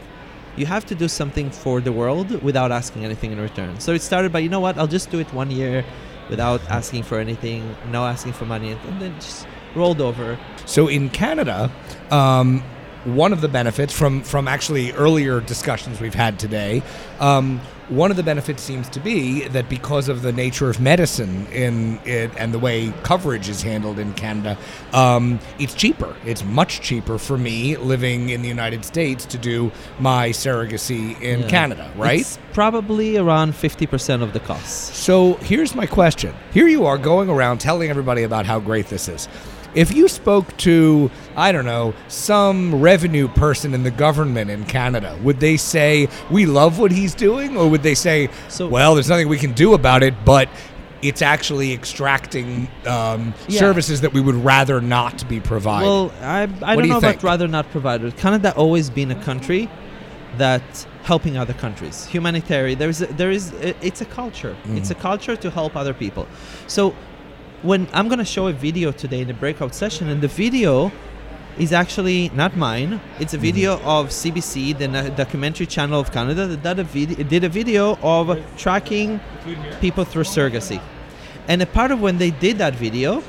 you 0.56 0.66
have 0.66 0.84
to 0.86 0.94
do 0.94 1.08
something 1.08 1.50
for 1.50 1.80
the 1.80 1.92
world 1.92 2.42
without 2.42 2.72
asking 2.72 3.04
anything 3.04 3.32
in 3.32 3.40
return 3.40 3.78
so 3.78 3.92
it 3.92 4.02
started 4.02 4.32
by 4.32 4.38
you 4.38 4.48
know 4.48 4.60
what 4.60 4.76
i'll 4.78 4.86
just 4.86 5.10
do 5.10 5.18
it 5.18 5.32
one 5.32 5.50
year 5.50 5.84
without 6.28 6.60
asking 6.68 7.02
for 7.02 7.18
anything, 7.18 7.76
no 7.90 8.04
asking 8.04 8.32
for 8.32 8.44
money, 8.44 8.72
and 8.72 9.00
then 9.00 9.14
just 9.16 9.46
rolled 9.74 10.00
over. 10.00 10.38
So 10.64 10.88
in 10.88 11.10
Canada, 11.10 11.70
um, 12.10 12.62
one 13.06 13.32
of 13.32 13.40
the 13.40 13.48
benefits 13.48 13.92
from 13.92 14.22
from 14.22 14.48
actually 14.48 14.92
earlier 14.92 15.40
discussions 15.40 16.00
we've 16.00 16.14
had 16.14 16.38
today, 16.38 16.82
um, 17.20 17.60
one 17.88 18.10
of 18.10 18.16
the 18.16 18.22
benefits 18.24 18.62
seems 18.64 18.88
to 18.88 18.98
be 18.98 19.46
that 19.46 19.68
because 19.68 20.08
of 20.08 20.22
the 20.22 20.32
nature 20.32 20.68
of 20.68 20.80
medicine 20.80 21.46
in 21.52 22.00
it 22.04 22.32
and 22.36 22.52
the 22.52 22.58
way 22.58 22.92
coverage 23.04 23.48
is 23.48 23.62
handled 23.62 24.00
in 24.00 24.12
Canada, 24.14 24.58
um, 24.92 25.38
it's 25.60 25.72
cheaper. 25.72 26.16
It's 26.24 26.42
much 26.42 26.80
cheaper 26.80 27.16
for 27.16 27.38
me 27.38 27.76
living 27.76 28.30
in 28.30 28.42
the 28.42 28.48
United 28.48 28.84
States 28.84 29.24
to 29.26 29.38
do 29.38 29.70
my 30.00 30.30
surrogacy 30.30 31.20
in 31.22 31.42
Yeah. 31.42 31.48
Canada, 31.48 31.92
right? 31.96 32.20
It's 32.22 32.40
probably 32.52 33.18
around 33.18 33.52
50% 33.54 34.20
of 34.22 34.32
the 34.32 34.40
cost. 34.40 34.96
So 34.96 35.34
here's 35.34 35.76
my 35.76 35.86
question. 35.86 36.34
Here 36.52 36.66
you 36.66 36.86
are 36.86 36.98
going 36.98 37.30
around 37.30 37.58
telling 37.58 37.88
everybody 37.88 38.24
about 38.24 38.46
how 38.46 38.58
great 38.58 38.88
this 38.88 39.06
is. 39.08 39.28
If 39.76 39.94
you 39.94 40.08
spoke 40.08 40.56
to, 40.58 41.10
I 41.36 41.52
don't 41.52 41.66
know, 41.66 41.94
some 42.08 42.80
revenue 42.80 43.28
person 43.28 43.74
in 43.74 43.82
the 43.82 43.90
government 43.90 44.50
in 44.50 44.64
Canada, 44.64 45.18
would 45.22 45.38
they 45.38 45.58
say, 45.58 46.08
we 46.30 46.46
love 46.46 46.78
what 46.78 46.90
he's 46.90 47.14
doing? 47.14 47.56
Or 47.58 47.68
would 47.68 47.82
they 47.82 47.94
say, 47.94 48.30
So- 48.48 48.68
well, 48.68 48.94
there's 48.94 49.10
nothing 49.10 49.28
we 49.28 49.36
can 49.38 49.52
do 49.52 49.74
about 49.74 50.02
it, 50.02 50.14
but 50.24 50.48
it's 51.02 51.20
actually 51.20 51.74
extracting 51.74 52.68
um, 52.86 53.34
Yeah. 53.48 53.60
services 53.60 54.00
that 54.00 54.14
we 54.14 54.22
would 54.22 54.36
rather 54.36 54.80
not 54.80 55.28
be 55.28 55.40
provided? 55.40 55.86
Well, 55.86 56.10
I, 56.22 56.42
I 56.44 56.46
don't 56.74 56.82
do 56.84 56.88
know 56.88 57.00
think? 57.00 57.18
about 57.18 57.22
rather 57.22 57.46
not 57.46 57.70
provided. 57.70 58.16
Canada 58.16 58.54
always 58.56 58.88
been 58.88 59.10
a 59.10 59.22
country 59.24 59.68
that 60.38 60.86
helping 61.04 61.36
other 61.36 61.52
countries, 61.54 62.06
humanitarian. 62.06 62.78
There 62.78 62.88
is 62.88 63.02
a, 63.02 63.06
there 63.06 63.30
is 63.30 63.52
i- 63.62 63.74
it's 63.82 64.00
a 64.00 64.04
culture. 64.06 64.56
Mm. 64.66 64.76
It's 64.78 64.90
a 64.90 64.94
culture 64.94 65.36
to 65.36 65.50
help 65.50 65.76
other 65.76 65.94
people. 65.94 66.26
So 66.66 66.94
when 67.66 67.88
I'm 67.92 68.08
gonna 68.08 68.24
show 68.24 68.46
a 68.46 68.52
video 68.52 68.92
today 68.92 69.20
in 69.20 69.28
the 69.28 69.34
breakout 69.34 69.74
session, 69.74 70.08
and 70.08 70.20
the 70.22 70.28
video 70.28 70.92
is 71.58 71.72
actually 71.72 72.30
not 72.34 72.56
mine. 72.56 73.00
It's 73.18 73.32
Mm-hmm. 73.32 73.36
a 73.36 73.46
video 73.50 73.72
of 73.96 74.02
CBC, 74.10 74.78
the 74.78 74.88
na- 74.88 75.08
documentary 75.08 75.66
channel 75.66 75.98
of 76.00 76.12
Canada, 76.12 76.46
that 76.46 76.62
did 76.62 76.78
a, 76.78 76.84
vid- 76.84 77.28
did 77.28 77.44
a 77.44 77.48
video 77.48 77.96
of 78.02 78.38
tracking 78.56 79.20
people 79.80 80.04
through 80.04 80.24
surrogacy. 80.24 80.80
And 81.48 81.62
a 81.62 81.66
part 81.66 81.90
of 81.90 82.00
when 82.00 82.18
they 82.18 82.30
did 82.30 82.58
that 82.58 82.74
video, 82.74 83.22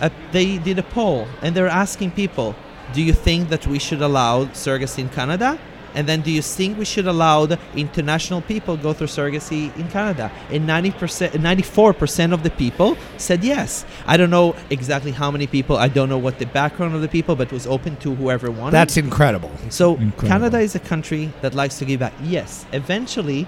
uh, 0.00 0.10
they 0.32 0.58
did 0.58 0.78
a 0.78 0.82
poll 0.82 1.26
and 1.42 1.54
they're 1.56 1.68
asking 1.84 2.10
people, 2.12 2.54
do 2.92 3.00
you 3.02 3.12
think 3.12 3.48
that 3.48 3.66
we 3.66 3.78
should 3.78 4.02
allow 4.02 4.44
surrogacy 4.46 4.98
in 5.00 5.08
Canada? 5.08 5.58
And 5.96 6.06
then 6.06 6.20
do 6.20 6.30
you 6.30 6.42
think 6.42 6.78
we 6.78 6.84
should 6.84 7.06
allow 7.06 7.46
the 7.46 7.58
international 7.74 8.42
people 8.42 8.76
go 8.76 8.92
through 8.92 9.06
surrogacy 9.08 9.74
in 9.76 9.88
Canada? 9.88 10.30
And 10.50 10.68
90%, 10.68 11.30
94% 11.30 12.32
of 12.32 12.42
the 12.42 12.50
people 12.50 12.96
said 13.16 13.42
yes. 13.42 13.84
I 14.06 14.16
don't 14.18 14.30
know 14.30 14.54
exactly 14.70 15.10
how 15.10 15.30
many 15.30 15.46
people. 15.46 15.76
I 15.78 15.88
don't 15.88 16.08
know 16.08 16.18
what 16.18 16.38
the 16.38 16.46
background 16.46 16.94
of 16.94 17.00
the 17.00 17.08
people, 17.08 17.34
but 17.34 17.48
it 17.48 17.52
was 17.52 17.66
open 17.66 17.96
to 17.96 18.14
whoever 18.14 18.50
wanted. 18.50 18.72
That's 18.72 18.96
incredible. 18.96 19.50
So 19.70 19.94
Incredible. 19.96 20.28
Canada 20.28 20.58
is 20.60 20.74
a 20.74 20.80
country 20.80 21.32
that 21.40 21.54
likes 21.54 21.78
to 21.78 21.84
give 21.86 22.00
back. 22.00 22.12
Yes, 22.22 22.66
eventually, 22.72 23.46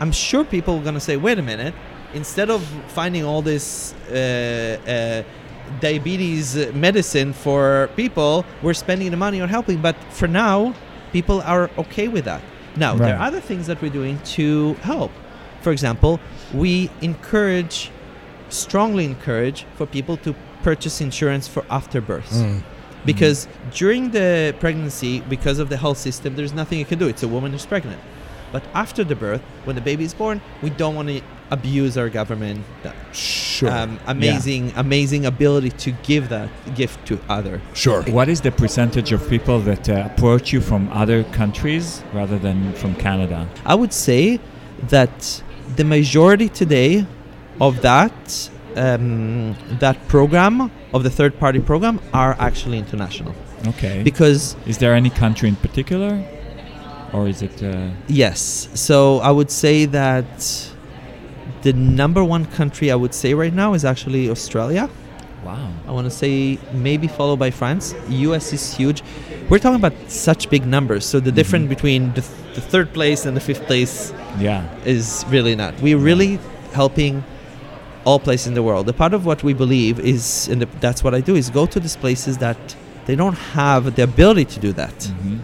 I'm 0.00 0.10
sure 0.12 0.44
people 0.44 0.78
are 0.78 0.82
going 0.82 0.94
to 0.94 1.00
say, 1.00 1.16
"Wait 1.16 1.38
a 1.38 1.42
minute! 1.42 1.74
Instead 2.12 2.50
of 2.50 2.62
finding 2.88 3.24
all 3.24 3.42
this 3.42 3.94
uh, 4.10 4.14
uh, 4.14 5.22
diabetes 5.80 6.56
medicine 6.74 7.32
for 7.32 7.88
people, 7.96 8.44
we're 8.62 8.74
spending 8.74 9.10
the 9.10 9.16
money 9.16 9.40
on 9.40 9.48
helping." 9.48 9.80
But 9.80 9.96
for 10.10 10.26
now, 10.28 10.74
people 11.14 11.40
are 11.54 11.70
okay 11.78 12.08
with 12.08 12.24
that. 12.30 12.42
Now 12.76 12.92
there 12.96 13.14
are 13.16 13.22
other 13.28 13.40
things 13.50 13.64
that 13.68 13.78
we're 13.82 13.96
doing 14.00 14.16
to 14.36 14.74
help. 14.90 15.12
For 15.64 15.70
example, 15.76 16.12
we 16.52 16.90
encourage, 17.00 17.76
strongly 18.50 19.04
encourage, 19.14 19.58
for 19.76 19.86
people 19.86 20.16
to 20.26 20.34
purchase 20.68 20.96
insurance 21.08 21.46
for 21.54 21.62
afterbirths 21.78 22.36
Mm. 22.42 22.60
because 23.12 23.38
during 23.80 24.02
the 24.18 24.54
pregnancy 24.64 25.14
because 25.34 25.58
of 25.62 25.68
the 25.72 25.76
health 25.84 25.98
system 26.08 26.30
there's 26.36 26.54
nothing 26.60 26.76
you 26.82 26.88
can 26.92 26.98
do 26.98 27.06
it's 27.14 27.22
a 27.22 27.28
woman 27.36 27.48
who's 27.52 27.66
pregnant 27.74 28.00
but 28.54 28.62
after 28.82 29.02
the 29.10 29.14
birth 29.24 29.42
when 29.66 29.74
the 29.80 29.84
baby 29.90 30.04
is 30.10 30.14
born 30.22 30.36
we 30.64 30.70
don't 30.80 30.94
want 30.98 31.08
to 31.14 31.20
abuse 31.56 31.94
our 32.00 32.08
government 32.20 32.58
that 32.82 32.96
Sure. 33.56 33.70
um, 33.76 33.92
amazing 34.16 34.64
amazing 34.84 35.22
ability 35.34 35.70
to 35.84 35.90
give 36.10 36.24
that 36.36 36.48
gift 36.80 36.98
to 37.08 37.14
other 37.36 37.56
sure. 37.84 38.00
What 38.18 38.28
is 38.34 38.38
the 38.48 38.52
percentage 38.64 39.10
of 39.16 39.20
people 39.34 39.58
that 39.70 39.84
uh, 39.88 39.94
approach 40.10 40.46
you 40.54 40.60
from 40.70 40.82
other 41.02 41.18
countries 41.40 41.84
rather 42.18 42.38
than 42.46 42.56
from 42.80 42.92
Canada? 43.06 43.38
i 43.72 43.74
would 43.80 43.94
say 44.08 44.22
that 44.94 45.14
the 45.78 45.84
majority 45.96 46.48
today 46.62 46.90
of 47.66 47.72
that 47.88 48.16
um, 48.84 49.54
that 49.84 49.96
program 50.14 50.54
of 50.96 51.00
the 51.06 51.10
third 51.18 51.32
party 51.42 51.60
program 51.70 51.96
are 52.12 52.32
actually 52.48 52.78
international 52.84 53.32
Okay. 53.72 53.96
because 54.10 54.40
is 54.66 54.76
there 54.82 54.94
any 55.02 55.10
country 55.24 55.48
in 55.48 55.56
particular, 55.66 56.12
or 57.14 57.22
is 57.32 57.40
it? 57.48 57.56
Uh, 57.62 57.90
Yes. 58.22 58.68
So 58.88 58.96
I 59.28 59.30
would 59.38 59.50
say 59.64 59.76
that 60.00 60.30
the 61.64 61.72
number 61.72 62.22
one 62.34 62.44
country 62.58 62.86
I 62.90 62.94
would 63.02 63.14
say 63.22 63.30
right 63.34 63.52
now 63.62 63.70
is 63.78 63.84
actually 63.92 64.24
Australia. 64.36 64.84
wow. 65.44 65.68
I 65.88 65.90
want 65.96 66.06
to 66.10 66.14
say 66.22 66.58
maybe 66.88 67.06
followed 67.18 67.38
by 67.46 67.50
France. 67.60 67.84
US 68.26 68.52
is 68.52 68.64
huge. 68.78 69.02
We're 69.50 69.58
talking 69.64 69.80
about 69.84 69.94
such 70.28 70.48
big 70.54 70.64
numbers. 70.76 71.04
So 71.12 71.16
the 71.28 71.32
difference 71.40 71.66
between 71.76 72.00
the, 72.16 72.22
th- 72.22 72.54
the 72.58 72.60
third 72.72 72.88
place 72.98 73.20
and 73.26 73.32
the 73.38 73.44
fifth 73.48 73.64
place 73.70 73.94
Yeah. 74.38 74.60
is 74.96 75.24
really 75.34 75.54
not. 75.62 75.72
We're 75.86 76.02
really 76.12 76.32
helping 76.80 77.14
all 78.06 78.18
places 78.28 78.46
in 78.50 78.54
the 78.54 78.62
world. 78.68 78.84
The 78.92 78.92
part 79.04 79.12
of 79.18 79.22
what 79.30 79.40
we 79.48 79.52
believe 79.64 79.94
is, 80.14 80.48
and 80.50 80.58
the, 80.62 80.68
that's 80.86 81.02
what 81.04 81.14
I 81.18 81.20
do, 81.30 81.34
is 81.36 81.50
go 81.60 81.64
to 81.74 81.78
these 81.84 81.96
places 82.04 82.38
that 82.38 82.58
they 83.06 83.16
don't 83.22 83.38
have 83.54 83.82
the 83.96 84.02
ability 84.12 84.46
to 84.56 84.60
do 84.60 84.72
that. 84.82 84.96
Mhm. 85.22 85.38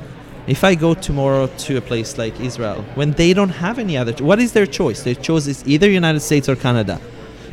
If 0.50 0.64
I 0.64 0.74
go 0.74 0.94
tomorrow 0.94 1.46
to 1.66 1.76
a 1.76 1.80
place 1.90 2.10
like 2.18 2.34
Israel, 2.40 2.80
when 2.96 3.10
they 3.12 3.32
don't 3.38 3.54
have 3.64 3.78
any 3.78 3.96
other, 3.96 4.12
what 4.30 4.38
is 4.40 4.50
their 4.56 4.66
choice? 4.66 4.98
Their 5.08 5.14
choice 5.28 5.46
is 5.46 5.58
either 5.72 5.88
United 5.88 6.20
States 6.30 6.48
or 6.48 6.56
Canada. 6.56 7.00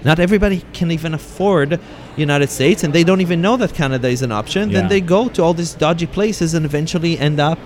Not 0.04 0.18
everybody 0.20 0.64
can 0.74 0.89
even 0.98 1.14
afford 1.14 1.80
United 2.16 2.50
States, 2.50 2.84
and 2.84 2.91
they 2.98 3.04
don't 3.04 3.22
even 3.28 3.39
know 3.39 3.56
that 3.58 3.72
Canada 3.82 4.08
is 4.08 4.22
an 4.28 4.32
option. 4.32 4.64
Yeah. 4.70 4.80
Then 4.80 4.88
they 4.93 5.02
go 5.02 5.22
to 5.36 5.43
all 5.43 5.54
these 5.54 5.74
dodgy 5.86 6.08
places 6.18 6.50
and 6.56 6.66
eventually 6.66 7.14
end 7.28 7.39
up 7.39 7.60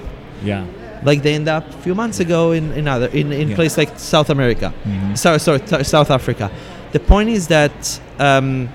Yeah. 0.44 0.66
like 1.10 1.20
they 1.26 1.34
end 1.40 1.48
up 1.58 1.64
a 1.70 1.80
few 1.86 1.96
months 2.02 2.20
ago 2.26 2.52
in 2.60 2.66
in 2.80 2.86
other 2.96 3.08
in 3.22 3.28
in 3.32 3.48
Yeah. 3.50 3.56
place 3.60 3.74
like 3.82 3.92
South 4.14 4.30
America, 4.38 4.68
Mhm. 4.88 5.18
sorry, 5.24 5.40
sorry, 5.48 5.60
t- 5.70 5.84
South 5.96 6.12
Africa. 6.20 6.46
The 6.96 7.00
point 7.14 7.30
is 7.38 7.44
that 7.48 7.78
um, 8.30 8.68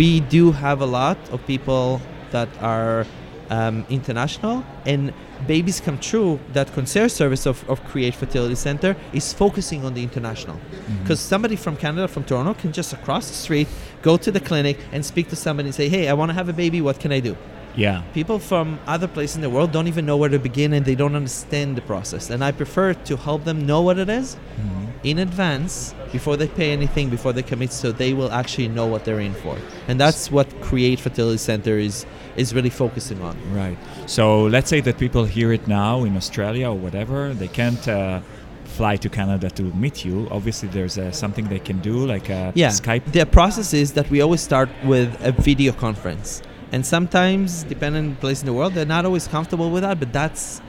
we 0.00 0.08
do 0.36 0.52
have 0.64 0.78
a 0.80 0.90
lot 1.00 1.18
of 1.34 1.38
people 1.52 2.00
that 2.34 2.48
are 2.74 2.98
um, 3.50 3.76
international 3.98 4.56
and 4.92 5.02
babies 5.46 5.80
come 5.80 5.98
true 5.98 6.38
that 6.52 6.72
concierge 6.72 7.12
service 7.12 7.46
of, 7.46 7.68
of 7.68 7.82
create 7.84 8.14
fertility 8.14 8.54
center 8.54 8.96
is 9.12 9.32
focusing 9.32 9.84
on 9.84 9.94
the 9.94 10.02
international. 10.02 10.56
Mm-hmm. 10.56 11.02
Because 11.02 11.20
somebody 11.20 11.56
from 11.56 11.76
canada 11.76 12.08
from 12.08 12.24
toronto 12.24 12.54
can 12.54 12.72
just 12.72 12.92
across 12.92 13.28
the 13.28 13.34
street 13.34 13.68
go 14.02 14.16
to 14.16 14.30
the 14.30 14.40
clinic 14.40 14.78
and 14.92 15.04
speak 15.04 15.28
to 15.28 15.36
somebody 15.36 15.68
and 15.68 15.74
say 15.74 15.88
hey 15.88 16.08
i 16.08 16.12
want 16.12 16.30
to 16.30 16.34
have 16.34 16.48
a 16.48 16.52
baby 16.52 16.80
what 16.80 16.98
can 17.00 17.12
i 17.12 17.20
do? 17.20 17.36
Yeah. 17.76 18.02
people 18.12 18.40
from 18.40 18.80
other 18.88 19.06
places 19.06 19.36
in 19.36 19.42
the 19.42 19.50
world 19.50 19.70
don't 19.70 19.86
even 19.86 20.04
know 20.04 20.16
where 20.16 20.28
to 20.28 20.38
begin 20.40 20.72
and 20.72 20.84
they 20.84 20.96
don't 20.96 21.14
understand 21.14 21.76
the 21.76 21.82
process. 21.82 22.28
And 22.30 22.42
i 22.42 22.50
prefer 22.50 22.94
to 22.94 23.16
help 23.16 23.44
them 23.44 23.66
know 23.66 23.82
what 23.82 23.98
it 23.98 24.08
is 24.08 24.34
mm-hmm. 24.34 24.86
in 25.04 25.18
advance 25.20 25.94
before 26.10 26.36
they 26.36 26.48
pay 26.48 26.72
anything 26.72 27.08
before 27.08 27.32
they 27.32 27.42
commit 27.42 27.72
so 27.72 27.92
they 27.92 28.14
will 28.14 28.32
actually 28.32 28.68
know 28.68 28.86
what 28.86 29.04
they're 29.04 29.20
in 29.20 29.34
for. 29.34 29.56
And 29.86 30.00
that's 30.00 30.30
what 30.30 30.48
create 30.60 30.98
fertility 30.98 31.38
center 31.38 31.78
is 31.78 32.04
is 32.38 32.54
really 32.54 32.70
focusing 32.70 33.20
on 33.22 33.36
Right. 33.52 33.78
So 34.06 34.44
let's 34.44 34.70
say 34.70 34.80
that 34.80 34.98
people 34.98 35.24
hear 35.24 35.52
it 35.52 35.66
now 35.68 36.04
in 36.04 36.16
Australia 36.16 36.70
or 36.70 36.78
whatever. 36.86 37.34
They 37.34 37.48
can't 37.48 37.86
uh, 37.88 38.20
fly 38.64 38.96
to 38.96 39.08
Canada 39.08 39.50
to 39.50 39.62
meet 39.74 40.04
you. 40.04 40.28
Obviously, 40.30 40.68
there's 40.68 40.96
uh, 40.98 41.10
something 41.10 41.48
they 41.48 41.58
can 41.58 41.78
do, 41.80 42.06
like 42.06 42.30
uh, 42.30 42.52
yeah 42.54 42.68
Skype. 42.68 43.04
the 43.12 43.26
process 43.26 43.74
is 43.74 43.92
that 43.92 44.08
we 44.10 44.20
always 44.20 44.40
start 44.40 44.68
with 44.84 45.08
a 45.30 45.32
video 45.32 45.72
conference 45.72 46.42
and 46.72 46.84
sometimes 46.84 47.64
depending 47.64 48.04
on 48.04 48.10
the 48.10 48.20
place 48.20 48.40
in 48.40 48.46
the 48.46 48.52
world 48.52 48.74
they're 48.74 48.84
not 48.98 49.04
always 49.04 49.26
comfortable 49.26 49.70
with 49.70 49.82
that 49.82 49.98
but 49.98 50.12
that's 50.12 50.60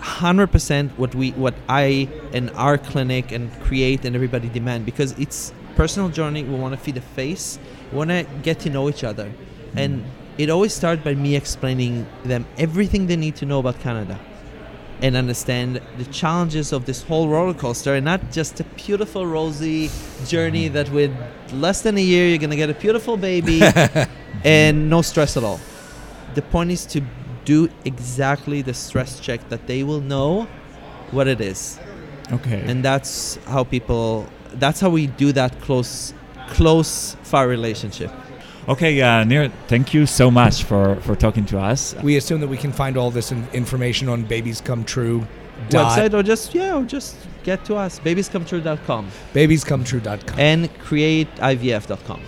100% 0.00 0.90
what 0.96 1.14
we 1.14 1.30
what 1.32 1.54
i 1.68 2.08
and 2.32 2.50
our 2.66 2.78
clinic 2.78 3.32
and 3.32 3.52
create 3.60 4.04
and 4.04 4.14
everybody 4.16 4.48
demand 4.48 4.86
because 4.86 5.12
it's 5.18 5.52
personal 5.76 6.08
journey 6.08 6.42
we 6.44 6.54
want 6.54 6.72
to 6.74 6.80
feed 6.80 6.96
a 6.96 7.00
face 7.00 7.58
we 7.90 7.98
want 7.98 8.10
to 8.10 8.26
get 8.42 8.60
to 8.60 8.70
know 8.70 8.88
each 8.88 9.04
other 9.04 9.30
and 9.76 10.04
it 10.40 10.48
always 10.48 10.72
starts 10.72 11.02
by 11.02 11.14
me 11.14 11.36
explaining 11.36 12.06
them 12.24 12.46
everything 12.56 13.06
they 13.06 13.16
need 13.16 13.36
to 13.36 13.44
know 13.44 13.58
about 13.58 13.78
canada 13.80 14.18
and 15.02 15.16
understand 15.16 15.80
the 15.98 16.04
challenges 16.06 16.72
of 16.72 16.84
this 16.84 17.02
whole 17.02 17.28
roller 17.28 17.54
coaster 17.54 17.94
and 17.94 18.04
not 18.04 18.20
just 18.30 18.60
a 18.60 18.64
beautiful 18.84 19.26
rosy 19.26 19.90
journey 20.26 20.64
mm-hmm. 20.64 20.74
that 20.74 20.88
with 20.90 21.12
less 21.52 21.82
than 21.82 21.96
a 21.96 22.06
year 22.12 22.28
you're 22.28 22.38
going 22.38 22.56
to 22.58 22.62
get 22.64 22.70
a 22.70 22.80
beautiful 22.86 23.16
baby 23.16 23.60
mm-hmm. 23.60 24.38
and 24.44 24.88
no 24.88 25.02
stress 25.02 25.36
at 25.36 25.44
all 25.44 25.60
the 26.34 26.42
point 26.42 26.70
is 26.70 26.86
to 26.86 27.00
do 27.44 27.68
exactly 27.84 28.62
the 28.62 28.74
stress 28.74 29.20
check 29.20 29.46
that 29.48 29.66
they 29.66 29.82
will 29.82 30.00
know 30.00 30.46
what 31.10 31.26
it 31.26 31.40
is 31.40 31.78
Okay. 32.32 32.62
and 32.66 32.84
that's 32.84 33.36
how 33.46 33.64
people 33.64 34.26
that's 34.54 34.80
how 34.80 34.90
we 34.90 35.06
do 35.06 35.32
that 35.32 35.60
close 35.60 36.14
close, 36.50 37.16
far 37.22 37.48
relationship. 37.48 38.10
Okay, 38.70 39.00
uh, 39.02 39.24
Nir, 39.24 39.50
thank 39.66 39.92
you 39.92 40.06
so 40.06 40.30
much 40.30 40.62
for, 40.62 40.94
for 41.00 41.16
talking 41.16 41.44
to 41.46 41.58
us. 41.58 41.92
We 42.04 42.16
assume 42.16 42.40
that 42.40 42.46
we 42.46 42.56
can 42.56 42.70
find 42.70 42.96
all 42.96 43.10
this 43.10 43.32
in- 43.32 43.48
information 43.52 44.08
on 44.08 44.22
Babies 44.22 44.60
Come 44.60 44.84
True. 44.84 45.26
Website 45.70 46.14
or 46.14 46.22
just 46.22 46.54
yeah, 46.54 46.76
or 46.76 46.84
just 46.84 47.16
get 47.42 47.64
to 47.66 47.74
us 47.74 47.98
babiescometrue.com 48.00 49.10
babiescometrue.com. 49.34 50.38
and 50.38 50.72
createivf.com. 50.78 52.20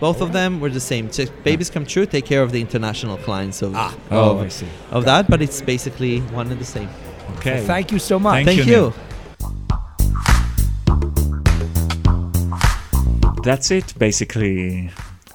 Both 0.00 0.20
of 0.20 0.32
them 0.32 0.60
were 0.60 0.68
the 0.68 0.80
same. 0.80 1.10
So 1.12 1.24
Babies 1.44 1.70
Come 1.70 1.86
True 1.86 2.06
take 2.06 2.26
care 2.26 2.42
of 2.42 2.50
the 2.50 2.60
international 2.60 3.16
clients 3.18 3.62
of 3.62 3.74
Ah. 3.74 3.94
Oh, 4.10 4.32
of, 4.38 4.42
I 4.42 4.48
see. 4.48 4.66
of 4.90 5.04
that, 5.04 5.30
but 5.30 5.40
it's 5.40 5.62
basically 5.62 6.20
one 6.38 6.50
and 6.50 6.60
the 6.60 6.64
same. 6.64 6.90
Okay. 7.36 7.58
Well, 7.58 7.66
thank 7.66 7.92
you 7.92 7.98
so 8.00 8.18
much. 8.18 8.44
Thank 8.44 8.48
Thank 8.48 8.66
you, 8.66 8.92
you. 13.34 13.42
That's 13.44 13.70
it, 13.70 13.94
basically. 13.98 14.90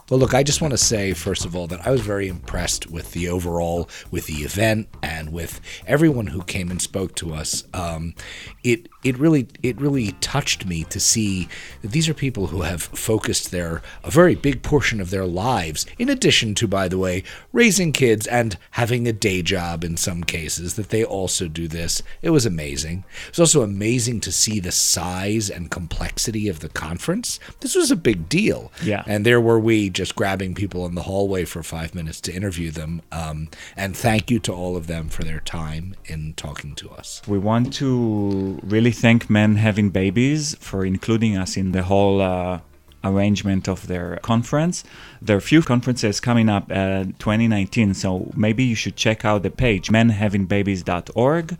Well, 0.09 0.19
look, 0.19 0.33
I 0.33 0.41
just 0.41 0.61
want 0.61 0.71
to 0.71 0.77
say, 0.77 1.13
first 1.13 1.45
of 1.45 1.55
all, 1.55 1.67
that 1.67 1.85
I 1.85 1.91
was 1.91 2.01
very 2.01 2.27
impressed 2.27 2.89
with 2.89 3.11
the 3.11 3.29
overall, 3.29 3.89
with 4.09 4.25
the 4.25 4.41
event, 4.43 4.87
and 5.03 5.31
with 5.31 5.61
everyone 5.85 6.27
who 6.27 6.41
came 6.43 6.71
and 6.71 6.81
spoke 6.81 7.13
to 7.15 7.33
us. 7.33 7.63
Um, 7.73 8.15
it 8.63 8.87
it 9.03 9.17
really 9.17 9.47
it 9.61 9.79
really 9.79 10.13
touched 10.13 10.65
me 10.65 10.83
to 10.85 10.99
see 10.99 11.47
that 11.81 11.91
these 11.91 12.09
are 12.09 12.13
people 12.13 12.47
who 12.47 12.63
have 12.63 12.81
focused 12.81 13.51
their 13.51 13.81
a 14.03 14.09
very 14.09 14.35
big 14.35 14.63
portion 14.63 14.99
of 14.99 15.11
their 15.11 15.25
lives, 15.25 15.85
in 15.99 16.09
addition 16.09 16.55
to, 16.55 16.67
by 16.67 16.87
the 16.87 16.97
way, 16.97 17.23
raising 17.53 17.91
kids 17.91 18.25
and 18.25 18.57
having 18.71 19.07
a 19.07 19.13
day 19.13 19.43
job 19.43 19.83
in 19.83 19.95
some 19.95 20.23
cases, 20.23 20.73
that 20.73 20.89
they 20.89 21.03
also 21.03 21.47
do 21.47 21.67
this. 21.67 22.01
It 22.23 22.31
was 22.31 22.45
amazing. 22.47 23.03
It 23.27 23.37
was 23.37 23.39
also 23.39 23.61
amazing 23.61 24.21
to 24.21 24.31
see 24.31 24.59
the 24.59 24.71
size 24.71 25.51
and 25.51 25.69
complexity 25.69 26.49
of 26.49 26.61
the 26.61 26.69
conference. 26.69 27.39
This 27.59 27.75
was 27.75 27.91
a 27.91 27.95
big 27.95 28.27
deal. 28.27 28.71
Yeah. 28.83 29.03
And 29.05 29.25
there 29.25 29.39
were 29.39 29.59
we 29.59 29.89
just 29.99 30.15
grabbing 30.15 30.55
people 30.55 30.85
in 30.85 30.95
the 30.95 31.01
hallway 31.01 31.43
for 31.43 31.61
five 31.61 31.93
minutes 31.93 32.21
to 32.21 32.31
interview 32.33 32.71
them. 32.71 33.01
Um, 33.11 33.49
and 33.75 33.97
thank 33.97 34.31
you 34.31 34.39
to 34.47 34.53
all 34.53 34.77
of 34.77 34.87
them 34.87 35.09
for 35.09 35.25
their 35.25 35.41
time 35.41 35.93
in 36.05 36.35
talking 36.35 36.73
to 36.75 36.89
us. 36.91 37.21
We 37.27 37.37
want 37.37 37.73
to 37.81 38.61
really 38.63 38.93
thank 38.93 39.29
Men 39.29 39.57
Having 39.57 39.89
Babies 39.89 40.55
for 40.61 40.85
including 40.85 41.35
us 41.35 41.57
in 41.57 41.73
the 41.73 41.83
whole 41.83 42.21
uh, 42.21 42.61
arrangement 43.03 43.67
of 43.67 43.87
their 43.87 44.15
conference. 44.31 44.85
There 45.21 45.35
are 45.35 45.41
few 45.41 45.61
conferences 45.61 46.21
coming 46.21 46.47
up 46.47 46.71
uh, 46.71 47.03
2019, 47.19 47.93
so 47.93 48.31
maybe 48.37 48.63
you 48.63 48.75
should 48.75 48.95
check 48.95 49.25
out 49.25 49.43
the 49.43 49.51
page 49.51 49.89
menhavingbabies.org 49.89 51.57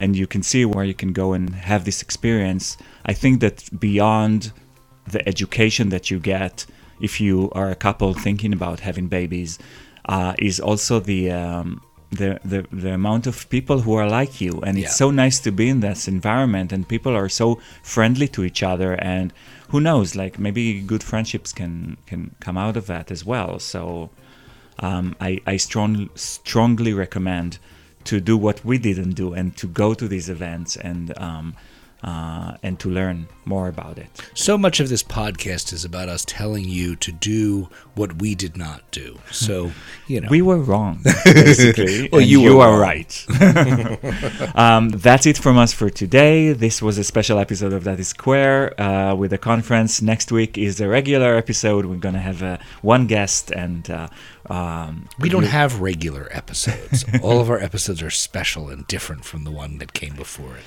and 0.00 0.16
you 0.16 0.26
can 0.26 0.42
see 0.42 0.64
where 0.64 0.84
you 0.84 0.94
can 0.94 1.12
go 1.12 1.34
and 1.34 1.54
have 1.54 1.84
this 1.84 2.00
experience. 2.00 2.78
I 3.04 3.12
think 3.12 3.40
that 3.42 3.68
beyond 3.78 4.52
the 5.06 5.26
education 5.28 5.90
that 5.90 6.10
you 6.10 6.18
get 6.18 6.64
if 7.00 7.20
you 7.20 7.50
are 7.52 7.70
a 7.70 7.74
couple 7.74 8.14
thinking 8.14 8.52
about 8.52 8.80
having 8.80 9.08
babies 9.08 9.58
uh, 10.08 10.34
is 10.38 10.60
also 10.60 11.00
the, 11.00 11.30
um, 11.30 11.82
the 12.10 12.38
the 12.44 12.64
the 12.70 12.92
amount 12.94 13.26
of 13.26 13.48
people 13.50 13.80
who 13.80 13.94
are 13.94 14.08
like 14.08 14.40
you, 14.40 14.60
and 14.62 14.78
it's 14.78 14.86
Yeah. 14.88 15.06
so 15.06 15.10
nice 15.10 15.40
to 15.40 15.50
be 15.50 15.68
in 15.68 15.80
this 15.80 16.06
environment, 16.08 16.72
and 16.72 16.86
people 16.88 17.16
are 17.16 17.28
so 17.28 17.58
friendly 17.82 18.28
to 18.28 18.44
each 18.44 18.62
other, 18.62 18.94
and 18.94 19.32
who 19.70 19.80
knows, 19.80 20.14
like 20.14 20.38
maybe 20.38 20.80
good 20.80 21.02
friendships 21.02 21.52
can 21.52 21.96
can 22.06 22.30
come 22.40 22.56
out 22.56 22.76
of 22.76 22.86
that 22.86 23.10
as 23.10 23.24
well. 23.24 23.58
So 23.58 24.10
um, 24.78 25.16
I 25.20 25.40
I 25.46 25.56
strong, 25.58 26.08
strongly 26.14 26.92
recommend 26.92 27.58
to 28.04 28.20
do 28.20 28.36
what 28.38 28.64
we 28.64 28.78
didn't 28.78 29.14
do 29.16 29.34
and 29.34 29.56
to 29.56 29.66
go 29.66 29.92
to 29.94 30.06
these 30.06 30.28
events 30.28 30.76
and 30.76 31.12
um, 31.18 31.54
uh, 32.02 32.56
and 32.62 32.78
to 32.80 32.88
learn 32.88 33.26
more 33.44 33.68
about 33.68 33.98
it. 33.98 34.08
So 34.34 34.58
much 34.58 34.80
of 34.80 34.88
this 34.88 35.02
podcast 35.02 35.72
is 35.72 35.84
about 35.84 36.08
us 36.08 36.24
telling 36.24 36.64
you 36.64 36.96
to 36.96 37.12
do 37.12 37.68
what 37.94 38.20
we 38.20 38.34
did 38.34 38.56
not 38.56 38.82
do. 38.90 39.18
So, 39.30 39.72
you 40.06 40.20
know. 40.20 40.28
We 40.30 40.42
were 40.42 40.58
wrong, 40.58 41.00
basically. 41.24 42.08
Well, 42.10 42.20
and 42.20 42.30
you 42.30 42.56
were 42.56 42.64
are 42.64 42.78
right. 42.78 43.26
um, 44.54 44.90
that's 44.90 45.26
it 45.26 45.38
from 45.38 45.58
us 45.58 45.72
for 45.72 45.90
today. 45.90 46.52
This 46.52 46.82
was 46.82 46.98
a 46.98 47.04
special 47.04 47.38
episode 47.38 47.72
of 47.72 47.84
Daddy 47.84 48.02
Squared 48.02 48.78
uh, 48.78 49.14
with 49.16 49.30
the 49.30 49.38
conference. 49.38 50.02
Next 50.02 50.30
week 50.30 50.58
is 50.58 50.80
a 50.80 50.88
regular 50.88 51.36
episode. 51.36 51.86
We're 51.86 51.96
going 51.96 52.14
to 52.14 52.20
have 52.20 52.42
uh, 52.42 52.58
one 52.82 53.06
guest 53.06 53.50
and. 53.50 53.88
Uh, 53.90 54.08
um, 54.48 55.08
we 55.18 55.28
don't 55.28 55.42
have 55.42 55.80
regular 55.80 56.28
episodes. 56.30 57.04
All 57.20 57.40
of 57.40 57.50
our 57.50 57.58
episodes 57.58 58.00
are 58.00 58.10
special 58.10 58.68
and 58.68 58.86
different 58.86 59.24
from 59.24 59.42
the 59.42 59.50
one 59.50 59.78
that 59.78 59.92
came 59.92 60.14
before 60.14 60.56
it. 60.56 60.62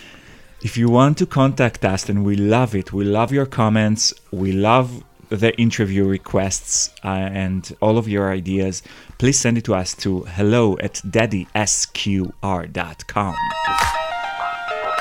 If 0.62 0.78
you 0.78 0.89
want 0.89 1.18
to 1.20 1.26
contact 1.26 1.86
us, 1.86 2.10
and 2.10 2.26
we 2.26 2.36
love 2.36 2.76
it, 2.76 2.91
we 2.91 3.05
love 3.05 3.32
your 3.32 3.45
comments, 3.45 4.14
we 4.32 4.51
love 4.51 5.05
the 5.30 5.57
interview 5.57 6.05
requests 6.05 6.89
uh, 7.03 7.07
and 7.07 7.74
all 7.82 7.97
of 7.97 8.07
your 8.10 8.32
ideas, 8.32 8.84
please 9.18 9.39
send 9.39 9.57
it 9.57 9.64
to 9.66 9.74
us 9.76 9.93
to 9.93 10.22
hello 10.24 10.78
at 10.80 10.95
daddysquared.com. 10.95 13.36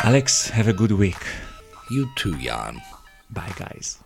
Alex, 0.05 0.51
have 0.51 0.69
a 0.69 0.73
good 0.73 0.93
week. 0.93 1.19
You 1.91 2.09
too, 2.15 2.37
Jan. 2.37 2.81
Bye, 3.31 3.53
guys. 3.57 3.99